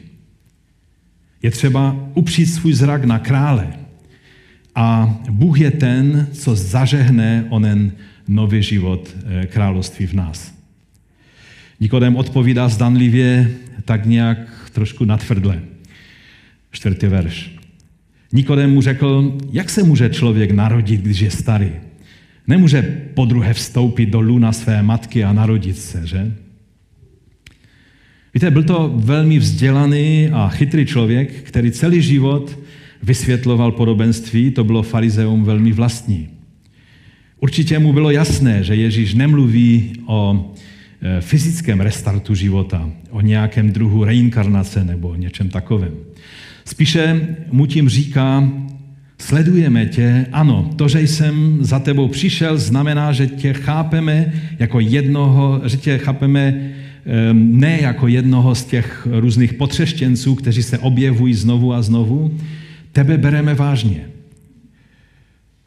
Je 1.43 1.51
třeba 1.51 2.09
upřít 2.13 2.45
svůj 2.45 2.73
zrak 2.73 3.05
na 3.05 3.19
krále. 3.19 3.73
A 4.75 5.17
Bůh 5.29 5.59
je 5.59 5.71
ten, 5.71 6.27
co 6.33 6.55
zažehne 6.55 7.45
onen 7.49 7.91
nový 8.27 8.63
život 8.63 9.15
eh, 9.25 9.45
království 9.45 10.07
v 10.07 10.13
nás. 10.13 10.53
Nikodem 11.79 12.15
odpovídá 12.15 12.69
zdanlivě 12.69 13.51
tak 13.85 14.05
nějak 14.05 14.69
trošku 14.73 15.05
natvrdle. 15.05 15.78
Čtvrtý 16.71 17.07
verš. 17.07 17.55
Nikodem 18.33 18.71
mu 18.71 18.81
řekl, 18.81 19.37
jak 19.51 19.69
se 19.69 19.83
může 19.83 20.09
člověk 20.09 20.51
narodit, 20.51 21.01
když 21.01 21.19
je 21.19 21.31
starý? 21.31 21.71
Nemůže 22.47 22.81
po 23.13 23.25
druhé 23.25 23.53
vstoupit 23.53 24.05
do 24.05 24.21
luna 24.21 24.51
své 24.51 24.83
matky 24.83 25.23
a 25.23 25.33
narodit 25.33 25.77
se, 25.77 26.07
že? 26.07 26.33
Víte, 28.33 28.51
byl 28.51 28.63
to 28.63 28.93
velmi 28.95 29.39
vzdělaný 29.39 30.29
a 30.33 30.49
chytrý 30.49 30.85
člověk, 30.85 31.43
který 31.43 31.71
celý 31.71 32.01
život 32.01 32.59
vysvětloval 33.03 33.71
podobenství, 33.71 34.51
to 34.51 34.63
bylo 34.63 34.83
farizeum 34.83 35.43
velmi 35.43 35.71
vlastní. 35.71 36.29
Určitě 37.39 37.79
mu 37.79 37.93
bylo 37.93 38.11
jasné, 38.11 38.63
že 38.63 38.75
Ježíš 38.75 39.13
nemluví 39.13 39.93
o 40.05 40.53
e, 41.01 41.21
fyzickém 41.21 41.81
restartu 41.81 42.35
života, 42.35 42.89
o 43.09 43.21
nějakém 43.21 43.71
druhu 43.71 44.03
reinkarnace 44.03 44.83
nebo 44.83 45.15
něčem 45.15 45.49
takovém. 45.49 45.93
Spíše 46.69 47.27
mu 47.51 47.65
tím 47.65 47.89
říká, 47.89 48.49
sledujeme 49.17 49.85
tě, 49.85 50.25
ano, 50.31 50.69
to, 50.75 50.87
že 50.87 51.01
jsem 51.01 51.57
za 51.61 51.79
tebou 51.79 52.07
přišel, 52.07 52.57
znamená, 52.57 53.11
že 53.11 53.27
tě 53.27 53.53
chápeme 53.53 54.33
jako 54.59 54.79
jednoho, 54.79 55.61
že 55.65 55.77
tě 55.77 55.97
chápeme 55.97 56.71
ne 57.33 57.79
jako 57.81 58.07
jednoho 58.07 58.55
z 58.55 58.65
těch 58.65 59.07
různých 59.11 59.53
potřeštěnců, 59.53 60.35
kteří 60.35 60.63
se 60.63 60.77
objevují 60.77 61.33
znovu 61.33 61.73
a 61.73 61.81
znovu. 61.81 62.37
Tebe 62.91 63.17
bereme 63.17 63.53
vážně. 63.53 64.05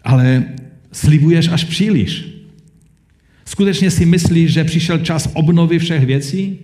Ale 0.05 0.45
slibuješ 0.93 1.49
až 1.49 1.65
příliš. 1.65 2.29
Skutečně 3.45 3.91
si 3.91 4.07
myslíš, 4.07 4.53
že 4.53 4.65
přišel 4.65 4.99
čas 4.99 5.29
obnovy 5.35 5.79
všech 5.79 6.07
věcí? 6.07 6.59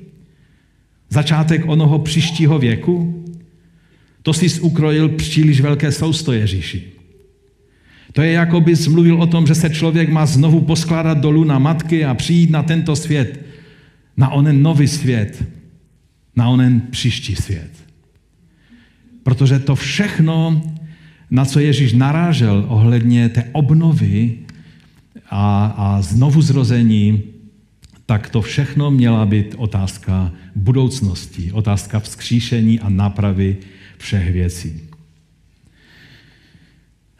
Začátek 1.10 1.62
onoho 1.66 1.98
příštího 1.98 2.58
věku? 2.58 3.17
To 4.28 4.32
jsi 4.32 4.60
ukrojil 4.60 5.08
příliš 5.08 5.60
velké 5.60 5.92
sousto 5.92 6.32
Ježíši. 6.32 6.84
To 8.12 8.22
je 8.22 8.32
jako 8.32 8.60
bys 8.60 8.86
mluvil 8.86 9.22
o 9.22 9.26
tom, 9.26 9.46
že 9.46 9.54
se 9.54 9.70
člověk 9.70 10.08
má 10.08 10.26
znovu 10.26 10.60
poskládat 10.60 11.18
dolů 11.18 11.44
na 11.44 11.58
matky 11.58 12.04
a 12.04 12.14
přijít 12.14 12.50
na 12.50 12.62
tento 12.62 12.96
svět, 12.96 13.40
na 14.16 14.28
onen 14.28 14.62
nový 14.62 14.88
svět, 14.88 15.44
na 16.36 16.48
onen 16.48 16.82
příští 16.90 17.36
svět. 17.36 17.70
Protože 19.22 19.58
to 19.58 19.74
všechno, 19.74 20.62
na 21.30 21.44
co 21.44 21.60
Ježíš 21.60 21.92
narážel 21.92 22.64
ohledně 22.68 23.28
té 23.28 23.44
obnovy 23.52 24.38
a, 25.30 25.66
a 25.76 26.02
znovu 26.02 26.42
zrození, 26.42 27.22
tak 28.06 28.30
to 28.30 28.42
všechno 28.42 28.90
měla 28.90 29.26
být 29.26 29.54
otázka 29.58 30.32
budoucnosti, 30.56 31.52
otázka 31.52 32.00
vzkříšení 32.00 32.80
a 32.80 32.88
nápravy 32.88 33.56
všech 33.98 34.32
věcí. 34.32 34.80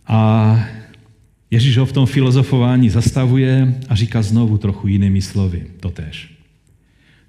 A 0.07 0.65
Ježíš 1.51 1.79
ho 1.79 1.87
v 1.87 1.93
tom 1.93 2.07
filozofování 2.07 2.91
zastavuje 2.91 3.75
a 3.89 3.95
říká 3.95 4.23
znovu 4.23 4.59
trochu 4.59 4.89
jinými 4.89 5.23
slovy, 5.23 5.67
totéž. 5.81 6.35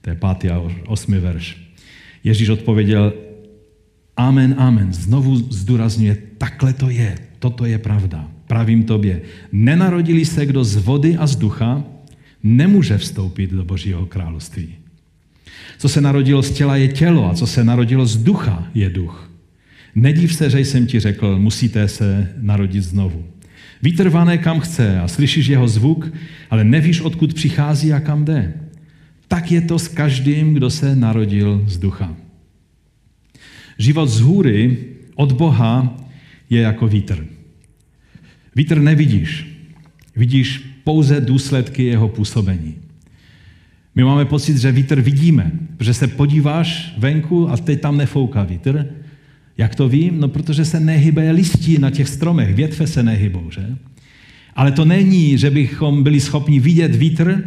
To 0.02 0.10
je 0.10 0.16
pátý 0.16 0.50
a 0.50 0.62
osmý 0.88 1.18
verš. 1.18 1.58
Ježíš 2.24 2.50
odpověděl, 2.50 3.14
amen, 4.18 4.56
amen. 4.58 4.94
Znovu 4.94 5.36
zdůrazňuje, 5.36 6.18
takhle 6.38 6.74
to 6.74 6.90
je, 6.90 7.16
toto 7.40 7.66
je 7.66 7.78
pravda. 7.78 8.28
Pravím 8.48 8.84
tobě, 8.84 9.22
nenarodili 9.52 10.26
se 10.26 10.46
kdo 10.46 10.64
z 10.64 10.76
vody 10.76 11.18
a 11.18 11.28
z 11.28 11.36
ducha, 11.36 11.84
nemůže 12.44 12.98
vstoupit 12.98 13.52
do 13.52 13.66
Božího 13.66 14.06
království. 14.06 14.76
Co 15.78 15.90
se 15.90 16.02
narodilo 16.02 16.44
z 16.44 16.52
těla 16.52 16.76
je 16.76 16.88
tělo 16.88 17.32
a 17.32 17.34
co 17.34 17.48
se 17.48 17.64
narodilo 17.64 18.06
z 18.06 18.18
ducha 18.18 18.68
je 18.74 18.90
duch. 18.90 19.29
Nediv 19.96 20.34
se, 20.34 20.50
že 20.50 20.60
jsem 20.60 20.88
ti 20.88 21.00
řekl, 21.00 21.40
musíte 21.40 21.88
se 21.88 22.34
narodit 22.38 22.84
znovu. 22.84 23.26
Vítr 23.84 24.10
vane 24.10 24.38
kam 24.38 24.60
chce 24.60 25.00
a 25.00 25.08
slyšíš 25.08 25.48
jeho 25.48 25.68
zvuk, 25.68 26.14
ale 26.50 26.64
nevíš, 26.64 27.02
odkud 27.02 27.34
přichází 27.34 27.94
a 27.94 28.00
kam 28.00 28.26
jde. 28.26 28.54
Tak 29.28 29.52
je 29.52 29.62
to 29.62 29.80
s 29.80 29.88
každým, 29.88 30.54
kdo 30.54 30.70
se 30.70 30.96
narodil 30.96 31.64
z 31.68 31.78
ducha. 31.78 32.16
Život 33.78 34.08
z 34.08 34.20
hůry 34.20 34.78
od 35.16 35.32
Boha 35.32 35.98
je 36.50 36.62
jako 36.62 36.88
vítr. 36.88 37.26
Vítr 38.56 38.80
nevidíš. 38.80 39.46
Vidíš 40.16 40.58
pouze 40.84 41.22
důsledky 41.22 41.84
jeho 41.84 42.10
působení. 42.10 42.76
My 43.96 44.04
máme 44.04 44.26
pocit, 44.26 44.58
že 44.58 44.72
vítr 44.72 45.02
vidíme, 45.02 45.52
protože 45.78 45.94
se 45.94 46.08
podíváš 46.08 46.94
venku 46.98 47.50
a 47.50 47.58
teď 47.58 47.82
tam 47.82 47.98
nefouká 47.98 48.44
vítr, 48.44 48.86
jak 49.60 49.76
to 49.76 49.90
vím? 49.90 50.20
No, 50.20 50.28
protože 50.28 50.66
se 50.66 50.80
nehybe 50.80 51.32
listí 51.32 51.78
na 51.78 51.92
těch 51.92 52.10
stromech, 52.10 52.56
větve 52.56 52.88
se 52.88 53.04
nehybou, 53.04 53.52
že? 53.52 53.76
Ale 54.56 54.72
to 54.72 54.86
není, 54.86 55.38
že 55.38 55.52
bychom 55.52 56.04
byli 56.04 56.20
schopni 56.20 56.60
vidět 56.60 56.96
vítr, 56.96 57.44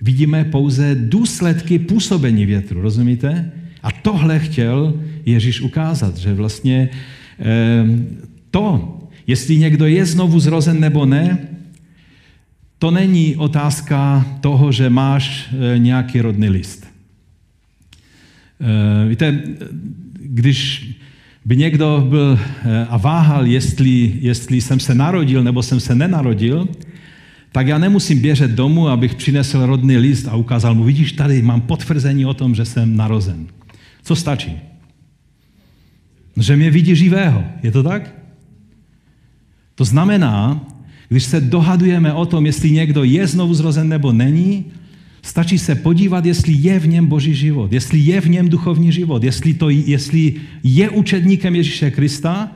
vidíme 0.00 0.44
pouze 0.44 0.94
důsledky 0.94 1.78
působení 1.78 2.46
větru, 2.46 2.80
rozumíte? 2.80 3.52
A 3.82 3.92
tohle 3.92 4.38
chtěl 4.38 5.00
Ježíš 5.26 5.60
ukázat, 5.60 6.16
že 6.16 6.34
vlastně 6.34 6.88
eh, 7.38 7.84
to, 8.50 8.98
jestli 9.26 9.56
někdo 9.56 9.86
je 9.86 10.06
znovu 10.06 10.40
zrozen 10.40 10.80
nebo 10.80 11.06
ne, 11.06 11.38
to 12.78 12.90
není 12.90 13.36
otázka 13.36 14.26
toho, 14.40 14.72
že 14.72 14.90
máš 14.90 15.48
eh, 15.52 15.78
nějaký 15.78 16.20
rodný 16.20 16.48
list. 16.48 16.86
Eh, 18.60 19.08
víte, 19.08 19.42
když 20.20 20.90
by 21.44 21.56
někdo 21.56 22.06
byl 22.08 22.38
eh, 22.38 22.86
a 22.90 22.96
váhal, 22.96 23.46
jestli, 23.46 24.12
jestli 24.20 24.60
jsem 24.60 24.80
se 24.80 24.94
narodil 24.94 25.44
nebo 25.44 25.62
jsem 25.62 25.80
se 25.80 25.94
nenarodil, 25.94 26.68
tak 27.52 27.66
já 27.66 27.78
nemusím 27.78 28.20
běžet 28.20 28.50
domů, 28.50 28.88
abych 28.88 29.14
přinesl 29.14 29.66
rodný 29.66 29.96
list 29.96 30.28
a 30.28 30.36
ukázal 30.36 30.74
mu, 30.74 30.84
vidíš, 30.84 31.12
tady 31.12 31.42
mám 31.42 31.60
potvrzení 31.60 32.26
o 32.26 32.34
tom, 32.34 32.54
že 32.54 32.64
jsem 32.64 32.96
narozen. 32.96 33.46
Co 34.02 34.16
stačí? 34.16 34.52
Že 36.36 36.56
mě 36.56 36.70
vidí 36.70 36.96
živého. 36.96 37.44
Je 37.62 37.72
to 37.72 37.82
tak? 37.82 38.14
To 39.74 39.84
znamená, 39.84 40.60
když 41.08 41.24
se 41.24 41.40
dohadujeme 41.40 42.12
o 42.12 42.26
tom, 42.26 42.46
jestli 42.46 42.70
někdo 42.70 43.04
je 43.04 43.26
znovu 43.26 43.54
zrozen 43.54 43.88
nebo 43.88 44.12
není, 44.12 44.64
Stačí 45.22 45.58
se 45.58 45.74
podívat, 45.74 46.24
jestli 46.24 46.52
je 46.52 46.78
v 46.78 46.88
něm 46.88 47.06
boží 47.06 47.34
život, 47.34 47.72
jestli 47.72 47.98
je 47.98 48.20
v 48.20 48.28
něm 48.28 48.48
duchovní 48.48 48.92
život, 48.92 49.24
jestli, 49.24 49.54
to, 49.54 49.70
jestli 49.70 50.34
je 50.62 50.90
učedníkem 50.90 51.54
Ježíše 51.54 51.90
Krista. 51.90 52.52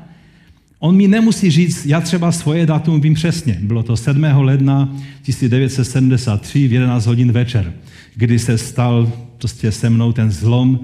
On 0.79 0.97
mi 0.97 1.09
nemusí 1.09 1.51
říct, 1.51 1.87
já 1.87 2.01
třeba 2.01 2.33
svoje 2.33 2.67
datum 2.67 3.01
vím 3.01 3.15
přesně. 3.15 3.59
Bylo 3.63 3.83
to 3.83 3.97
7. 3.97 4.25
ledna 4.25 4.97
1973 5.23 6.69
v 6.69 6.73
11 6.73 7.07
hodin 7.07 7.33
večer, 7.33 7.73
kdy 8.15 8.39
se 8.39 8.59
stal 8.59 9.13
prostě 9.39 9.73
se 9.73 9.91
mnou 9.91 10.13
ten 10.13 10.31
zlom, 10.31 10.81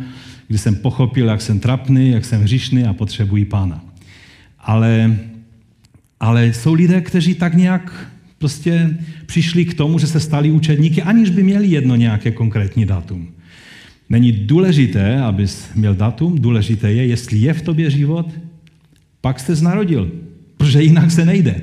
kdy 0.48 0.58
jsem 0.58 0.74
pochopil, 0.74 1.26
jak 1.26 1.40
jsem 1.40 1.60
trapný, 1.60 2.10
jak 2.10 2.24
jsem 2.24 2.42
hříšný 2.42 2.84
a 2.84 2.92
potřebuji 2.92 3.44
pána. 3.44 3.84
Ale, 4.58 5.18
ale 6.20 6.46
jsou 6.46 6.74
lidé, 6.74 7.00
kteří 7.00 7.34
tak 7.34 7.54
nějak 7.54 8.10
prostě 8.40 8.96
přišli 9.26 9.64
k 9.64 9.74
tomu, 9.74 9.98
že 9.98 10.06
se 10.06 10.20
stali 10.20 10.50
učedníky, 10.50 11.02
aniž 11.02 11.30
by 11.30 11.42
měli 11.42 11.68
jedno 11.68 11.96
nějaké 11.96 12.30
konkrétní 12.30 12.84
datum. 12.84 13.28
Není 14.08 14.32
důležité, 14.32 15.20
abys 15.20 15.68
měl 15.74 15.94
datum, 15.94 16.38
důležité 16.38 16.92
je, 16.92 17.06
jestli 17.06 17.38
je 17.38 17.52
v 17.54 17.62
tobě 17.62 17.90
život, 17.90 18.26
pak 19.20 19.40
jste 19.40 19.54
narodil, 19.60 20.10
protože 20.56 20.82
jinak 20.82 21.10
se 21.10 21.24
nejde. 21.24 21.62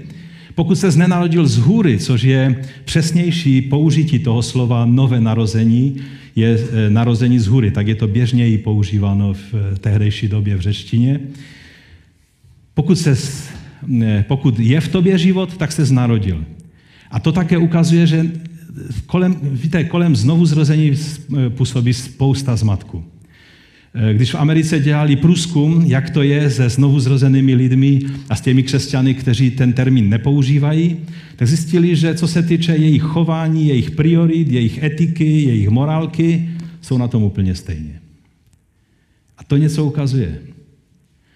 Pokud 0.55 0.75
se 0.75 0.97
nenarodil 0.97 1.47
z 1.47 1.57
hůry, 1.57 1.97
což 1.97 2.23
je 2.23 2.61
přesnější 2.85 3.61
použití 3.61 4.19
toho 4.19 4.41
slova 4.41 4.85
nové 4.85 5.19
narození, 5.19 5.95
je 6.35 6.59
eh, 6.59 6.89
narození 6.89 7.39
z 7.39 7.47
hůry, 7.47 7.71
tak 7.71 7.87
je 7.87 7.95
to 7.95 8.07
běžněji 8.07 8.57
používáno 8.57 9.33
v 9.33 9.53
eh, 9.53 9.79
tehdejší 9.79 10.27
době 10.27 10.55
v 10.55 10.61
řečtině. 10.61 11.19
Pokud, 12.73 12.97
se, 12.97 13.17
eh, 14.01 14.25
pokud 14.27 14.59
je 14.59 14.81
v 14.81 14.87
tobě 14.87 15.17
život, 15.17 15.57
tak 15.57 15.71
se 15.71 15.93
narodil. 15.93 16.45
A 17.11 17.19
to 17.19 17.31
také 17.31 17.57
ukazuje, 17.57 18.07
že 18.07 18.31
kolem, 19.05 19.39
víte, 19.41 19.83
kolem 19.83 20.15
znovu 20.15 20.45
zrození 20.45 20.91
působí 21.49 21.93
spousta 21.93 22.55
zmatku. 22.55 23.03
Eh, 23.93 24.13
když 24.13 24.31
v 24.31 24.35
Americe 24.35 24.79
dělali 24.79 25.15
průzkum, 25.15 25.83
jak 25.85 26.09
to 26.09 26.23
je 26.23 26.49
se 26.49 26.69
znovu 26.69 26.99
zrozenými 26.99 27.55
lidmi 27.55 27.99
a 28.29 28.35
s 28.35 28.41
těmi 28.41 28.63
křesťany, 28.63 29.13
kteří 29.13 29.51
ten 29.51 29.73
termín 29.73 30.09
nepoužívají, 30.09 30.97
tak 31.35 31.47
zjistili, 31.47 31.95
že 31.95 32.15
co 32.15 32.27
se 32.27 32.43
týče 32.43 32.75
jejich 32.75 33.01
chování, 33.01 33.67
jejich 33.67 33.91
priorit, 33.91 34.51
jejich 34.51 34.83
etiky, 34.83 35.43
jejich 35.43 35.69
morálky, 35.69 36.49
jsou 36.81 36.97
na 36.97 37.07
tom 37.07 37.23
úplně 37.23 37.55
stejně. 37.55 38.01
A 39.37 39.43
to 39.43 39.57
něco 39.57 39.85
ukazuje. 39.85 40.39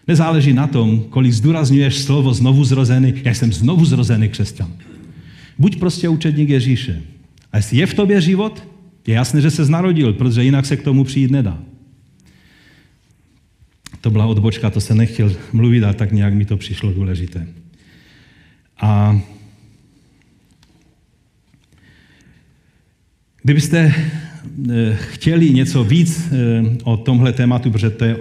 Nezáleží 0.07 0.53
na 0.53 0.67
tom, 0.67 0.99
kolik 1.09 1.33
zdůrazňuješ 1.33 1.97
slovo 1.97 2.33
znovu 2.33 2.63
zrozený, 2.63 3.13
já 3.23 3.33
jsem 3.33 3.53
znovu 3.53 3.85
zrozený 3.85 4.29
křesťan. 4.29 4.71
Buď 5.61 5.79
prostě 5.79 6.09
učedník 6.09 6.49
Ježíše. 6.49 7.01
A 7.51 7.57
jestli 7.57 7.77
je 7.77 7.85
v 7.85 7.93
tobě 7.93 8.21
život, 8.21 8.67
je 9.07 9.13
jasné, 9.13 9.41
že 9.41 9.51
se 9.51 9.69
narodil, 9.69 10.13
protože 10.13 10.43
jinak 10.43 10.65
se 10.65 10.77
k 10.77 10.83
tomu 10.83 11.03
přijít 11.03 11.31
nedá. 11.31 11.61
To 14.01 14.09
byla 14.09 14.25
odbočka, 14.25 14.69
to 14.69 14.81
se 14.81 14.95
nechtěl 14.95 15.35
mluvit, 15.53 15.83
ale 15.83 15.93
tak 15.93 16.11
nějak 16.11 16.33
mi 16.33 16.45
to 16.45 16.57
přišlo 16.57 16.93
důležité. 16.93 17.47
A 18.81 19.21
kdybyste 23.43 23.93
eh, 23.93 24.97
chtěli 25.13 25.49
něco 25.49 25.83
víc 25.83 26.25
eh, 26.31 26.63
o 26.83 26.97
tomhle 26.97 27.33
tématu, 27.33 27.71
protože 27.71 27.89
to 27.89 28.05
je, 28.05 28.17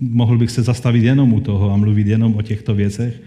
mohl 0.00 0.38
bych 0.38 0.50
se 0.50 0.62
zastavit 0.62 1.02
jenom 1.02 1.32
u 1.32 1.40
toho 1.40 1.72
a 1.72 1.76
mluvit 1.76 2.06
jenom 2.06 2.34
o 2.36 2.42
těchto 2.42 2.74
věcech, 2.74 3.20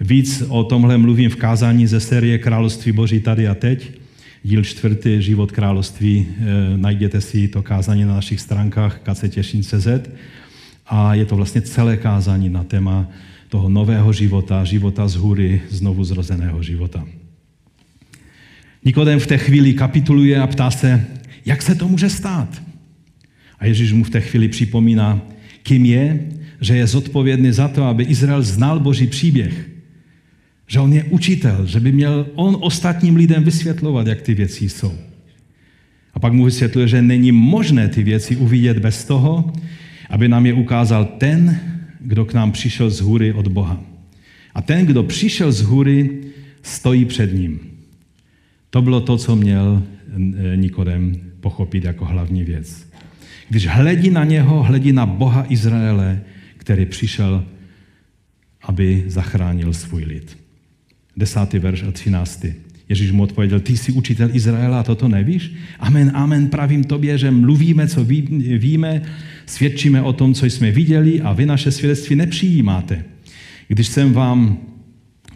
Víc 0.00 0.42
o 0.48 0.64
tomhle 0.64 0.98
mluvím 0.98 1.30
v 1.30 1.36
kázání 1.36 1.86
ze 1.86 2.00
série 2.00 2.38
Království 2.38 2.92
Boží 2.92 3.20
tady 3.20 3.48
a 3.48 3.54
teď. 3.54 4.00
Díl 4.42 4.64
čtvrtý, 4.64 5.22
Život 5.22 5.52
království. 5.52 6.26
E, 6.26 6.76
najděte 6.76 7.20
si 7.20 7.48
to 7.48 7.62
kázání 7.62 8.04
na 8.04 8.14
našich 8.14 8.40
stránkách 8.40 9.00
kcetěšin.cz 9.02 9.88
a 10.86 11.14
je 11.14 11.24
to 11.24 11.36
vlastně 11.36 11.62
celé 11.62 11.96
kázání 11.96 12.48
na 12.48 12.64
téma 12.64 13.08
toho 13.48 13.68
nového 13.68 14.12
života, 14.12 14.64
života 14.64 15.08
z 15.08 15.14
hůry, 15.14 15.60
znovu 15.68 16.04
zrozeného 16.04 16.62
života. 16.62 17.04
Nikodem 18.84 19.20
v 19.20 19.26
té 19.26 19.38
chvíli 19.38 19.74
kapituluje 19.74 20.40
a 20.40 20.46
ptá 20.46 20.70
se, 20.70 21.06
jak 21.46 21.62
se 21.62 21.74
to 21.74 21.88
může 21.88 22.10
stát? 22.10 22.62
A 23.58 23.66
Ježíš 23.66 23.92
mu 23.92 24.04
v 24.04 24.10
té 24.10 24.20
chvíli 24.20 24.48
připomíná, 24.48 25.20
kým 25.62 25.84
je, 25.84 26.28
že 26.60 26.76
je 26.76 26.86
zodpovědný 26.86 27.52
za 27.52 27.68
to, 27.68 27.84
aby 27.84 28.04
Izrael 28.04 28.42
znal 28.42 28.80
Boží 28.80 29.06
příběh. 29.06 29.70
Že 30.70 30.80
on 30.80 30.92
je 30.92 31.04
učitel, 31.04 31.66
že 31.66 31.80
by 31.80 31.92
měl 31.92 32.26
on 32.34 32.56
ostatním 32.60 33.16
lidem 33.16 33.44
vysvětlovat, 33.44 34.06
jak 34.06 34.22
ty 34.22 34.34
věci 34.34 34.68
jsou. 34.68 34.94
A 36.14 36.18
pak 36.20 36.32
mu 36.32 36.44
vysvětluje, 36.44 36.88
že 36.88 37.02
není 37.02 37.32
možné 37.32 37.88
ty 37.88 38.02
věci 38.02 38.36
uvidět 38.36 38.78
bez 38.78 39.04
toho, 39.04 39.52
aby 40.10 40.28
nám 40.28 40.46
je 40.46 40.54
ukázal 40.54 41.04
ten, 41.04 41.60
kdo 42.00 42.24
k 42.24 42.34
nám 42.34 42.52
přišel 42.52 42.90
z 42.90 43.00
hůry 43.00 43.32
od 43.32 43.48
Boha. 43.48 43.82
A 44.54 44.62
ten, 44.62 44.86
kdo 44.86 45.02
přišel 45.02 45.52
z 45.52 45.62
hůry, 45.62 46.10
stojí 46.62 47.04
před 47.04 47.34
ním. 47.34 47.60
To 48.70 48.82
bylo 48.82 49.00
to, 49.00 49.18
co 49.18 49.36
měl 49.36 49.82
eh, 49.82 50.56
Nikodem 50.56 51.20
pochopit 51.40 51.84
jako 51.84 52.04
hlavní 52.04 52.44
věc. 52.44 52.86
Když 53.48 53.66
hledí 53.66 54.10
na 54.10 54.24
něho, 54.24 54.62
hledí 54.62 54.92
na 54.92 55.06
Boha 55.06 55.46
Izraele, 55.48 56.20
který 56.56 56.86
přišel, 56.86 57.44
aby 58.62 59.04
zachránil 59.06 59.74
svůj 59.74 60.04
lid. 60.04 60.39
Desátý 61.20 61.58
verš 61.58 61.82
a 61.82 61.92
třináctý. 61.92 62.52
Ježíš 62.88 63.12
mu 63.12 63.22
odpověděl, 63.22 63.60
ty 63.60 63.76
jsi 63.76 63.92
učitel 63.92 64.30
Izraela 64.32 64.80
a 64.80 64.82
toto 64.82 65.08
nevíš? 65.08 65.52
Amen, 65.78 66.10
amen, 66.14 66.48
pravím 66.48 66.84
tobě, 66.84 67.18
že 67.18 67.30
mluvíme, 67.30 67.88
co 67.88 68.04
ví, 68.04 68.22
víme, 68.58 69.02
svědčíme 69.46 70.02
o 70.02 70.12
tom, 70.12 70.34
co 70.34 70.46
jsme 70.46 70.70
viděli 70.70 71.20
a 71.20 71.32
vy 71.32 71.46
naše 71.46 71.70
svědectví 71.70 72.16
nepřijímáte. 72.16 73.04
Když 73.68 73.86
jsem 73.86 74.12
vám 74.12 74.58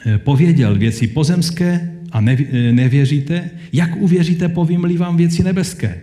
eh, 0.07 0.18
pověděl 0.18 0.78
věci 0.78 1.07
pozemské 1.07 1.93
a 2.12 2.22
eh, 2.30 2.72
nevěříte, 2.72 3.51
jak 3.72 3.97
uvěříte, 3.97 4.49
povím-li 4.49 4.97
vám 4.97 5.16
věci 5.16 5.43
nebeské? 5.43 6.01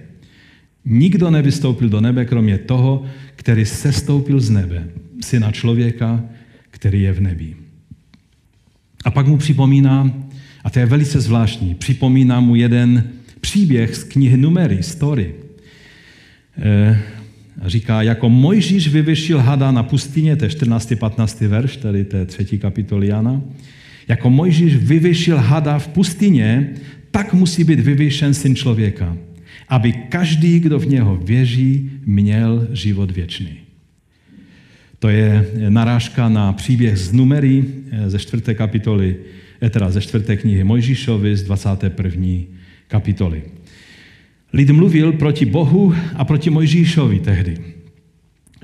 Nikdo 0.86 1.32
nevystoupil 1.32 1.89
do 1.89 2.01
nebe, 2.01 2.25
kromě 2.25 2.57
toho, 2.57 3.03
který 3.36 3.65
sestoupil 3.65 4.39
z 4.39 4.49
nebe, 4.49 4.88
syna 5.21 5.51
člověka, 5.51 6.23
který 6.69 7.01
je 7.01 7.13
v 7.13 7.21
nebi. 7.21 7.55
A 9.04 9.12
pak 9.12 9.28
mu 9.28 9.38
připomíná, 9.38 10.14
a 10.64 10.70
to 10.70 10.80
je 10.80 10.86
velice 10.86 11.22
zvláštní, 11.22 11.76
připomíná 11.76 12.39
mu 12.39 12.56
jeden 12.56 13.04
příběh 13.41 13.95
z 13.95 14.04
knihy 14.04 14.38
Numery, 14.38 14.84
Story. 14.84 15.36
E, 16.62 16.99
říká, 17.66 18.02
jako 18.02 18.30
Mojžíš 18.30 18.88
vyvyšil 18.88 19.39
hada 19.39 19.72
na 19.72 19.84
pustině, 19.84 20.36
to 20.36 20.45
je 20.45 20.49
14. 20.49 20.93
15. 20.99 21.41
verš, 21.41 21.78
tedy 21.78 22.06
té 22.06 22.26
třetí 22.26 22.58
kapitoly 22.58 23.08
Jana, 23.08 23.41
jako 24.08 24.30
Mojžíš 24.30 24.76
vyvyšil 24.76 25.38
hada 25.38 25.80
v 25.80 25.88
pustině, 25.88 26.70
tak 27.12 27.34
musí 27.34 27.64
být 27.64 27.80
vyvyšen 27.80 28.34
syn 28.34 28.56
člověka, 28.56 29.18
aby 29.70 29.93
každý, 29.93 30.60
kdo 30.60 30.80
v 30.80 30.88
něho 30.88 31.16
věří, 31.16 31.91
měl 32.06 32.68
život 32.72 33.12
věčný. 33.12 33.61
To 35.02 35.10
je 35.10 35.49
narážka 35.70 36.30
na 36.30 36.54
příběh 36.54 36.97
z 36.97 37.14
Numery 37.14 37.66
eh, 37.91 38.10
ze 38.10 38.20
čtvrté 38.20 38.54
kapitoly, 38.54 39.16
eh, 39.62 39.70
teda 39.70 39.91
ze 39.91 40.02
čtvrté 40.02 40.38
knihy 40.38 40.64
Mojžíšovi 40.64 41.38
z 41.38 41.43
21. 41.43 42.45
kapitoly. 42.88 43.43
Lid 44.54 44.70
mluvil 44.70 45.12
proti 45.12 45.45
Bohu 45.45 45.95
a 46.16 46.26
proti 46.26 46.49
Mojžíšovi 46.49 47.20
tehdy. 47.20 47.58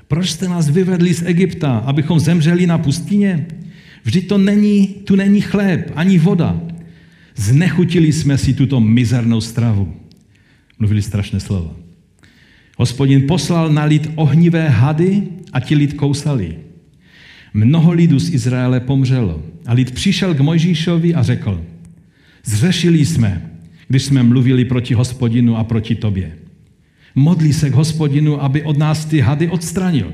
Proč 0.07 0.29
jste 0.29 0.47
nás 0.47 0.69
vyvedli 0.69 1.13
z 1.13 1.23
Egypta, 1.25 1.77
abychom 1.77 2.19
zemřeli 2.19 2.67
na 2.67 2.77
pustině? 2.77 3.47
Vždyť 4.03 4.27
to 4.27 4.37
není, 4.37 4.87
tu 4.87 5.15
není 5.15 5.41
chléb, 5.41 5.91
ani 5.95 6.19
voda. 6.19 6.61
Znechutili 7.35 8.13
jsme 8.13 8.37
si 8.37 8.53
tuto 8.53 8.79
mizernou 8.79 9.41
stravu. 9.41 9.93
Mluvili 10.79 11.01
strašné 11.01 11.39
slova. 11.39 11.86
Hospodin 12.77 13.27
poslal 13.27 13.69
na 13.73 13.83
lid 13.83 14.11
ohnivé 14.15 14.69
hady 14.69 15.23
a 15.53 15.59
ti 15.59 15.75
lid 15.75 15.93
kousali. 15.93 16.57
Mnoho 17.53 17.91
lidů 17.91 18.19
z 18.19 18.33
Izraele 18.33 18.79
pomřelo. 18.79 19.43
A 19.65 19.73
lid 19.73 19.91
přišel 19.91 20.33
k 20.33 20.39
Mojžíšovi 20.39 21.13
a 21.13 21.23
řekl, 21.23 21.61
zřešili 22.45 23.05
jsme, 23.05 23.51
když 23.87 24.03
jsme 24.03 24.23
mluvili 24.23 24.65
proti 24.65 24.93
hospodinu 24.93 25.57
a 25.57 25.63
proti 25.63 25.95
tobě. 25.95 26.37
Modlí 27.15 27.53
se 27.53 27.69
k 27.69 27.73
hospodinu, 27.73 28.43
aby 28.43 28.63
od 28.63 28.77
nás 28.77 29.05
ty 29.05 29.19
hady 29.19 29.49
odstranil. 29.49 30.13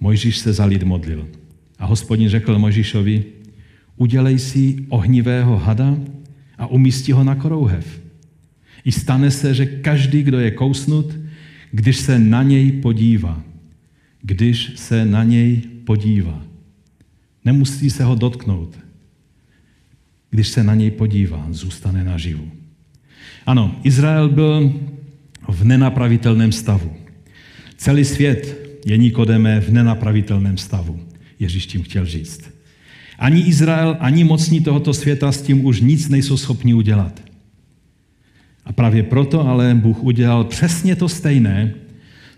Mojžíš 0.00 0.38
se 0.38 0.52
za 0.52 0.64
lid 0.64 0.82
modlil. 0.82 1.28
A 1.78 1.86
hospodin 1.86 2.28
řekl 2.28 2.58
Mojžíšovi, 2.58 3.24
udělej 3.96 4.38
si 4.38 4.76
ohnivého 4.88 5.56
hada 5.56 5.96
a 6.58 6.66
umísti 6.66 7.12
ho 7.12 7.24
na 7.24 7.34
korouhev. 7.34 8.05
I 8.86 8.92
stane 8.92 9.30
se, 9.30 9.54
že 9.54 9.66
každý, 9.66 10.22
kdo 10.22 10.40
je 10.40 10.50
kousnut, 10.50 11.18
když 11.70 11.96
se 11.96 12.18
na 12.18 12.42
něj 12.42 12.72
podívá, 12.72 13.42
když 14.22 14.72
se 14.76 15.04
na 15.04 15.24
něj 15.24 15.62
podívá. 15.84 16.42
Nemusí 17.44 17.90
se 17.90 18.04
ho 18.04 18.14
dotknout. 18.14 18.78
Když 20.30 20.48
se 20.48 20.64
na 20.64 20.74
něj 20.74 20.90
podívá, 20.90 21.46
zůstane 21.50 22.04
naživu. 22.04 22.50
Ano, 23.46 23.76
Izrael 23.84 24.28
byl 24.28 24.72
v 25.48 25.64
nenapravitelném 25.64 26.52
stavu. 26.52 26.92
Celý 27.76 28.04
svět 28.04 28.58
je 28.86 28.96
Nikodeme 28.96 29.60
v 29.60 29.72
nenapravitelném 29.72 30.58
stavu. 30.58 31.00
Ježíš 31.38 31.66
tím 31.66 31.82
chtěl 31.82 32.06
říct. 32.06 32.50
Ani 33.18 33.40
Izrael, 33.40 33.96
ani 34.00 34.24
mocní 34.24 34.60
tohoto 34.60 34.94
světa 34.94 35.32
s 35.32 35.42
tím 35.42 35.64
už 35.64 35.80
nic 35.80 36.08
nejsou 36.08 36.36
schopni 36.36 36.74
udělat. 36.74 37.25
A 38.66 38.72
právě 38.72 39.02
proto 39.02 39.48
ale 39.48 39.74
Bůh 39.74 40.02
udělal 40.02 40.44
přesně 40.44 40.96
to 40.96 41.08
stejné, 41.08 41.74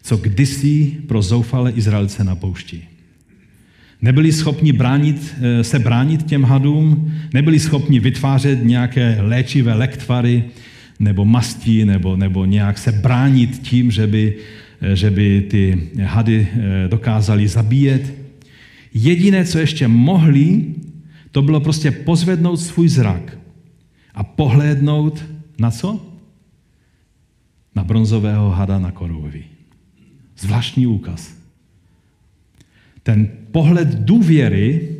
co 0.02 0.16
kdysi 0.16 0.96
pro 1.06 1.22
zoufalé 1.22 1.70
Izraelce 1.70 2.24
na 2.24 2.34
poušti. 2.34 2.82
Nebyli 4.02 4.32
schopni 4.32 4.72
bránit, 4.72 5.34
eh, 5.40 5.64
se 5.64 5.78
bránit 5.78 6.22
těm 6.22 6.44
hadům, 6.44 7.12
nebyli 7.34 7.58
schopni 7.58 8.00
vytvářet 8.00 8.64
nějaké 8.64 9.16
léčivé 9.20 9.74
lektvary 9.74 10.44
nebo 11.00 11.24
masti, 11.24 11.84
nebo, 11.84 12.16
nebo 12.16 12.44
nějak 12.44 12.78
se 12.78 12.92
bránit 12.92 13.58
tím, 13.58 13.90
že 13.90 14.06
by, 14.06 14.34
eh, 14.80 14.96
že 14.96 15.10
by 15.10 15.46
ty 15.50 15.88
hady 16.02 16.48
eh, 16.50 16.88
dokázali 16.88 17.48
zabíjet. 17.48 18.14
Jediné, 18.94 19.44
co 19.44 19.58
ještě 19.58 19.88
mohli, 19.88 20.64
to 21.32 21.42
bylo 21.42 21.60
prostě 21.60 21.90
pozvednout 21.90 22.60
svůj 22.60 22.88
zrak 22.88 23.38
a 24.14 24.24
pohlédnout 24.24 25.24
na 25.58 25.70
co? 25.70 26.07
Na 27.78 27.84
bronzového 27.84 28.50
hada 28.50 28.78
na 28.78 28.90
korouvi. 28.90 29.44
Zvláštní 30.38 30.86
úkaz. 30.86 31.30
Ten 33.02 33.30
pohled 33.52 33.88
důvěry, 33.88 34.96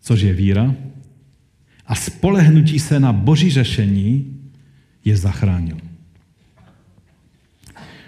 což 0.00 0.20
je 0.20 0.32
víra, 0.32 0.74
a 1.86 1.94
spolehnutí 1.94 2.78
se 2.78 3.00
na 3.00 3.12
boží 3.12 3.50
řešení 3.50 4.40
je 5.04 5.16
zachránil. 5.16 5.76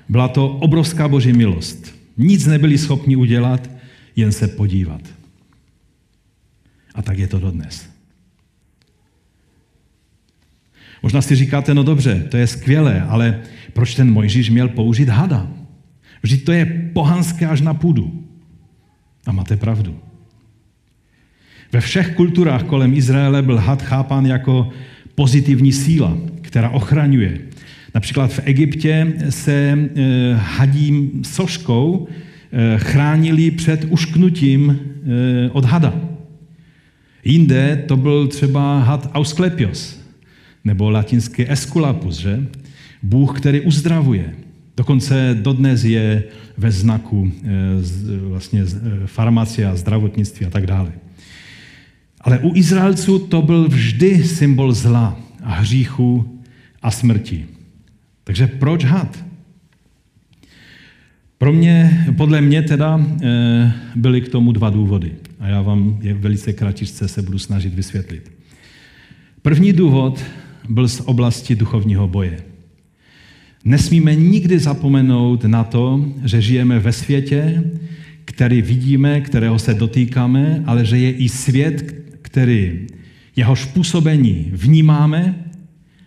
Byla 0.09 0.29
to 0.29 0.49
obrovská 0.49 1.09
boží 1.09 1.33
milost. 1.33 1.95
Nic 2.17 2.47
nebyli 2.47 2.79
schopni 2.79 3.17
udělat, 3.17 3.71
jen 4.17 4.33
se 4.33 4.49
podívat. 4.49 5.01
A 6.95 7.03
tak 7.03 7.19
je 7.19 7.29
to 7.29 7.39
dodnes. 7.39 7.92
Možná 11.03 11.23
si 11.23 11.37
říkáte, 11.37 11.75
no 11.75 11.83
dobře, 11.83 12.27
to 12.31 12.37
je 12.37 12.47
skvělé, 12.47 13.03
ale 13.09 13.41
proč 13.73 13.95
ten 13.95 14.11
Mojžíš 14.11 14.51
měl 14.51 14.69
použít 14.69 15.09
hada? 15.09 15.49
Vždyť 16.23 16.45
to 16.45 16.53
je 16.53 16.91
pohanské 16.93 17.47
až 17.47 17.61
na 17.61 17.75
půdu. 17.75 18.25
A 19.27 19.33
máte 19.33 19.57
pravdu. 19.57 19.97
Ve 21.73 21.81
všech 21.81 22.15
kulturách 22.15 22.63
kolem 22.63 22.95
Izraele 22.95 23.43
byl 23.43 23.59
had 23.59 23.83
chápán 23.83 24.27
jako 24.27 24.71
pozitivní 25.15 25.73
síla, 25.73 26.19
která 26.41 26.71
ochraňuje. 26.71 27.41
Například 27.95 28.33
v 28.33 28.41
Egyptě 28.45 29.13
se 29.31 29.79
eh, 29.79 30.35
hadím 30.35 31.23
soškou 31.25 32.09
eh, 32.09 32.79
chránili 32.79 33.51
před 33.51 33.87
ušknutím 33.89 34.79
eh, 34.79 35.51
od 35.51 35.65
hada. 35.65 35.95
Jinde 37.25 37.85
to 37.89 37.97
byl 37.97 38.27
třeba 38.27 38.83
had 38.83 39.11
Ausklepios, 39.15 40.02
nebo 40.65 40.91
latinský 40.91 41.51
Esculapus, 41.51 42.17
že? 42.19 42.47
Bůh, 43.03 43.41
který 43.41 43.61
uzdravuje. 43.61 44.35
Dokonce 44.77 45.39
dodnes 45.43 45.85
je 45.85 46.25
ve 46.57 46.71
znaku 46.71 47.33
vlastně 48.29 48.65
farmacie 49.07 49.69
a 49.69 49.77
zdravotnictví 49.77 50.47
a 50.47 50.51
tak 50.51 50.67
dále. 50.67 50.93
Ale 52.21 52.39
u 52.39 52.55
Izraelců 52.55 53.19
to 53.19 53.43
byl 53.43 53.69
vždy 53.69 54.25
symbol 54.25 54.73
zla 54.73 55.21
a 55.43 55.55
hříchu 55.55 56.41
a 56.83 56.91
smrti. 56.91 57.47
Takže 58.25 58.47
proč 58.47 58.85
had? 58.85 59.25
Pro 61.39 61.53
mě, 61.53 62.07
podle 62.17 62.41
mě 62.41 62.63
teda 62.63 63.07
eh, 63.23 63.73
byly 63.97 64.21
k 64.21 64.29
tomu 64.29 64.53
dva 64.53 64.71
důvody. 64.71 65.13
A 65.41 65.49
já 65.49 65.63
vám 65.63 65.99
je 66.03 66.15
velice 66.15 66.53
kratičce 66.53 67.09
se 67.09 67.23
budu 67.23 67.39
snažit 67.39 67.75
vysvětlit. 67.75 68.33
První 69.43 69.73
důvod 69.73 70.25
byl 70.69 70.89
z 70.89 71.01
oblasti 71.01 71.55
duchovního 71.57 72.09
boje. 72.09 72.39
Nesmíme 73.65 74.15
nikdy 74.15 74.59
zapomenout 74.59 75.45
na 75.45 75.65
to, 75.65 76.05
že 76.25 76.43
žijeme 76.43 76.79
ve 76.79 76.93
světě, 76.93 77.65
který 78.25 78.63
vidíme, 78.63 79.21
kterého 79.21 79.59
se 79.59 79.75
dotýkáme, 79.75 80.63
ale 80.67 80.85
že 80.85 80.99
je 80.99 81.13
i 81.13 81.29
svět, 81.29 81.95
který 82.23 82.87
jehož 83.37 83.65
působení 83.65 84.51
vnímáme, 84.53 85.45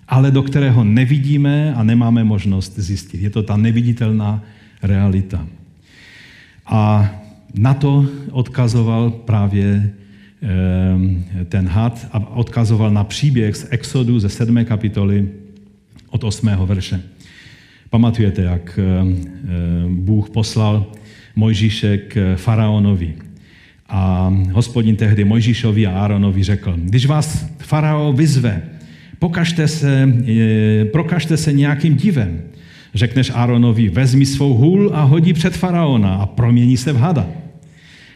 ale 0.07 0.31
do 0.31 0.43
kterého 0.43 0.83
nevidíme 0.83 1.73
a 1.73 1.83
nemáme 1.83 2.23
možnost 2.23 2.73
zjistit. 2.79 3.21
Je 3.21 3.29
to 3.29 3.43
ta 3.43 3.57
neviditelná 3.57 4.43
realita. 4.83 5.47
A 6.65 7.11
na 7.53 7.73
to 7.73 8.05
odkazoval 8.31 9.11
právě 9.11 9.93
ten 11.49 11.67
had 11.67 12.07
a 12.11 12.35
odkazoval 12.35 12.91
na 12.91 13.03
příběh 13.03 13.55
z 13.55 13.67
Exodu 13.69 14.19
ze 14.19 14.29
7. 14.29 14.65
kapitoly 14.65 15.29
od 16.09 16.23
8. 16.23 16.49
verše. 16.65 17.01
Pamatujete, 17.89 18.41
jak 18.41 18.79
eh, 18.79 19.05
Bůh 19.89 20.29
poslal 20.29 20.85
Mojžíše 21.35 21.97
k 21.97 22.35
faraonovi. 22.35 23.13
A 23.89 24.33
hospodin 24.51 24.95
tehdy 24.95 25.23
Mojžíšovi 25.23 25.87
a 25.87 25.99
Áronovi 25.99 26.43
řekl, 26.43 26.73
když 26.77 27.05
vás 27.05 27.45
farao 27.59 28.13
vyzve, 28.13 28.61
pokažte 29.19 29.67
se, 29.67 30.13
eh, 30.27 30.85
prokažte 30.85 31.37
se 31.37 31.53
nějakým 31.53 31.95
divem. 31.95 32.41
Řekneš 32.93 33.31
Áronovi, 33.35 33.89
vezmi 33.89 34.25
svou 34.25 34.53
hůl 34.53 34.91
a 34.93 35.03
hodí 35.03 35.33
před 35.33 35.57
faraona 35.57 36.15
a 36.15 36.25
promění 36.25 36.77
se 36.77 36.93
v 36.93 36.97
hada. 36.97 37.27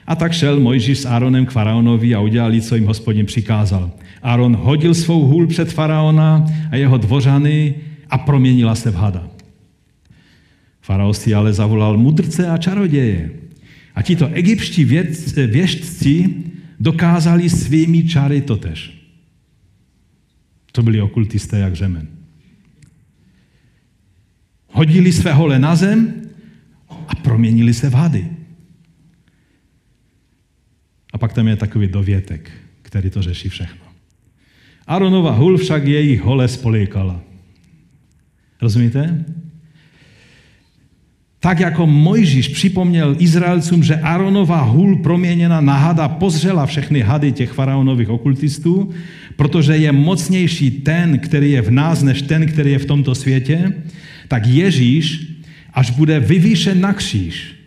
A 0.10 0.16
tak 0.16 0.34
šel 0.34 0.60
Mojžíš 0.60 1.00
s 1.00 1.06
Áronem 1.06 1.46
k 1.46 1.52
faraonovi 1.52 2.16
a 2.16 2.20
udělali, 2.20 2.62
co 2.62 2.76
jim 2.76 2.86
hospodin 2.86 3.26
přikázal. 3.26 3.92
Áron 4.22 4.56
hodil 4.56 4.94
svou 4.94 5.26
hůl 5.26 5.48
před 5.48 5.74
faraona 5.74 6.46
a 6.72 6.76
jeho 6.76 6.98
dvořany 6.98 7.76
a 8.10 8.18
proměnila 8.18 8.76
se 8.76 8.92
v 8.92 8.96
hada. 8.96 9.30
Farao 10.82 11.14
si 11.14 11.34
ale 11.34 11.54
zavolal 11.54 11.98
mudrce 11.98 12.50
a 12.50 12.58
čaroděje. 12.58 13.30
A 13.96 14.02
tito 14.02 14.30
egyptští 14.34 14.86
věštci 15.48 16.36
dokázali 16.80 17.50
svými 17.50 18.04
čary 18.04 18.42
totež. 18.42 18.98
To 20.72 20.84
byli 20.84 21.02
okultisté 21.02 21.60
jak 21.60 21.76
řemen. 21.76 22.08
Hodili 24.72 25.12
své 25.12 25.34
hole 25.34 25.60
na 25.60 25.76
zem 25.76 26.14
a 27.08 27.16
proměnili 27.16 27.74
se 27.74 27.90
v 27.90 27.94
hady. 27.94 28.39
Pak 31.20 31.34
tam 31.34 31.48
je 31.48 31.56
takový 31.56 31.88
dovětek, 31.88 32.52
který 32.82 33.10
to 33.10 33.22
řeší 33.22 33.50
všechno. 33.50 33.86
Aronova 34.88 35.32
hul 35.32 35.58
však 35.58 35.86
jejich 35.86 36.22
hole 36.22 36.48
spolékala. 36.48 37.22
Rozumíte? 38.62 39.26
Tak 41.40 41.60
jako 41.60 41.88
Mojžíš 41.88 42.48
připomněl 42.48 43.16
Izraelcům, 43.20 43.84
že 43.84 43.96
Aaronova 43.96 44.62
hůl 44.62 44.96
proměněna 44.96 45.62
na 45.62 45.78
hada 45.78 46.08
pozřela 46.08 46.66
všechny 46.66 47.02
hady 47.02 47.32
těch 47.32 47.52
faraonových 47.52 48.10
okultistů, 48.10 48.92
protože 49.36 49.78
je 49.78 49.92
mocnější 49.92 50.72
ten, 50.72 51.20
který 51.20 51.52
je 51.52 51.62
v 51.62 51.72
nás, 51.72 52.04
než 52.04 52.22
ten, 52.22 52.48
který 52.48 52.72
je 52.72 52.80
v 52.80 52.86
tomto 52.86 53.16
světě, 53.16 53.74
tak 54.28 54.48
Ježíš, 54.48 55.28
až 55.74 55.92
bude 55.92 56.20
vyvýšen 56.20 56.82
na 56.82 56.94
kříž, 56.94 57.59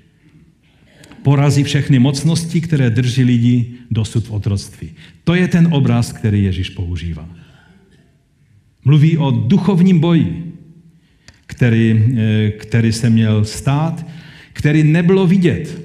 porazí 1.23 1.63
všechny 1.63 1.99
mocnosti, 1.99 2.61
které 2.61 2.91
drží 2.91 3.25
lidi 3.25 3.67
dosud 3.91 4.27
v 4.27 4.33
otroctví. 4.33 4.91
To 5.25 5.35
je 5.35 5.49
ten 5.49 5.69
obraz, 5.71 6.13
který 6.13 6.45
Ježíš 6.45 6.71
používá. 6.71 7.29
Mluví 8.85 9.19
o 9.19 9.31
duchovním 9.31 9.99
boji, 9.99 10.53
který, 11.47 12.15
eh, 12.17 12.51
který 12.51 12.93
se 12.93 13.11
měl 13.11 13.45
stát, 13.45 14.07
který 14.53 14.83
nebylo 14.83 15.27
vidět, 15.27 15.81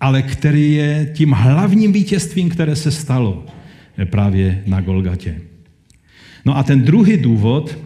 ale 0.00 0.22
který 0.22 0.74
je 0.74 1.10
tím 1.14 1.30
hlavním 1.32 1.92
vítězstvím, 1.92 2.48
které 2.48 2.76
se 2.76 2.90
stalo 2.90 3.46
eh, 3.98 4.04
právě 4.04 4.62
na 4.66 4.80
Golgatě. 4.80 5.40
No 6.44 6.56
a 6.56 6.62
ten 6.62 6.82
druhý 6.82 7.16
důvod, 7.16 7.78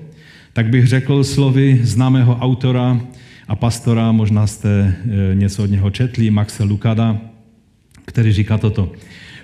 tak 0.53 0.69
bych 0.69 0.87
řekl 0.87 1.25
slovy 1.25 1.81
známého 1.83 2.37
autora 2.37 3.01
a 3.51 3.57
pastora, 3.57 4.13
možná 4.13 4.47
jste 4.47 4.69
eh, 4.71 5.35
něco 5.35 5.63
od 5.65 5.71
něho 5.71 5.91
četli, 5.91 6.31
Maxe 6.31 6.65
Lukada, 6.65 7.21
který 8.05 8.33
říká 8.33 8.59
toto. 8.59 8.93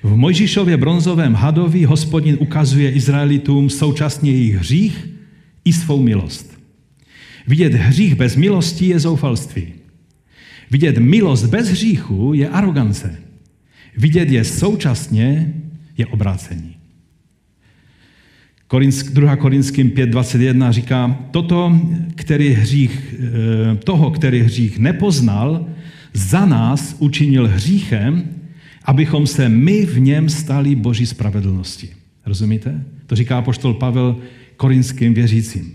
V 0.02 0.16
Mojžíšově 0.16 0.76
bronzovém 0.76 1.34
hadovi 1.34 1.84
hospodin 1.84 2.36
ukazuje 2.40 2.90
Izraelitům 2.90 3.70
současně 3.70 4.30
jejich 4.30 4.56
hřích 4.56 5.08
i 5.64 5.72
svou 5.72 6.02
milost. 6.02 6.58
Vidět 7.46 7.72
hřích 7.72 8.14
bez 8.14 8.36
milosti 8.36 8.86
je 8.86 9.00
zoufalství. 9.00 9.72
Vidět 10.70 10.98
milost 10.98 11.46
bez 11.46 11.68
hříchu 11.68 12.34
je 12.34 12.48
arogance. 12.48 13.18
Vidět 13.96 14.30
je 14.30 14.44
současně 14.44 15.54
je 15.98 16.06
obrácení. 16.06 16.75
2. 18.68 19.36
Korinským 19.36 19.90
5.21 19.90 20.72
říká, 20.72 21.16
toto, 21.30 21.80
který 22.14 22.48
hřích, 22.48 23.14
eh, 23.18 23.76
toho, 23.76 24.10
který 24.10 24.40
hřích 24.40 24.78
nepoznal, 24.78 25.66
za 26.14 26.46
nás 26.46 26.96
učinil 26.98 27.48
hříchem, 27.48 28.28
abychom 28.84 29.26
se 29.26 29.48
my 29.48 29.86
v 29.86 30.00
něm 30.00 30.28
stali 30.28 30.74
boží 30.74 31.06
spravedlnosti. 31.06 31.88
Rozumíte? 32.26 32.84
To 33.06 33.16
říká 33.16 33.42
poštol 33.42 33.74
Pavel 33.74 34.16
korinským 34.56 35.14
věřícím. 35.14 35.72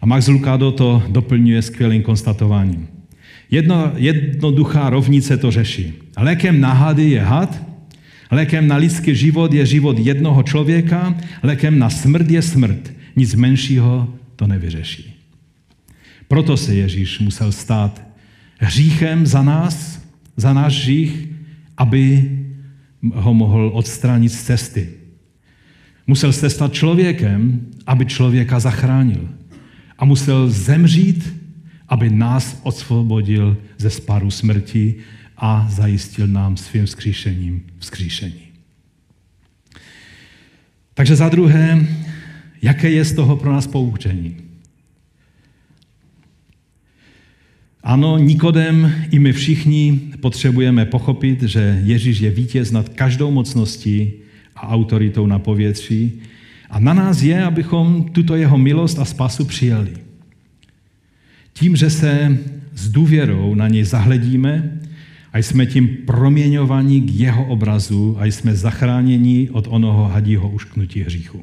A 0.00 0.06
Max 0.06 0.28
Lucado 0.28 0.72
to 0.72 1.02
doplňuje 1.08 1.62
skvělým 1.62 2.02
konstatováním. 2.02 2.88
Jedno, 3.50 3.92
jednoduchá 3.96 4.90
rovnice 4.90 5.36
to 5.36 5.50
řeší. 5.50 5.92
Lékem 6.16 6.60
na 6.60 6.72
hady 6.72 7.10
je 7.10 7.20
had, 7.20 7.62
lékem 8.34 8.66
na 8.68 8.76
lidský 8.76 9.14
život 9.14 9.52
je 9.52 9.66
život 9.66 9.98
jednoho 9.98 10.42
člověka, 10.42 11.14
lékem 11.42 11.78
na 11.78 11.90
smrt 11.90 12.30
je 12.30 12.42
smrt. 12.42 12.92
Nic 13.16 13.34
menšího 13.34 14.14
to 14.36 14.46
nevyřeší. 14.46 15.14
Proto 16.28 16.56
se 16.56 16.74
Ježíš 16.74 17.18
musel 17.18 17.52
stát 17.52 18.02
hříchem 18.58 19.26
za 19.26 19.42
nás, 19.42 20.02
za 20.36 20.52
náš 20.52 20.82
hřích, 20.82 21.28
aby 21.76 22.30
ho 23.14 23.34
mohl 23.34 23.70
odstranit 23.74 24.32
z 24.32 24.42
cesty. 24.42 24.88
Musel 26.06 26.32
se 26.32 26.50
stát 26.50 26.72
člověkem, 26.72 27.60
aby 27.86 28.06
člověka 28.06 28.60
zachránil 28.60 29.28
a 29.98 30.04
musel 30.04 30.50
zemřít, 30.50 31.34
aby 31.88 32.10
nás 32.10 32.60
osvobodil 32.62 33.56
ze 33.78 33.90
sparu 33.90 34.30
smrti 34.30 34.94
a 35.44 35.66
zajistil 35.70 36.26
nám 36.26 36.56
svým 36.56 36.86
vzkříšením 36.86 37.62
vzkříšení. 37.78 38.42
Takže 40.94 41.16
za 41.16 41.28
druhé, 41.28 41.86
jaké 42.62 42.90
je 42.90 43.04
z 43.04 43.12
toho 43.12 43.36
pro 43.36 43.52
nás 43.52 43.66
poučení? 43.66 44.36
Ano, 47.82 48.18
Nikodem 48.18 48.92
i 49.10 49.18
my 49.18 49.32
všichni 49.32 50.00
potřebujeme 50.20 50.84
pochopit, 50.84 51.42
že 51.42 51.80
Ježíš 51.84 52.18
je 52.18 52.30
vítěz 52.30 52.70
nad 52.70 52.88
každou 52.88 53.30
mocností 53.30 54.12
a 54.56 54.68
autoritou 54.68 55.26
na 55.26 55.38
povětří 55.38 56.12
a 56.70 56.78
na 56.78 56.94
nás 56.94 57.22
je, 57.22 57.44
abychom 57.44 58.04
tuto 58.04 58.36
jeho 58.36 58.58
milost 58.58 58.98
a 58.98 59.04
spasu 59.04 59.44
přijali. 59.44 59.92
Tím, 61.52 61.76
že 61.76 61.90
se 61.90 62.38
s 62.74 62.88
důvěrou 62.88 63.54
na 63.54 63.68
něj 63.68 63.84
zahledíme 63.84 64.80
a 65.34 65.38
jsme 65.38 65.66
tím 65.66 65.88
proměňovaní 66.06 67.00
k 67.00 67.10
jeho 67.10 67.44
obrazu 67.44 68.16
a 68.18 68.24
jsme 68.24 68.56
zachráněni 68.56 69.50
od 69.50 69.66
onoho 69.70 70.04
hadího 70.04 70.50
ušknutí 70.50 71.00
hříchu. 71.00 71.42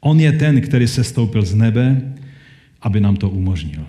On 0.00 0.20
je 0.20 0.32
ten, 0.32 0.60
který 0.60 0.86
se 0.88 1.04
stoupil 1.04 1.42
z 1.42 1.54
nebe, 1.54 2.12
aby 2.82 3.00
nám 3.00 3.16
to 3.16 3.30
umožnil. 3.30 3.86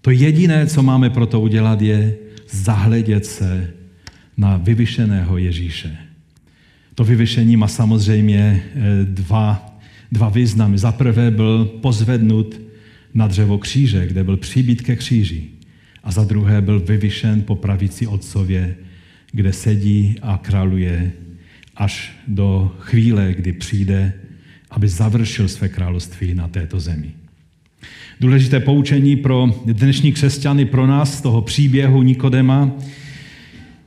To 0.00 0.10
jediné, 0.10 0.66
co 0.66 0.82
máme 0.82 1.10
pro 1.10 1.26
to 1.26 1.40
udělat, 1.40 1.80
je 1.80 2.16
zahledět 2.50 3.26
se 3.26 3.70
na 4.36 4.56
vyvyšeného 4.56 5.38
Ježíše. 5.38 5.96
To 6.94 7.04
vyvyšení 7.04 7.56
má 7.56 7.68
samozřejmě 7.68 8.62
eh, 8.64 8.80
dva, 9.04 9.78
dva 10.12 10.28
významy. 10.28 10.78
Za 10.78 10.92
prvé 10.92 11.30
byl 11.30 11.64
pozvednut 11.64 12.60
na 13.14 13.26
dřevo 13.26 13.58
kříže, 13.58 14.06
kde 14.06 14.24
byl 14.24 14.36
přibít 14.36 14.82
ke 14.82 14.96
kříži. 14.96 15.53
A 16.04 16.10
za 16.10 16.24
druhé 16.24 16.60
byl 16.60 16.80
vyvyšen 16.80 17.42
po 17.42 17.56
pravici 17.56 18.06
otcově, 18.06 18.76
kde 19.32 19.52
sedí 19.52 20.16
a 20.22 20.38
králuje 20.42 21.12
až 21.76 22.12
do 22.28 22.76
chvíle, 22.78 23.34
kdy 23.34 23.52
přijde, 23.52 24.12
aby 24.70 24.88
završil 24.88 25.48
své 25.48 25.68
království 25.68 26.34
na 26.34 26.48
této 26.48 26.80
zemi. 26.80 27.10
Důležité 28.20 28.60
poučení 28.60 29.16
pro 29.16 29.62
dnešní 29.66 30.12
křesťany, 30.12 30.64
pro 30.64 30.86
nás 30.86 31.18
z 31.18 31.20
toho 31.20 31.42
příběhu 31.42 32.02
Nikodema, 32.02 32.72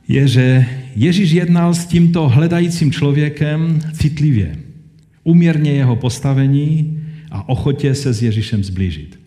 je, 0.08 0.28
že 0.28 0.66
Ježíš 0.96 1.30
jednal 1.30 1.74
s 1.74 1.86
tímto 1.86 2.28
hledajícím 2.28 2.92
člověkem 2.92 3.80
citlivě, 3.92 4.56
uměrně 5.24 5.70
jeho 5.70 5.96
postavení 5.96 7.00
a 7.30 7.48
ochotě 7.48 7.94
se 7.94 8.12
s 8.14 8.22
Ježíšem 8.22 8.64
zblížit. 8.64 9.18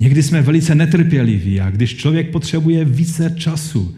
Někdy 0.00 0.22
jsme 0.22 0.42
velice 0.42 0.74
netrpěliví 0.74 1.60
a 1.60 1.70
když 1.70 1.96
člověk 1.96 2.30
potřebuje 2.30 2.84
více 2.84 3.34
času 3.38 3.96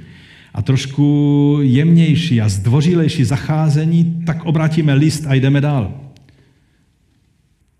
a 0.55 0.63
trošku 0.63 1.59
jemnější 1.63 2.41
a 2.41 2.49
zdvořilejší 2.49 3.25
zacházení, 3.25 4.23
tak 4.27 4.45
obrátíme 4.45 4.95
list 4.95 5.27
a 5.27 5.35
jdeme 5.35 5.61
dál. 5.61 6.01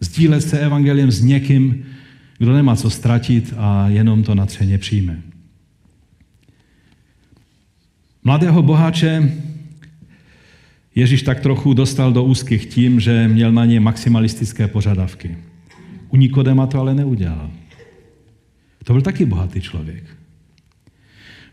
Sdílet 0.01 0.43
se 0.43 0.59
evangeliem 0.59 1.11
s 1.11 1.23
někým, 1.23 1.85
kdo 2.39 2.53
nemá 2.53 2.77
co 2.77 2.91
ztratit 2.91 3.55
a 3.57 3.89
jenom 3.89 4.23
to 4.23 4.35
natřeně 4.35 4.79
přijme. 4.79 5.23
Mladého 8.25 8.63
boháče 8.63 9.33
Ježíš 10.99 11.23
tak 11.23 11.41
trochu 11.41 11.75
dostal 11.75 12.13
do 12.13 12.25
úzkých 12.25 12.67
tím, 12.67 13.01
že 13.01 13.29
měl 13.29 13.53
na 13.53 13.65
ně 13.65 13.81
maximalistické 13.81 14.69
požadavky. 14.69 15.39
U 16.09 16.17
Nikodema 16.17 16.67
to 16.67 16.81
ale 16.81 16.95
neudělal. 16.95 17.51
To 18.89 18.93
byl 18.93 19.03
taky 19.03 19.25
bohatý 19.25 19.61
člověk. 19.61 20.05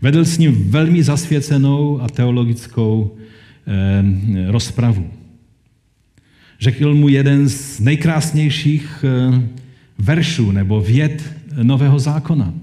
Vedl 0.01 0.25
s 0.25 0.37
ním 0.37 0.71
velmi 0.71 1.03
zasvěcenou 1.03 2.01
a 2.01 2.07
teologickou 2.07 3.17
eh, 3.67 4.51
rozpravu. 4.51 5.09
Řekl 6.59 6.95
mu 6.95 7.09
jeden 7.09 7.49
z 7.49 7.79
nejkrásnějších 7.79 9.05
eh, 9.07 9.41
veršů 9.97 10.51
nebo 10.51 10.81
věd 10.81 11.35
Nového 11.63 11.99
zákona. 11.99 12.53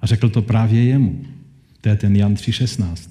A 0.00 0.06
řekl 0.06 0.28
to 0.28 0.42
právě 0.42 0.84
jemu. 0.84 1.24
To 1.80 1.88
je 1.88 1.96
ten 1.96 2.16
Jan 2.16 2.34
3,16. 2.34 3.10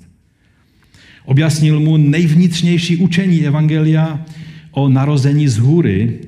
Objasnil 1.25 1.79
mu 1.79 1.97
nejvnitřnější 1.97 2.97
učení 2.97 3.45
Evangelia 3.47 4.25
o 4.71 4.89
narození 4.89 5.47
z 5.47 5.57
hůry 5.57 6.19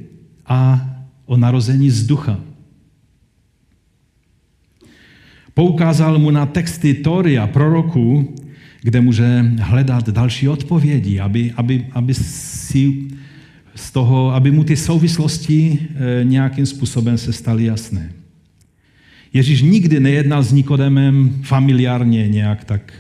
a 0.45 0.89
o 1.26 1.38
narození 1.38 1.89
z 1.89 2.07
ducha. 2.07 2.39
Poukázal 5.56 6.20
mu 6.20 6.32
na 6.32 6.45
texty 6.45 6.93
Tory 6.93 7.38
a 7.38 7.47
proroků, 7.47 8.36
kde 8.82 9.01
může 9.01 9.45
hledat 9.60 10.10
další 10.10 10.47
odpovědi, 10.49 11.20
aby, 11.20 11.53
aby, 11.58 11.86
aby, 11.91 12.14
si 12.14 13.08
z 13.76 13.91
toho, 13.91 14.34
aby 14.34 14.51
mu 14.51 14.64
ty 14.64 14.76
souvislosti 14.76 15.80
eh, 15.80 16.24
nějakým 16.24 16.66
způsobem 16.66 17.18
se 17.18 17.34
staly 17.34 17.66
jasné. 17.66 18.12
Ježíš 19.34 19.62
nikdy 19.62 19.99
nejednal 19.99 20.43
s 20.43 20.51
Nikodemem 20.51 21.39
familiárně 21.43 22.28
nějak 22.28 22.64
tak 22.64 22.93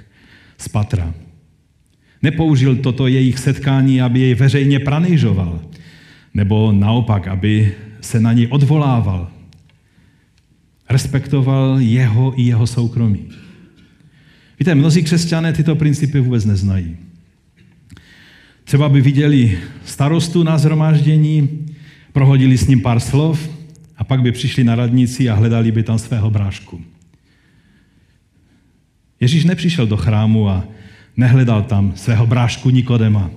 z 0.57 0.67
patra. 0.67 1.13
Nepoužil 2.21 2.75
toto 2.75 3.07
jejich 3.07 3.39
setkání, 3.39 4.01
aby 4.01 4.19
jej 4.19 4.35
veřejně 4.35 4.79
pranýžoval, 4.79 5.59
nebo 6.33 6.71
naopak, 6.71 7.27
aby 7.27 7.71
se 8.01 8.19
na 8.19 8.33
něj 8.33 8.47
odvolával. 8.49 9.34
Respektoval 10.95 11.79
jeho 11.79 12.39
i 12.39 12.43
jeho 12.43 12.67
soukromí. 12.67 13.27
Víte, 14.59 14.75
mnozí 14.75 15.03
křesťané 15.03 15.53
tyto 15.53 15.75
principy 15.75 16.19
vůbec 16.19 16.45
neznají. 16.45 16.97
Třeba 18.63 18.89
by 18.89 19.01
viděli 19.01 19.59
starostu 19.85 20.43
na 20.43 20.57
zhromáždění, 20.57 21.65
prohodili 22.13 22.57
s 22.57 22.67
ním 22.67 22.81
pár 22.81 22.99
slov 22.99 23.49
a 23.97 24.03
pak 24.03 24.21
by 24.21 24.31
přišli 24.31 24.63
na 24.63 24.75
radnici 24.75 25.29
a 25.29 25.35
hledali 25.35 25.71
by 25.71 25.83
tam 25.83 25.99
svého 25.99 26.31
brášku. 26.31 26.81
Ježíš 29.19 29.45
nepřišel 29.45 29.87
do 29.87 29.97
chrámu 29.97 30.49
a 30.49 30.67
nehledal 31.17 31.63
tam 31.63 31.93
svého 31.95 32.27
brášku 32.27 32.69
Nikodema 32.69 33.31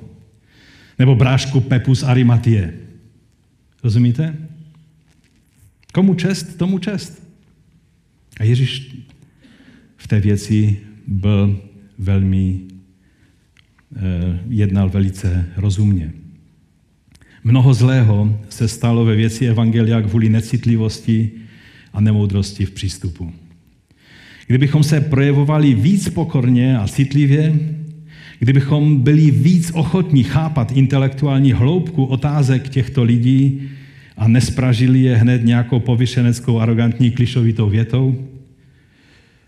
nebo 0.98 1.14
brášku 1.14 1.61
Pepu 1.61 1.94
z 1.94 2.02
Arimatie. 2.02 2.74
Rozumíte? 3.84 4.36
Komu 5.92 6.14
čest, 6.14 6.56
tomu 6.56 6.78
čest. 6.78 7.28
A 8.39 8.45
Ježíš 8.45 8.97
v 9.97 10.07
té 10.07 10.20
věci 10.20 10.76
byl 11.07 11.61
velmi, 11.99 12.61
eh, 13.97 14.39
jednal 14.49 14.89
velice 14.91 15.47
rozumně. 15.57 16.12
Mnoho 17.45 17.74
zlého 17.74 18.41
se 18.49 18.68
stalo 18.68 19.05
ve 19.05 19.16
věci 19.16 19.47
Evangelia 19.47 20.03
kvůli 20.03 20.28
necitlivosti 20.28 21.30
a 21.93 22.01
nemoudrosti 22.01 22.64
v 22.64 22.70
přístupu. 22.70 23.32
Kdybychom 24.47 24.82
se 24.82 25.01
projevovali 25.01 25.74
víc 25.74 26.09
pokorně 26.09 26.78
a 26.78 26.89
citlivě, 26.89 27.61
kdybychom 28.39 29.01
byli 29.01 29.30
víc 29.30 29.70
ochotní 29.74 30.22
chápat 30.22 30.72
intelektuální 30.72 31.53
hloubku 31.53 32.05
otázek 32.05 32.68
těchto 32.68 33.03
lidí 33.03 33.68
a 34.19 34.29
nespražili 34.29 35.01
je 35.01 35.16
hned 35.16 35.45
nějakou 35.45 35.81
povyšeneckou, 35.81 36.61
arrogantní, 36.61 37.11
klišovitou 37.11 37.69
větou, 37.69 38.29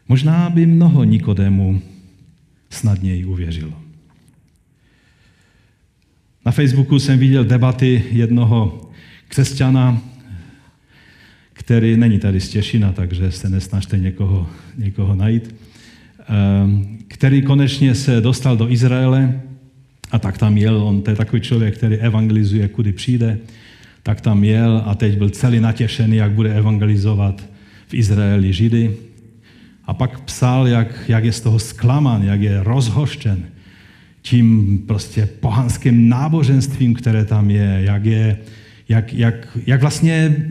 možná 0.08 0.50
by 0.50 0.66
mnoho 0.66 1.04
Nikodému 1.04 1.82
snadněji 2.70 3.24
uvěřilo. 3.24 3.72
Na 6.46 6.52
Facebooku 6.52 6.98
jsem 6.98 7.18
viděl 7.18 7.44
debaty 7.44 8.04
jednoho 8.12 8.90
křesťana, 9.28 10.02
který 11.52 11.96
není 11.96 12.18
tady 12.18 12.40
z 12.40 12.48
Těšina, 12.48 12.92
takže 12.92 13.32
se 13.32 13.48
nesnažte 13.48 13.98
někoho, 13.98 14.46
někoho 14.76 15.14
najít, 15.14 15.54
ehm, 16.28 16.98
který 17.08 17.42
konečně 17.42 17.94
se 17.94 18.20
dostal 18.20 18.56
do 18.56 18.70
Izraele 18.70 19.40
a 20.10 20.18
tak 20.18 20.38
tam 20.38 20.58
jel. 20.58 20.82
On 20.82 21.02
to 21.02 21.10
je 21.10 21.16
takový 21.16 21.42
člověk, 21.42 21.76
který 21.76 21.96
evangelizuje, 21.96 22.68
kudy 22.68 22.92
přijde. 22.92 23.38
Tak 24.02 24.20
tam 24.20 24.44
jel 24.44 24.82
a 24.86 24.94
teď 24.94 25.18
byl 25.18 25.30
celý 25.30 25.60
natěšený, 25.60 26.16
jak 26.16 26.32
bude 26.32 26.54
evangelizovat 26.54 27.48
v 27.86 27.94
Izraeli 27.94 28.52
Židy. 28.52 28.96
A 29.84 29.94
pak 29.94 30.20
psal, 30.20 30.68
jak, 30.68 31.04
jak 31.08 31.24
je 31.24 31.32
z 31.32 31.40
toho 31.40 31.58
zklamán, 31.58 32.22
jak 32.22 32.40
je 32.40 32.62
rozhoštěn 32.62 33.44
tím 34.22 34.78
prostě 34.86 35.28
pohanským 35.40 36.08
náboženstvím, 36.08 36.94
které 36.94 37.24
tam 37.24 37.50
je, 37.50 37.80
jak, 37.84 38.04
je, 38.04 38.38
jak, 38.88 39.12
jak, 39.12 39.58
jak 39.66 39.80
vlastně 39.80 40.46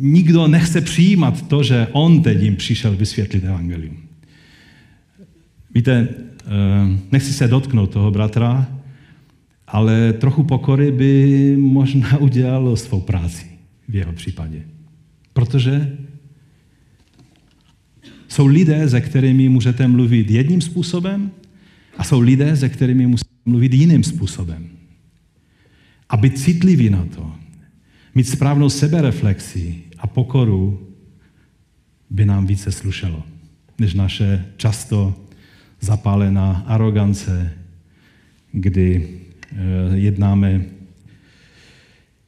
nikdo 0.00 0.48
nechce 0.48 0.80
přijímat 0.80 1.48
to, 1.48 1.62
že 1.62 1.86
on 1.92 2.22
teď 2.22 2.42
jim 2.42 2.56
přišel 2.56 2.96
vysvětlit 2.96 3.44
evangelium. 3.44 3.96
Víte, 5.74 6.08
eh, 6.10 6.98
nechci 7.12 7.32
se 7.32 7.48
dotknout 7.48 7.90
toho 7.90 8.10
bratra, 8.10 8.66
ale 9.68 10.12
trochu 10.12 10.42
pokory 10.42 10.92
by 10.92 11.56
možná 11.58 12.18
udělalo 12.20 12.76
svou 12.76 13.00
práci 13.00 13.46
v 13.88 13.94
jeho 13.94 14.12
případě. 14.12 14.62
Protože 15.32 15.96
jsou 18.28 18.46
lidé, 18.46 18.88
se 18.88 19.00
kterými 19.00 19.48
můžete 19.48 19.88
mluvit 19.88 20.30
jedním 20.30 20.60
způsobem 20.60 21.30
a 21.96 22.04
jsou 22.04 22.20
lidé, 22.20 22.56
se 22.56 22.68
kterými 22.68 23.06
musíte 23.06 23.30
mluvit 23.44 23.74
jiným 23.74 24.04
způsobem. 24.04 24.68
A 26.08 26.16
být 26.16 26.38
citlivý 26.38 26.90
na 26.90 27.04
to, 27.04 27.32
mít 28.14 28.28
správnou 28.28 28.68
sebereflexi 28.68 29.82
a 29.98 30.06
pokoru 30.06 30.88
by 32.10 32.26
nám 32.26 32.46
více 32.46 32.72
slušelo, 32.72 33.22
než 33.78 33.94
naše 33.94 34.44
často 34.56 35.14
zapálená 35.80 36.64
arogance, 36.66 37.52
kdy 38.52 39.18
jednáme 39.94 40.62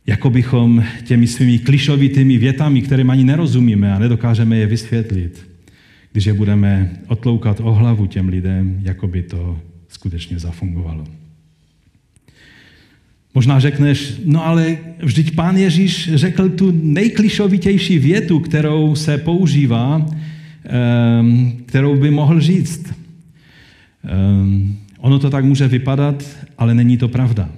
jako 0.07 0.31
bychom 0.31 0.85
těmi 1.05 1.27
svými 1.27 1.59
klišovitými 1.59 2.39
větami, 2.39 2.83
které 2.83 3.03
ani 3.03 3.25
nerozumíme 3.25 3.93
a 3.95 3.99
nedokážeme 3.99 4.57
je 4.57 4.67
vysvětlit, 4.67 5.47
když 6.13 6.25
je 6.25 6.33
budeme 6.33 6.91
otloukat 7.07 7.61
o 7.61 7.73
hlavu 7.73 8.07
těm 8.07 8.29
lidem, 8.29 8.81
jako 8.83 9.09
by 9.09 9.23
to 9.23 9.59
skutečně 9.89 10.39
zafungovalo. 10.39 11.05
Možná 13.35 13.61
řekneš, 13.61 14.15
no 14.25 14.47
ale 14.47 14.79
vždyť 14.99 15.35
pán 15.35 15.57
Ježíš 15.57 16.11
řekl 16.15 16.49
tu 16.49 16.71
nejklišovitější 16.83 17.99
větu, 17.99 18.41
kterou 18.41 18.95
se 18.95 19.19
používá, 19.19 20.07
ehm, 20.65 21.53
kterou 21.67 21.97
by 21.97 22.11
mohl 22.11 22.41
říct. 22.41 22.95
Ono 25.01 25.19
to 25.19 25.31
tak 25.31 25.45
může 25.45 25.69
vypadat, 25.69 26.25
ale 26.59 26.75
není 26.75 26.97
to 26.97 27.09
pravda. 27.09 27.49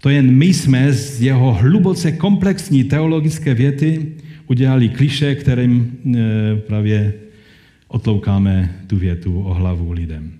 To 0.00 0.08
jen 0.08 0.30
my 0.30 0.46
jsme 0.46 0.92
z 0.92 1.22
jeho 1.22 1.52
hluboce 1.52 2.12
komplexní 2.12 2.84
teologické 2.84 3.54
věty 3.54 4.12
udělali 4.46 4.88
kliše, 4.88 5.34
kterým 5.34 5.98
e, 6.16 6.56
právě 6.56 7.14
otloukáme 7.88 8.74
tu 8.86 8.96
větu 8.96 9.42
o 9.42 9.54
hlavu 9.54 9.92
lidem. 9.92 10.32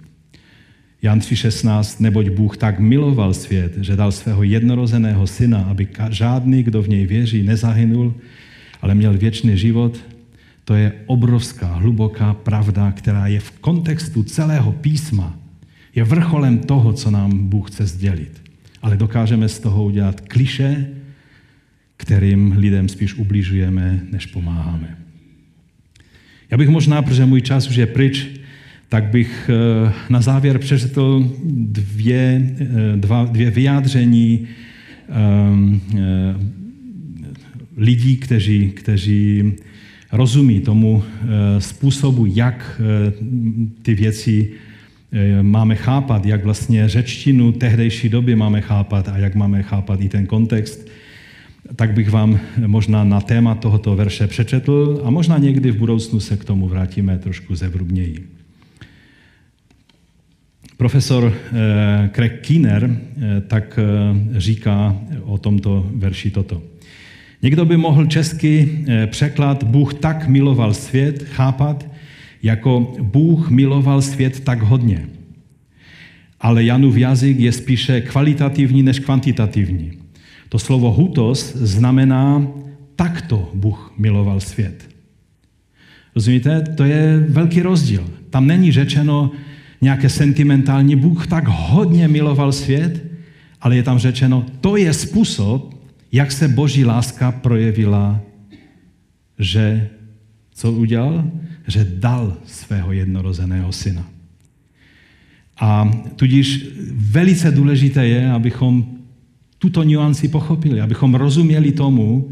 Jan 1.02 1.18
3,16, 1.18 2.00
neboť 2.00 2.28
Bůh 2.28 2.56
tak 2.56 2.78
miloval 2.78 3.34
svět, 3.34 3.78
že 3.80 3.96
dal 3.96 4.12
svého 4.12 4.42
jednorozeného 4.42 5.26
syna, 5.26 5.58
aby 5.58 5.88
žádný, 6.10 6.62
kdo 6.62 6.82
v 6.82 6.88
něj 6.88 7.06
věří, 7.06 7.42
nezahynul, 7.42 8.14
ale 8.82 8.94
měl 8.94 9.18
věčný 9.18 9.58
život. 9.58 9.98
To 10.64 10.74
je 10.74 10.92
obrovská, 11.06 11.66
hluboká 11.66 12.34
pravda, 12.34 12.92
která 12.92 13.26
je 13.26 13.40
v 13.40 13.50
kontextu 13.50 14.22
celého 14.22 14.72
písma. 14.72 15.41
Je 15.94 16.04
vrcholem 16.04 16.58
toho, 16.58 16.92
co 16.92 17.10
nám 17.10 17.48
Bůh 17.48 17.70
chce 17.70 17.86
sdělit. 17.86 18.42
Ale 18.82 18.96
dokážeme 18.96 19.48
z 19.48 19.58
toho 19.58 19.84
udělat 19.84 20.20
kliše, 20.20 20.88
kterým 21.96 22.52
lidem 22.52 22.88
spíš 22.88 23.14
ubližujeme, 23.14 24.00
než 24.10 24.26
pomáháme. 24.26 24.98
Já 26.50 26.58
bych 26.58 26.68
možná, 26.68 27.02
protože 27.02 27.26
můj 27.26 27.40
čas 27.40 27.68
už 27.68 27.76
je 27.76 27.86
pryč, 27.86 28.26
tak 28.88 29.04
bych 29.04 29.50
eh, 29.52 29.92
na 30.10 30.20
závěr 30.20 30.58
přečetl 30.58 31.36
dvě, 31.44 32.54
eh, 32.60 32.66
dva, 32.96 33.24
dvě 33.24 33.50
vyjádření 33.50 34.46
um, 35.50 35.80
lidí, 37.76 38.16
kteří, 38.16 38.70
kteří 38.70 39.52
rozumí 40.12 40.60
tomu 40.60 41.02
způsobu, 41.58 42.26
jak 42.26 42.80
ty 43.82 43.94
věci 43.94 44.52
máme 45.42 45.76
chápat, 45.76 46.26
jak 46.26 46.44
vlastně 46.44 46.88
řečtinu 46.88 47.52
tehdejší 47.52 48.08
doby 48.08 48.36
máme 48.36 48.60
chápat 48.60 49.08
a 49.08 49.18
jak 49.18 49.34
máme 49.34 49.62
chápat 49.62 50.00
i 50.00 50.08
ten 50.08 50.26
kontext 50.26 50.88
tak 51.76 51.92
bych 51.92 52.10
vám 52.10 52.40
možná 52.66 53.04
na 53.04 53.20
téma 53.20 53.54
tohoto 53.54 53.96
verše 53.96 54.26
přečetl 54.26 55.02
a 55.04 55.10
možná 55.10 55.38
někdy 55.38 55.70
v 55.70 55.76
budoucnu 55.76 56.20
se 56.20 56.36
k 56.36 56.44
tomu 56.44 56.68
vrátíme 56.68 57.18
trošku 57.18 57.54
zevrubněji. 57.54 58.26
Profesor 60.76 61.32
eh, 61.32 62.10
Craig 62.14 62.46
Keener 62.46 62.90
eh, 62.90 63.40
tak 63.40 63.78
eh, 63.78 64.40
říká 64.40 64.96
o 65.24 65.38
tomto 65.38 65.90
verši 65.94 66.30
toto. 66.30 66.62
Někdo 67.42 67.64
by 67.64 67.76
mohl 67.76 68.06
česky 68.06 68.84
překlad 69.06 69.64
Bůh 69.64 69.94
tak 69.94 70.28
miloval 70.28 70.74
svět 70.74 71.22
chápat 71.22 71.91
jako 72.42 72.94
Bůh 73.00 73.50
miloval 73.50 74.02
svět 74.02 74.40
tak 74.40 74.62
hodně. 74.62 75.08
Ale 76.40 76.64
Janův 76.64 76.96
jazyk 76.96 77.38
je 77.38 77.52
spíše 77.52 78.00
kvalitativní 78.00 78.82
než 78.82 78.98
kvantitativní. 78.98 79.92
To 80.48 80.58
slovo 80.58 80.92
hutos 80.92 81.56
znamená 81.56 82.46
takto 82.96 83.50
Bůh 83.54 83.94
miloval 83.98 84.40
svět. 84.40 84.88
Rozumíte? 86.14 86.60
To 86.60 86.84
je 86.84 87.26
velký 87.28 87.62
rozdíl. 87.62 88.04
Tam 88.30 88.46
není 88.46 88.72
řečeno 88.72 89.30
nějaké 89.80 90.08
sentimentální 90.08 90.96
Bůh 90.96 91.26
tak 91.26 91.44
hodně 91.48 92.08
miloval 92.08 92.52
svět, 92.52 93.04
ale 93.60 93.76
je 93.76 93.82
tam 93.82 93.98
řečeno, 93.98 94.46
to 94.60 94.76
je 94.76 94.92
způsob, 94.92 95.74
jak 96.12 96.32
se 96.32 96.48
boží 96.48 96.84
láska 96.84 97.32
projevila, 97.32 98.20
že 99.38 99.88
co 100.54 100.72
udělal? 100.72 101.24
Že 101.66 101.84
dal 101.84 102.36
svého 102.46 102.92
jednorozeného 102.92 103.72
syna. 103.72 104.08
A 105.60 105.90
tudíž 106.16 106.66
velice 106.92 107.50
důležité 107.50 108.06
je, 108.06 108.30
abychom 108.30 108.86
tuto 109.58 109.82
nianci 109.82 110.28
pochopili, 110.28 110.80
abychom 110.80 111.14
rozuměli 111.14 111.72
tomu, 111.72 112.30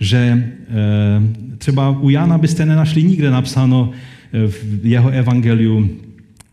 že 0.00 0.18
eh, 0.18 1.58
třeba 1.58 1.90
u 1.90 2.08
Jana 2.08 2.38
byste 2.38 2.66
nenašli 2.66 3.02
nikde 3.02 3.30
napsáno 3.30 3.90
eh, 3.90 4.46
v 4.46 4.86
jeho 4.86 5.10
evangeliu, 5.10 5.90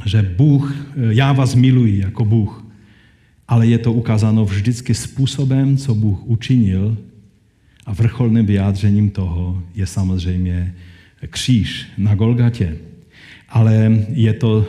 že 0.05 0.33
Bůh, 0.37 0.75
eh, 0.75 0.93
já 1.13 1.33
vás 1.33 1.55
miluji 1.55 1.99
jako 1.99 2.25
Bůh, 2.25 2.65
ale 3.47 3.67
je 3.67 3.77
to 3.77 3.93
ukázáno 3.93 4.45
vždycky 4.45 4.93
způsobem, 4.93 5.77
co 5.77 5.95
Bůh 5.95 6.25
učinil 6.25 6.97
a 7.85 7.93
vrcholným 7.93 8.45
vyjádřením 8.45 9.09
toho 9.09 9.63
je 9.75 9.85
samozřejmě 9.85 10.75
kříž 11.27 11.87
na 11.97 12.15
Golgatě. 12.15 12.77
Ale 13.49 13.91
je 14.09 14.33
to 14.33 14.67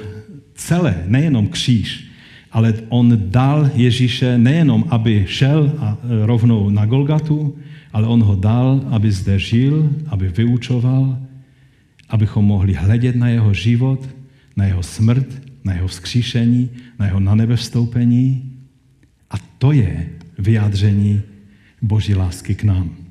celé, 0.54 1.04
nejenom 1.06 1.48
kříž, 1.48 2.06
ale 2.52 2.74
on 2.88 3.12
dal 3.30 3.70
Ježíše 3.74 4.38
nejenom, 4.38 4.84
aby 4.88 5.24
šel 5.28 5.72
a 5.78 5.98
e, 6.00 6.26
rovnou 6.26 6.70
na 6.70 6.86
Golgatu, 6.86 7.56
ale 7.92 8.06
on 8.06 8.22
ho 8.22 8.36
dal, 8.36 8.80
aby 8.90 9.12
zde 9.12 9.38
žil, 9.38 9.90
aby 10.06 10.28
vyučoval, 10.28 11.18
abychom 12.08 12.44
mohli 12.44 12.74
hledět 12.74 13.16
na 13.16 13.28
jeho 13.28 13.54
život, 13.54 14.08
na 14.56 14.64
jeho 14.64 14.82
smrt, 14.82 15.26
na 15.64 15.72
jeho 15.72 15.88
vzkříšení, 15.88 16.70
na 16.98 17.06
jeho 17.06 17.20
nanebevstoupení. 17.20 18.52
A 19.30 19.34
to 19.58 19.72
je 19.72 20.08
vyjádření 20.38 21.22
Boží 21.82 22.14
lásky 22.14 22.54
k 22.54 22.64
nám. 22.64 23.05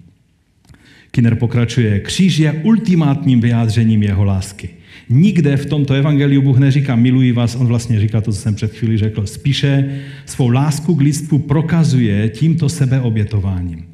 Kinner 1.16 1.36
pokračuje, 1.36 2.00
kříž 2.00 2.38
je 2.38 2.52
ultimátním 2.52 3.42
vyjádřením 3.42 4.04
jeho 4.04 4.24
lásky. 4.24 4.70
Nikde 5.10 5.58
v 5.58 5.66
tomto 5.66 5.94
evangeliu 5.94 6.42
Bůh 6.42 6.58
neříká 6.58 6.96
miluji 6.96 7.32
vás, 7.32 7.56
on 7.56 7.68
vlastně 7.68 8.00
říká 8.00 8.22
to, 8.22 8.32
co 8.32 8.40
jsem 8.40 8.56
před 8.56 8.74
chvíli 8.74 8.98
řekl. 8.98 9.26
Spíše 9.26 10.00
svou 10.26 10.50
lásku 10.50 10.96
k 10.96 11.02
lidstvu 11.02 11.38
prokazuje 11.38 12.30
tímto 12.30 12.70
sebeobětováním. 12.70 13.86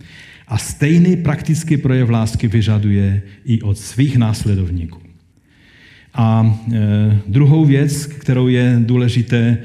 A 0.47 0.57
stejný 0.57 1.15
praktický 1.15 1.77
projev 1.77 2.09
lásky 2.09 2.47
vyžaduje 2.47 3.21
i 3.45 3.61
od 3.61 3.77
svých 3.77 4.17
následovníků. 4.17 4.99
A 6.13 6.57
e, 6.73 7.17
druhou 7.27 7.65
věc, 7.65 8.05
kterou 8.05 8.47
je 8.47 8.75
důležité 8.79 9.57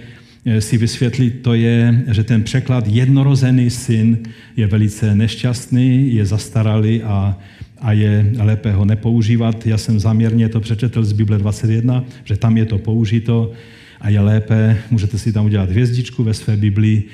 si 0.59 0.79
vysvětlit, 0.79 1.43
to 1.43 1.55
je, 1.55 2.05
že 2.11 2.25
ten 2.25 2.43
překlad 2.43 2.87
jednorozený 2.87 3.71
syn 3.71 4.19
je 4.57 4.67
velice 4.67 5.15
nešťastný, 5.15 6.15
je 6.15 6.27
zastaralý 6.27 7.03
a 7.03 7.39
a 7.81 7.93
je 7.93 8.33
lépe 8.39 8.73
ho 8.73 8.85
nepoužívat. 8.85 9.67
Já 9.67 9.79
jsem 9.79 10.01
záměrně 10.01 10.49
to 10.49 10.61
přečetl 10.61 11.05
z 11.05 11.13
Bible 11.13 11.39
21, 11.39 12.05
že 12.25 12.37
tam 12.37 12.57
je 12.57 12.65
to 12.65 12.79
použito 12.79 13.53
a 14.01 14.09
je 14.09 14.21
lépe, 14.21 14.79
můžete 14.91 15.19
si 15.19 15.33
tam 15.33 15.45
udělat 15.45 15.71
hvězdičku 15.71 16.25
ve 16.25 16.35
své 16.35 16.57
Biblii 16.57 17.05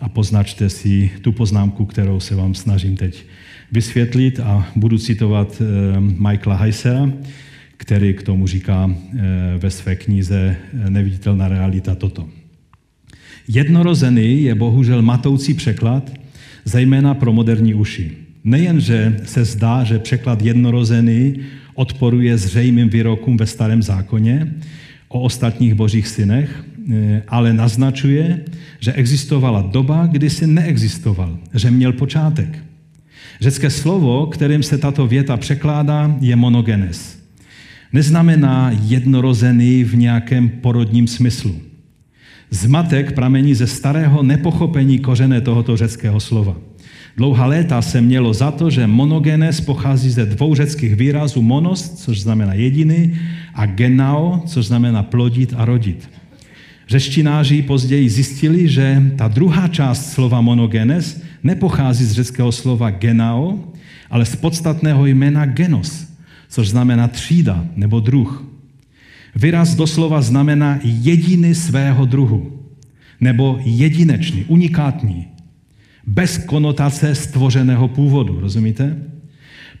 a 0.00 0.08
poznačte 0.08 0.68
si 0.68 1.10
tu 1.20 1.32
poznámku, 1.32 1.86
kterou 1.86 2.20
se 2.20 2.34
vám 2.34 2.54
snažím 2.54 2.96
teď 2.96 3.24
vysvětlit 3.72 4.40
a 4.40 4.68
budu 4.76 4.98
citovat 4.98 5.62
eh, 5.62 6.00
Michaela 6.00 6.56
Heisera, 6.56 7.12
který 7.76 8.14
k 8.14 8.22
tomu 8.22 8.46
říká 8.46 8.90
eh, 8.90 9.20
ve 9.58 9.70
své 9.70 9.96
knize 9.96 10.56
eh, 10.86 10.90
Neviditelná 10.90 11.48
realita 11.48 11.94
toto. 11.94 12.41
Jednorozený 13.48 14.42
je 14.42 14.54
bohužel 14.54 15.02
matoucí 15.02 15.54
překlad, 15.54 16.12
zejména 16.64 17.14
pro 17.14 17.32
moderní 17.32 17.74
uši. 17.74 18.12
Nejenže 18.44 19.16
se 19.24 19.44
zdá, 19.44 19.84
že 19.84 19.98
překlad 19.98 20.42
jednorozený 20.42 21.34
odporuje 21.74 22.38
zřejmým 22.38 22.88
výrokům 22.88 23.36
ve 23.36 23.46
starém 23.46 23.82
zákoně 23.82 24.54
o 25.08 25.20
ostatních 25.20 25.74
božích 25.74 26.08
synech, 26.08 26.64
eh, 26.92 27.22
ale 27.28 27.52
naznačuje, 27.52 28.40
že 28.80 28.92
existovala 28.92 29.62
doba, 29.62 30.06
kdy 30.06 30.30
syn 30.30 30.54
neexistoval, 30.54 31.38
že 31.54 31.70
měl 31.70 31.92
počátek. 31.92 32.58
Řecké 33.40 33.70
slovo, 33.70 34.26
kterým 34.26 34.62
se 34.62 34.78
tato 34.78 35.06
věta 35.06 35.36
překládá, 35.36 36.16
je 36.20 36.36
monogenes. 36.36 37.18
Neznamená 37.92 38.70
jednorozený 38.86 39.84
v 39.84 39.96
nějakém 39.96 40.48
porodním 40.48 41.06
smyslu. 41.06 41.71
Zmatek 42.52 43.12
pramení 43.12 43.54
ze 43.54 43.66
starého 43.66 44.22
nepochopení 44.22 44.98
kořené 44.98 45.40
tohoto 45.40 45.76
řeckého 45.76 46.20
slova. 46.20 46.56
Dlouhá 47.16 47.46
léta 47.46 47.82
se 47.82 48.00
mělo 48.00 48.34
za 48.34 48.50
to, 48.50 48.70
že 48.70 48.86
monogenes 48.86 49.60
pochází 49.60 50.10
ze 50.10 50.26
dvou 50.26 50.54
řeckých 50.54 50.94
výrazů 50.96 51.42
monos, 51.42 51.90
což 51.90 52.20
znamená 52.20 52.54
jediný, 52.54 53.14
a 53.54 53.66
genao, 53.66 54.42
což 54.46 54.66
znamená 54.66 55.02
plodit 55.02 55.54
a 55.56 55.64
rodit. 55.64 56.10
Řečtináři 56.88 57.62
později 57.62 58.10
zjistili, 58.10 58.68
že 58.68 59.02
ta 59.16 59.28
druhá 59.28 59.68
část 59.68 60.12
slova 60.12 60.40
monogenes 60.40 61.22
nepochází 61.42 62.04
z 62.04 62.12
řeckého 62.12 62.52
slova 62.52 62.90
genao, 62.90 63.58
ale 64.10 64.24
z 64.24 64.36
podstatného 64.36 65.06
jména 65.06 65.46
genos, 65.46 66.06
což 66.48 66.68
znamená 66.68 67.08
třída 67.08 67.64
nebo 67.76 68.00
druh. 68.00 68.51
Výraz 69.36 69.74
doslova 69.74 70.20
znamená 70.20 70.80
jediný 70.84 71.54
svého 71.54 72.04
druhu, 72.04 72.52
nebo 73.20 73.58
jedinečný, 73.64 74.44
unikátní, 74.48 75.26
bez 76.06 76.38
konotace 76.38 77.14
stvořeného 77.14 77.88
původu, 77.88 78.40
rozumíte? 78.40 78.96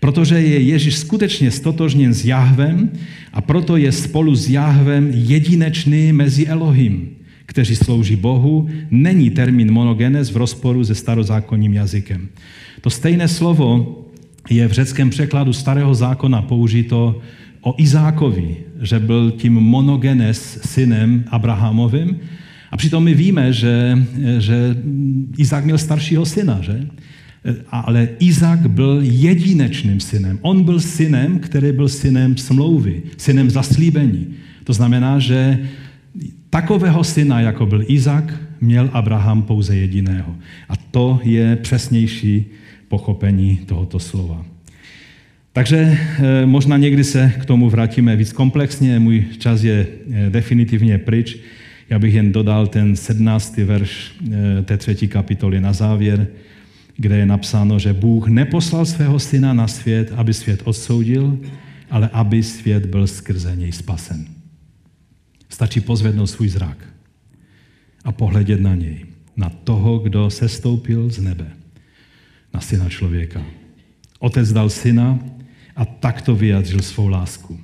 Protože 0.00 0.40
je 0.40 0.60
Ježíš 0.60 0.96
skutečně 0.96 1.50
stotožněn 1.50 2.14
s 2.14 2.24
Jahvem 2.24 2.90
a 3.32 3.40
proto 3.40 3.76
je 3.76 3.92
spolu 3.92 4.34
s 4.34 4.48
Jahvem 4.48 5.10
jedinečný 5.14 6.12
mezi 6.12 6.46
Elohim, 6.46 7.10
kteří 7.46 7.76
slouží 7.76 8.16
Bohu, 8.16 8.68
není 8.90 9.30
termín 9.30 9.72
monogenes 9.72 10.30
v 10.30 10.36
rozporu 10.36 10.84
se 10.84 10.94
starozákonním 10.94 11.74
jazykem. 11.74 12.28
To 12.80 12.90
stejné 12.90 13.28
slovo 13.28 13.98
je 14.50 14.68
v 14.68 14.72
řeckém 14.72 15.10
překladu 15.10 15.52
starého 15.52 15.94
zákona 15.94 16.42
použito 16.42 17.20
o 17.62 17.74
Izákovi, 17.78 18.56
že 18.80 18.98
byl 18.98 19.30
tím 19.30 19.52
monogenes 19.52 20.58
synem 20.62 21.24
Abrahamovým, 21.30 22.20
a 22.72 22.76
přitom 22.76 23.04
my 23.04 23.14
víme, 23.14 23.52
že, 23.52 23.98
že 24.38 24.76
Izák 25.36 25.64
měl 25.64 25.78
staršího 25.78 26.26
syna, 26.26 26.58
že? 26.62 26.88
Ale 27.68 28.08
Izák 28.18 28.66
byl 28.66 28.98
jedinečným 29.02 30.00
synem. 30.00 30.38
On 30.42 30.62
byl 30.62 30.80
synem, 30.80 31.38
který 31.38 31.72
byl 31.72 31.88
synem 31.88 32.36
smlouvy, 32.36 33.02
synem 33.16 33.50
zaslíbení. 33.50 34.26
To 34.64 34.72
znamená, 34.72 35.18
že 35.18 35.58
takového 36.50 37.04
syna, 37.04 37.40
jako 37.40 37.66
byl 37.66 37.84
Izák, 37.86 38.40
měl 38.60 38.90
Abraham 38.92 39.42
pouze 39.42 39.76
jediného. 39.76 40.34
A 40.68 40.76
to 40.76 41.20
je 41.22 41.56
přesnější 41.56 42.44
pochopení 42.88 43.56
tohoto 43.66 43.98
slova. 43.98 44.51
Takže 45.52 45.76
eh, 45.76 46.46
možná 46.46 46.76
někdy 46.76 47.04
se 47.04 47.32
k 47.40 47.44
tomu 47.44 47.70
vrátíme 47.70 48.16
víc 48.16 48.32
komplexně, 48.32 48.98
můj 48.98 49.24
čas 49.38 49.62
je 49.62 49.86
eh, 50.12 50.30
definitivně 50.30 50.98
pryč. 50.98 51.38
Já 51.90 51.98
bych 51.98 52.14
jen 52.14 52.32
dodal 52.32 52.66
ten 52.66 52.96
17. 52.96 53.56
verš 53.56 54.12
eh, 54.32 54.62
té 54.62 54.76
třetí 54.76 55.08
kapitoly 55.08 55.60
na 55.60 55.72
závěr, 55.72 56.26
kde 56.96 57.16
je 57.16 57.26
napsáno, 57.26 57.78
že 57.78 57.92
Bůh 57.92 58.28
neposlal 58.28 58.86
svého 58.86 59.18
syna 59.18 59.52
na 59.52 59.68
svět, 59.68 60.12
aby 60.16 60.34
svět 60.34 60.60
odsoudil, 60.64 61.38
ale 61.90 62.10
aby 62.12 62.42
svět 62.42 62.86
byl 62.86 63.06
skrze 63.06 63.56
něj 63.56 63.72
spasen. 63.72 64.26
Stačí 65.48 65.80
pozvednout 65.80 66.30
svůj 66.30 66.48
zrak 66.48 66.86
a 68.04 68.12
pohledět 68.12 68.60
na 68.60 68.74
něj, 68.74 69.04
na 69.36 69.48
toho, 69.48 69.98
kdo 69.98 70.30
se 70.30 70.48
stoupil 70.48 71.10
z 71.10 71.18
nebe, 71.18 71.46
na 72.54 72.60
syna 72.60 72.88
člověka. 72.88 73.42
Otec 74.22 74.52
dal 74.52 74.70
syna 74.70 75.18
a 75.76 75.84
takto 75.84 76.34
vyjadřil 76.34 76.82
svou 76.82 77.08
lásku. 77.08 77.60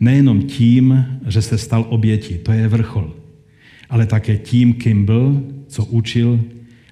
Nejenom 0.00 0.42
tím, 0.42 1.06
že 1.26 1.42
se 1.42 1.58
stal 1.58 1.86
obětí, 1.88 2.38
to 2.38 2.52
je 2.52 2.68
vrchol, 2.68 3.16
ale 3.90 4.06
také 4.06 4.36
tím, 4.36 4.74
kým 4.74 5.04
byl, 5.04 5.42
co 5.66 5.84
učil 5.84 6.40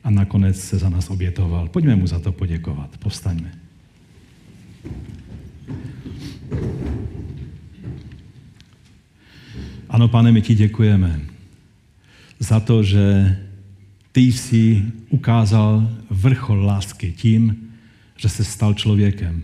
a 0.04 0.11
nakonec 0.11 0.61
se 0.61 0.78
za 0.78 0.88
nás 0.88 1.11
obětoval. 1.11 1.68
Pojďme 1.68 1.96
mu 1.96 2.07
za 2.07 2.18
to 2.18 2.32
poděkovat. 2.32 2.96
Povstaňme. 2.98 3.52
Ano, 9.88 10.09
pane, 10.09 10.32
my 10.32 10.42
ti 10.42 10.54
děkujeme 10.54 11.20
za 12.38 12.61
to, 12.61 12.82
že 12.82 13.36
ty 14.12 14.20
jsi 14.20 14.82
ukázal 15.11 15.90
vrchol 16.11 16.64
lásky 16.64 17.12
tím, 17.12 17.70
že 18.16 18.28
se 18.28 18.44
stal 18.44 18.74
člověkem. 18.74 19.42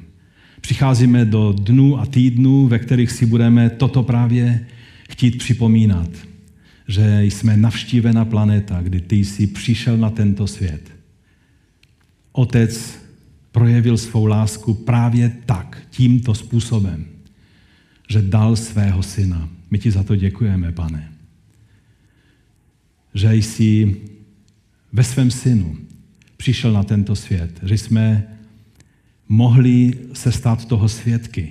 Přicházíme 0.62 1.24
do 1.24 1.52
dnů 1.52 2.00
a 2.00 2.06
týdnů, 2.06 2.66
ve 2.66 2.78
kterých 2.78 3.12
si 3.12 3.26
budeme 3.26 3.70
toto 3.70 4.02
právě 4.02 4.66
chtít 5.10 5.38
připomínat, 5.38 6.10
že 6.88 7.22
jsme 7.22 7.56
navštívena 7.56 8.24
planeta, 8.24 8.82
kdy 8.82 9.00
ty 9.00 9.16
jsi 9.16 9.46
přišel 9.46 9.96
na 9.96 10.10
tento 10.10 10.46
svět. 10.46 10.92
Otec 12.32 12.98
projevil 13.52 13.98
svou 13.98 14.26
lásku 14.26 14.74
právě 14.74 15.32
tak, 15.46 15.82
tímto 15.90 16.34
způsobem, 16.34 17.04
že 18.08 18.22
dal 18.22 18.56
svého 18.56 19.02
syna. 19.02 19.48
My 19.70 19.78
ti 19.78 19.90
za 19.90 20.02
to 20.02 20.16
děkujeme, 20.16 20.72
pane. 20.72 21.12
Že 23.14 23.34
jsi 23.34 23.96
ve 24.92 25.04
svém 25.04 25.30
synu 25.30 25.76
přišel 26.36 26.72
na 26.72 26.82
tento 26.82 27.16
svět, 27.16 27.60
že 27.62 27.78
jsme 27.78 28.31
mohli 29.28 29.92
se 30.12 30.32
stát 30.32 30.64
toho 30.64 30.88
svědky. 30.88 31.48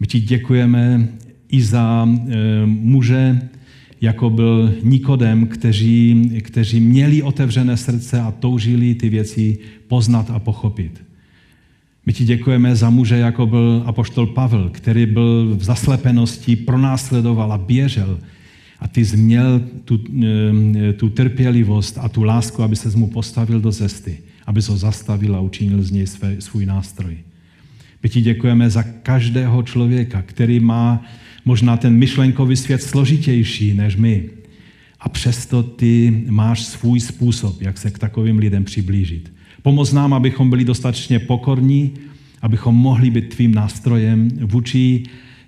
My 0.00 0.06
ti 0.06 0.20
děkujeme 0.20 1.08
i 1.48 1.62
za 1.62 2.08
e, 2.08 2.66
muže, 2.66 3.48
jako 4.00 4.30
byl 4.30 4.74
Nikodem, 4.82 5.46
kteří, 5.46 6.30
kteří 6.44 6.80
měli 6.80 7.22
otevřené 7.22 7.76
srdce 7.76 8.20
a 8.20 8.30
toužili 8.30 8.94
ty 8.94 9.08
věci 9.08 9.58
poznat 9.88 10.30
a 10.30 10.38
pochopit. 10.38 11.04
My 12.06 12.12
ti 12.12 12.24
děkujeme 12.24 12.76
za 12.76 12.90
muže, 12.90 13.16
jako 13.16 13.46
byl 13.46 13.82
apoštol 13.86 14.26
Pavel, 14.26 14.70
který 14.72 15.06
byl 15.06 15.56
v 15.56 15.64
zaslepenosti, 15.64 16.56
pronásledoval 16.56 17.52
a 17.52 17.58
běžel. 17.58 18.18
A 18.80 18.88
ty 18.88 19.04
jsi 19.04 19.16
měl 19.16 19.60
tu, 19.84 20.00
e, 20.22 20.92
tu 20.92 21.10
trpělivost 21.10 21.98
a 21.98 22.08
tu 22.08 22.22
lásku, 22.22 22.62
aby 22.62 22.76
se 22.76 22.96
mu 22.96 23.06
postavil 23.06 23.60
do 23.60 23.72
cesty 23.72 24.27
aby 24.48 24.60
ho 24.68 24.76
zastavil 24.76 25.36
a 25.36 25.40
učinil 25.40 25.82
z 25.82 25.90
něj 25.90 26.06
své, 26.06 26.40
svůj 26.40 26.66
nástroj. 26.66 27.16
My 28.02 28.08
ti 28.08 28.20
děkujeme 28.20 28.70
za 28.70 28.82
každého 28.82 29.62
člověka, 29.62 30.22
který 30.22 30.60
má 30.60 31.04
možná 31.44 31.76
ten 31.76 31.96
myšlenkový 31.96 32.56
svět 32.56 32.82
složitější 32.82 33.74
než 33.74 33.96
my. 33.96 34.30
A 35.00 35.08
přesto 35.08 35.62
ty 35.62 36.24
máš 36.28 36.62
svůj 36.64 37.00
způsob, 37.00 37.62
jak 37.62 37.78
se 37.78 37.90
k 37.90 37.98
takovým 37.98 38.38
lidem 38.38 38.64
přiblížit. 38.64 39.32
Pomoz 39.62 39.92
nám, 39.92 40.14
abychom 40.14 40.50
byli 40.50 40.64
dostatečně 40.64 41.18
pokorní, 41.18 41.92
abychom 42.42 42.74
mohli 42.74 43.10
být 43.10 43.28
tvým 43.28 43.54
nástrojem 43.54 44.28
vůči 44.40 45.02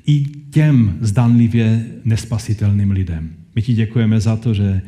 i 0.07 0.25
těm 0.51 0.99
zdanlivě 1.01 1.87
nespasitelným 2.05 2.91
lidem. 2.91 3.31
My 3.55 3.63
ti 3.63 3.73
děkujeme 3.75 4.21
za 4.21 4.37
to, 4.37 4.55
že 4.55 4.83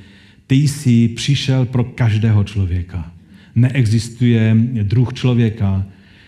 ty 0.46 0.54
jsi 0.54 1.08
přišel 1.08 1.64
pro 1.64 1.84
každého 1.84 2.44
člověka 2.44 3.12
neexistuje 3.54 4.56
druh 4.82 5.12
člověka, 5.12 5.86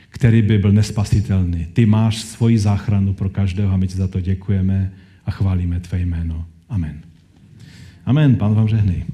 který 0.09 0.43
by 0.43 0.59
byl 0.59 0.72
nespasitelný. 0.72 1.66
Ty 1.72 1.87
máš 1.87 2.16
svoji 2.16 2.59
záchranu 2.59 3.12
pro 3.12 3.29
každého 3.29 3.75
a 3.75 3.77
my 3.77 3.89
ti 3.89 3.97
za 3.97 4.09
to 4.09 4.20
děkujeme 4.20 4.93
a 5.27 5.31
chválíme 5.31 5.81
tvé 5.81 6.01
jméno. 6.01 6.47
Amen. 6.68 7.01
Amen. 8.07 8.37
Pán 8.37 8.55
vám 8.55 8.68
žehnej. 8.68 9.05